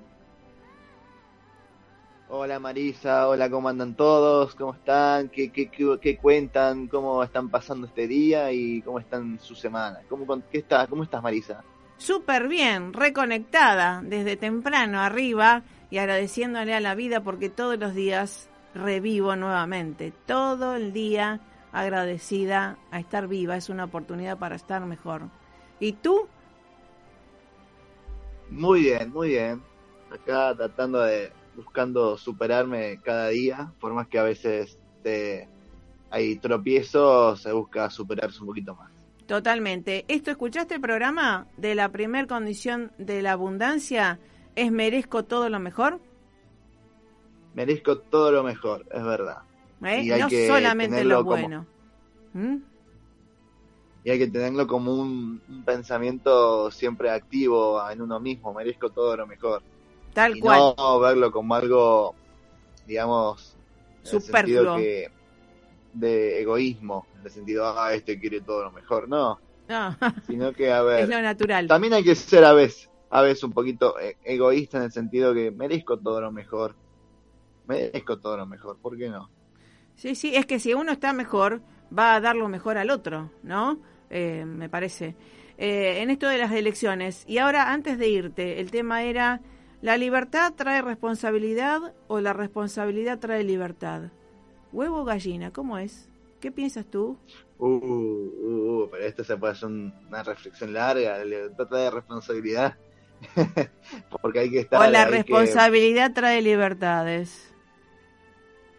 Hola 2.35 2.59
Marisa, 2.59 3.27
hola, 3.27 3.47
¿cómo 3.47 3.69
andan 3.69 3.93
todos? 3.93 4.55
¿Cómo 4.55 4.73
están? 4.73 5.29
¿Qué, 5.29 5.51
qué, 5.51 5.69
qué, 5.69 6.17
cuentan? 6.17 6.87
¿Cómo 6.87 7.23
están 7.23 7.49
pasando 7.49 7.85
este 7.85 8.07
día 8.07 8.51
y 8.51 8.81
cómo 8.81 8.99
están 8.99 9.39
su 9.39 9.53
semana? 9.53 9.99
¿Cómo, 10.09 10.25
qué 10.51 10.57
está, 10.57 10.87
¿Cómo 10.87 11.03
estás, 11.03 11.21
Marisa? 11.21 11.63
Súper 11.97 12.47
bien, 12.47 12.91
reconectada 12.91 14.01
desde 14.03 14.35
temprano 14.35 14.99
arriba 14.99 15.61
y 15.91 15.99
agradeciéndole 15.99 16.73
a 16.73 16.79
la 16.79 16.95
vida 16.95 17.21
porque 17.21 17.49
todos 17.49 17.77
los 17.77 17.93
días 17.93 18.49
revivo 18.73 19.35
nuevamente. 19.35 20.11
Todo 20.25 20.75
el 20.75 20.91
día 20.91 21.39
agradecida 21.71 22.77
a 22.89 22.99
estar 22.99 23.27
viva, 23.27 23.57
es 23.57 23.69
una 23.69 23.83
oportunidad 23.83 24.39
para 24.39 24.55
estar 24.55 24.83
mejor. 24.85 25.29
¿Y 25.79 25.93
tú? 25.93 26.27
Muy 28.49 28.81
bien, 28.81 29.11
muy 29.11 29.29
bien. 29.29 29.61
Acá 30.11 30.53
tratando 30.55 31.01
de, 31.01 31.31
buscando 31.55 32.17
superarme 32.17 32.99
cada 33.03 33.29
día, 33.29 33.71
por 33.79 33.93
más 33.93 34.07
que 34.07 34.19
a 34.19 34.23
veces 34.23 34.77
te, 35.01 35.47
hay 36.09 36.35
tropiezos, 36.35 37.41
se 37.41 37.51
busca 37.51 37.89
superarse 37.89 38.39
un 38.41 38.47
poquito 38.47 38.75
más. 38.75 38.91
Totalmente. 39.25 40.05
¿Esto 40.07 40.31
escuchaste 40.31 40.75
el 40.75 40.81
programa 40.81 41.47
de 41.57 41.75
la 41.75 41.89
primer 41.89 42.27
condición 42.27 42.91
de 42.97 43.21
la 43.21 43.31
abundancia? 43.31 44.19
¿Es 44.55 44.71
merezco 44.71 45.23
todo 45.23 45.49
lo 45.49 45.59
mejor? 45.59 45.99
Merezco 47.55 47.97
todo 47.99 48.31
lo 48.31 48.43
mejor, 48.43 48.85
es 48.91 49.03
verdad. 49.03 49.39
¿Eh? 49.83 50.17
no 50.17 50.29
solamente 50.29 51.03
lo 51.03 51.23
bueno. 51.23 51.65
¿Mm? 52.33 52.57
Y 54.03 54.09
hay 54.09 54.19
que 54.19 54.27
tenerlo 54.27 54.67
como 54.67 54.93
un, 54.93 55.41
pensamiento 55.65 56.69
siempre 56.71 57.09
activo 57.09 57.81
en 57.89 58.01
uno 58.01 58.19
mismo, 58.19 58.53
merezco 58.53 58.89
todo 58.89 59.15
lo 59.15 59.25
mejor. 59.25 59.63
Tal 60.13 60.37
y 60.37 60.39
cual. 60.41 60.75
No 60.77 60.99
verlo 60.99 61.31
como 61.31 61.55
algo, 61.55 62.15
digamos, 62.85 63.55
superfluo. 64.03 64.77
de 64.77 66.41
egoísmo, 66.41 67.07
en 67.19 67.25
el 67.25 67.31
sentido, 67.31 67.65
ah, 67.79 67.93
este 67.93 68.19
quiere 68.19 68.41
todo 68.41 68.63
lo 68.63 68.71
mejor, 68.71 69.07
no. 69.07 69.39
No. 69.69 69.95
Sino 70.27 70.51
que, 70.51 70.71
a 70.71 70.81
ver. 70.81 71.03
Es 71.03 71.09
lo 71.09 71.21
natural. 71.21 71.67
También 71.67 71.93
hay 71.93 72.03
que 72.03 72.15
ser 72.15 72.43
a 72.43 72.51
veces, 72.51 72.89
a 73.09 73.21
veces 73.21 73.43
un 73.45 73.53
poquito 73.53 73.97
eh, 73.99 74.17
egoísta 74.23 74.77
en 74.77 74.83
el 74.83 74.91
sentido 74.91 75.33
que 75.33 75.51
merezco 75.51 75.97
todo 75.97 76.19
lo 76.19 76.31
mejor. 76.31 76.75
Merezco 77.67 78.19
todo 78.19 78.35
lo 78.35 78.45
mejor, 78.45 78.77
¿por 78.79 78.97
qué 78.97 79.07
no? 79.07 79.29
Sí, 79.95 80.15
sí, 80.15 80.35
es 80.35 80.45
que 80.45 80.59
si 80.59 80.73
uno 80.73 80.91
está 80.91 81.13
mejor, 81.13 81.61
va 81.97 82.15
a 82.15 82.19
dar 82.19 82.35
lo 82.35 82.49
mejor 82.49 82.77
al 82.77 82.89
otro, 82.89 83.31
¿no? 83.43 83.79
Eh, 84.09 84.45
me 84.45 84.69
parece, 84.69 85.15
eh, 85.57 86.01
en 86.01 86.09
esto 86.09 86.27
de 86.27 86.37
las 86.37 86.51
elecciones. 86.51 87.23
Y 87.27 87.37
ahora, 87.37 87.71
antes 87.71 87.97
de 87.97 88.09
irte, 88.09 88.59
el 88.59 88.71
tema 88.71 89.03
era, 89.03 89.41
¿la 89.81 89.97
libertad 89.97 90.53
trae 90.55 90.81
responsabilidad 90.81 91.93
o 92.07 92.19
la 92.19 92.33
responsabilidad 92.33 93.19
trae 93.19 93.43
libertad? 93.43 94.11
Huevo 94.71 95.01
o 95.01 95.05
gallina, 95.05 95.51
¿cómo 95.51 95.77
es? 95.77 96.09
¿Qué 96.39 96.51
piensas 96.51 96.85
tú? 96.85 97.17
Uh, 97.57 97.67
uh, 97.67 98.83
uh 98.83 98.89
pero 98.91 99.05
esto 99.05 99.23
se 99.23 99.37
puede 99.37 99.53
hacer 99.53 99.69
una 99.69 100.23
reflexión 100.23 100.73
larga, 100.73 101.17
la 101.19 101.25
libertad 101.25 101.67
trae 101.67 101.89
responsabilidad. 101.89 102.77
Porque 104.21 104.39
hay 104.39 104.51
que 104.51 104.59
estar... 104.59 104.81
O 104.81 104.91
la 104.91 105.05
responsabilidad 105.05 106.11
trae 106.13 106.41
libertades. 106.41 107.53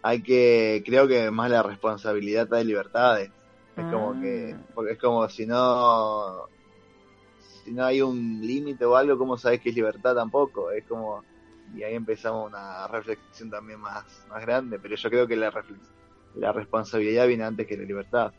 Hay 0.03 0.21
que, 0.23 0.83
creo 0.85 1.09
que 1.09 1.31
más 1.31 1.51
la 1.51 1.63
responsabilidad 1.63 2.47
trae 2.47 2.65
libertades. 2.65 3.31
Es 3.77 3.85
como 3.87 4.21
que, 4.21 4.55
ah. 4.57 4.67
porque 4.75 4.93
es 4.93 4.99
como 4.99 5.29
si 5.29 5.47
no, 5.47 6.49
si 7.65 7.73
no 7.73 7.85
hay 7.85 8.03
un 8.03 8.41
límite 8.41 8.85
o 8.85 8.97
algo, 8.97 9.19
¿cómo 9.19 9.37
sabes 9.37 9.61
que 9.61 9.71
es 9.71 9.75
libertad 9.75 10.15
tampoco? 10.15 10.71
Es 10.71 10.85
como, 10.85 11.25
y 11.75 11.83
ahí 11.83 11.95
empezamos 11.95 12.49
una 12.49 12.87
reflexión 12.87 13.51
también 13.51 13.81
más, 13.81 14.05
más 14.29 14.43
grande, 14.43 14.79
pero 14.79 14.95
yo 14.95 15.11
creo 15.11 15.27
que 15.27 15.37
la, 15.37 15.53
la 16.37 16.53
responsabilidad 16.53 17.27
viene 17.27 17.45
antes 17.45 17.67
que 17.67 17.77
la 17.77 17.85
libertad. 17.85 18.33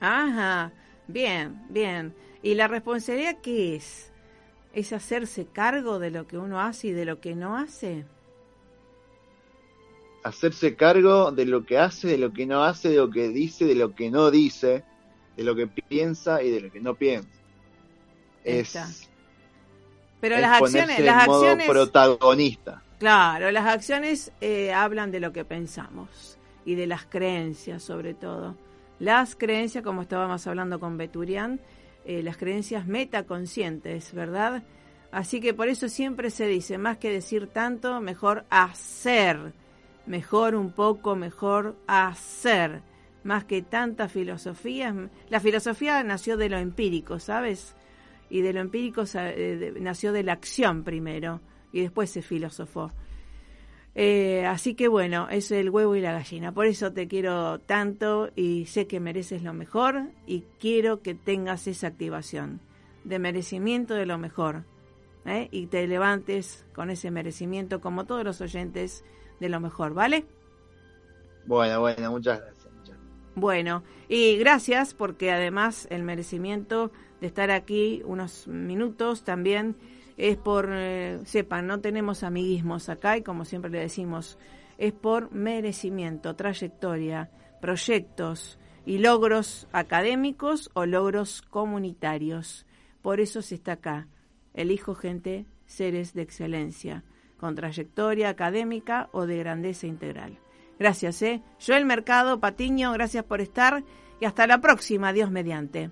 Ajá, 0.00 0.72
bien, 1.06 1.64
bien. 1.68 2.14
¿Y 2.42 2.54
la 2.54 2.68
responsabilidad 2.68 3.38
qué 3.42 3.76
es? 3.76 4.12
¿Es 4.72 4.92
hacerse 4.92 5.46
cargo 5.46 5.98
de 5.98 6.10
lo 6.10 6.26
que 6.26 6.36
uno 6.36 6.60
hace 6.60 6.88
y 6.88 6.92
de 6.92 7.04
lo 7.04 7.20
que 7.20 7.34
no 7.34 7.56
hace? 7.56 8.06
Hacerse 10.26 10.74
cargo 10.74 11.30
de 11.30 11.46
lo 11.46 11.64
que 11.64 11.78
hace, 11.78 12.08
de 12.08 12.18
lo 12.18 12.32
que 12.32 12.46
no 12.46 12.64
hace, 12.64 12.88
de 12.88 12.96
lo 12.96 13.10
que 13.10 13.28
dice, 13.28 13.64
de 13.64 13.74
lo 13.76 13.94
que 13.94 14.10
no 14.10 14.30
dice, 14.30 14.82
de 15.36 15.44
lo 15.44 15.54
que 15.54 15.66
piensa 15.66 16.42
y 16.42 16.50
de 16.50 16.60
lo 16.62 16.72
que 16.72 16.80
no 16.80 16.94
piensa. 16.94 17.28
Es, 18.44 19.08
pero 20.20 20.38
las 20.38 20.62
acciones, 20.62 20.98
las 21.00 21.28
acciones 21.28 21.68
protagonista. 21.68 22.82
Claro, 22.98 23.50
las 23.50 23.66
acciones 23.66 24.32
eh, 24.40 24.72
hablan 24.72 25.10
de 25.10 25.20
lo 25.20 25.32
que 25.32 25.44
pensamos 25.44 26.38
y 26.64 26.74
de 26.74 26.86
las 26.86 27.04
creencias, 27.04 27.82
sobre 27.82 28.14
todo. 28.14 28.56
Las 28.98 29.36
creencias, 29.36 29.84
como 29.84 30.02
estábamos 30.02 30.46
hablando 30.46 30.80
con 30.80 30.96
Beturian, 30.96 31.60
eh, 32.04 32.22
las 32.22 32.36
creencias 32.36 32.86
metaconscientes, 32.86 34.12
¿verdad? 34.14 34.62
Así 35.12 35.40
que 35.40 35.54
por 35.54 35.68
eso 35.68 35.88
siempre 35.88 36.30
se 36.30 36.46
dice, 36.46 36.78
más 36.78 36.96
que 36.98 37.10
decir 37.10 37.46
tanto, 37.48 38.00
mejor 38.00 38.44
hacer. 38.50 39.52
Mejor 40.06 40.54
un 40.54 40.72
poco, 40.72 41.16
mejor 41.16 41.76
hacer. 41.86 42.82
Más 43.24 43.44
que 43.44 43.62
tanta 43.62 44.08
filosofía. 44.08 44.94
La 45.28 45.40
filosofía 45.40 46.02
nació 46.04 46.36
de 46.36 46.48
lo 46.48 46.58
empírico, 46.58 47.18
¿sabes? 47.18 47.74
Y 48.30 48.40
de 48.40 48.52
lo 48.52 48.60
empírico 48.60 49.04
eh, 49.14 49.74
nació 49.80 50.12
de 50.12 50.22
la 50.22 50.32
acción 50.32 50.84
primero 50.84 51.40
y 51.72 51.80
después 51.80 52.10
se 52.10 52.22
filosofó. 52.22 52.92
Eh, 53.98 54.44
así 54.44 54.74
que 54.74 54.88
bueno, 54.88 55.28
es 55.30 55.50
el 55.50 55.70
huevo 55.70 55.96
y 55.96 56.02
la 56.02 56.12
gallina. 56.12 56.52
Por 56.52 56.66
eso 56.66 56.92
te 56.92 57.08
quiero 57.08 57.60
tanto 57.60 58.30
y 58.36 58.66
sé 58.66 58.86
que 58.86 59.00
mereces 59.00 59.42
lo 59.42 59.54
mejor 59.54 60.10
y 60.26 60.44
quiero 60.60 61.00
que 61.00 61.14
tengas 61.14 61.66
esa 61.66 61.86
activación 61.86 62.60
de 63.04 63.18
merecimiento 63.18 63.94
de 63.94 64.04
lo 64.04 64.18
mejor. 64.18 64.64
¿eh? 65.24 65.48
Y 65.50 65.68
te 65.68 65.86
levantes 65.86 66.66
con 66.74 66.90
ese 66.90 67.10
merecimiento 67.10 67.80
como 67.80 68.04
todos 68.04 68.22
los 68.22 68.42
oyentes 68.42 69.02
de 69.40 69.48
lo 69.48 69.60
mejor, 69.60 69.94
¿vale? 69.94 70.24
Bueno, 71.46 71.80
bueno, 71.80 72.10
muchas 72.10 72.40
gracias. 72.40 72.66
Bueno, 73.36 73.82
y 74.08 74.38
gracias 74.38 74.94
porque 74.94 75.30
además 75.30 75.86
el 75.90 76.02
merecimiento 76.02 76.90
de 77.20 77.26
estar 77.26 77.50
aquí 77.50 78.02
unos 78.06 78.48
minutos 78.48 79.24
también 79.24 79.76
es 80.16 80.38
por, 80.38 80.70
eh, 80.72 81.20
sepan, 81.26 81.66
no 81.66 81.80
tenemos 81.80 82.22
amiguismos 82.22 82.88
acá 82.88 83.18
y 83.18 83.22
como 83.22 83.44
siempre 83.44 83.70
le 83.70 83.80
decimos, 83.80 84.38
es 84.78 84.94
por 84.94 85.30
merecimiento, 85.32 86.34
trayectoria, 86.34 87.30
proyectos 87.60 88.58
y 88.86 88.98
logros 88.98 89.68
académicos 89.72 90.70
o 90.72 90.86
logros 90.86 91.42
comunitarios. 91.42 92.64
Por 93.02 93.20
eso 93.20 93.42
se 93.42 93.56
está 93.56 93.72
acá. 93.72 94.08
Elijo 94.54 94.94
gente, 94.94 95.44
seres 95.66 96.14
de 96.14 96.22
excelencia, 96.22 97.04
con 97.36 97.54
trayectoria 97.54 98.28
académica 98.28 99.08
o 99.12 99.26
de 99.26 99.38
grandeza 99.38 99.86
integral. 99.86 100.38
Gracias, 100.78 101.22
¿eh? 101.22 101.42
Yo 101.60 101.74
el 101.74 101.84
Mercado, 101.84 102.40
Patiño, 102.40 102.92
gracias 102.92 103.24
por 103.24 103.40
estar 103.40 103.82
y 104.20 104.24
hasta 104.24 104.46
la 104.46 104.60
próxima, 104.60 105.12
Dios 105.12 105.30
mediante. 105.30 105.90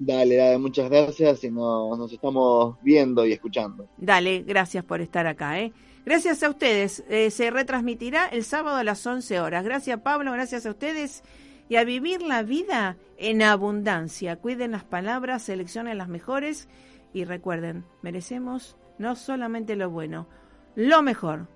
Dale, 0.00 0.36
dale, 0.36 0.58
muchas 0.58 0.88
gracias 0.88 1.42
y 1.42 1.50
nos 1.50 2.12
estamos 2.12 2.76
viendo 2.82 3.26
y 3.26 3.32
escuchando. 3.32 3.88
Dale, 3.96 4.42
gracias 4.42 4.84
por 4.84 5.00
estar 5.00 5.26
acá. 5.26 5.60
¿eh? 5.60 5.72
Gracias 6.04 6.42
a 6.42 6.50
ustedes. 6.50 7.04
Eh, 7.08 7.30
se 7.30 7.50
retransmitirá 7.50 8.26
el 8.26 8.44
sábado 8.44 8.76
a 8.76 8.84
las 8.84 9.04
11 9.04 9.40
horas. 9.40 9.64
Gracias 9.64 10.00
Pablo, 10.00 10.32
gracias 10.32 10.66
a 10.66 10.70
ustedes. 10.70 11.22
Y 11.68 11.76
a 11.76 11.84
vivir 11.84 12.22
la 12.22 12.42
vida 12.42 12.96
en 13.18 13.42
abundancia. 13.42 14.36
Cuiden 14.36 14.70
las 14.70 14.84
palabras, 14.84 15.42
seleccionen 15.42 15.98
las 15.98 16.08
mejores 16.08 16.66
y 17.12 17.24
recuerden, 17.24 17.84
merecemos 18.00 18.77
no 18.98 19.16
solamente 19.16 19.76
lo 19.76 19.90
bueno, 19.90 20.26
lo 20.74 21.02
mejor, 21.02 21.48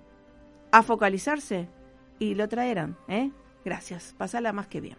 a 0.71 0.83
focalizarse 0.83 1.69
y 2.19 2.35
lo 2.35 2.47
traerán. 2.47 2.97
¿eh? 3.07 3.31
Gracias, 3.63 4.13
pasala 4.17 4.53
más 4.53 4.67
que 4.67 4.81
bien. 4.81 4.97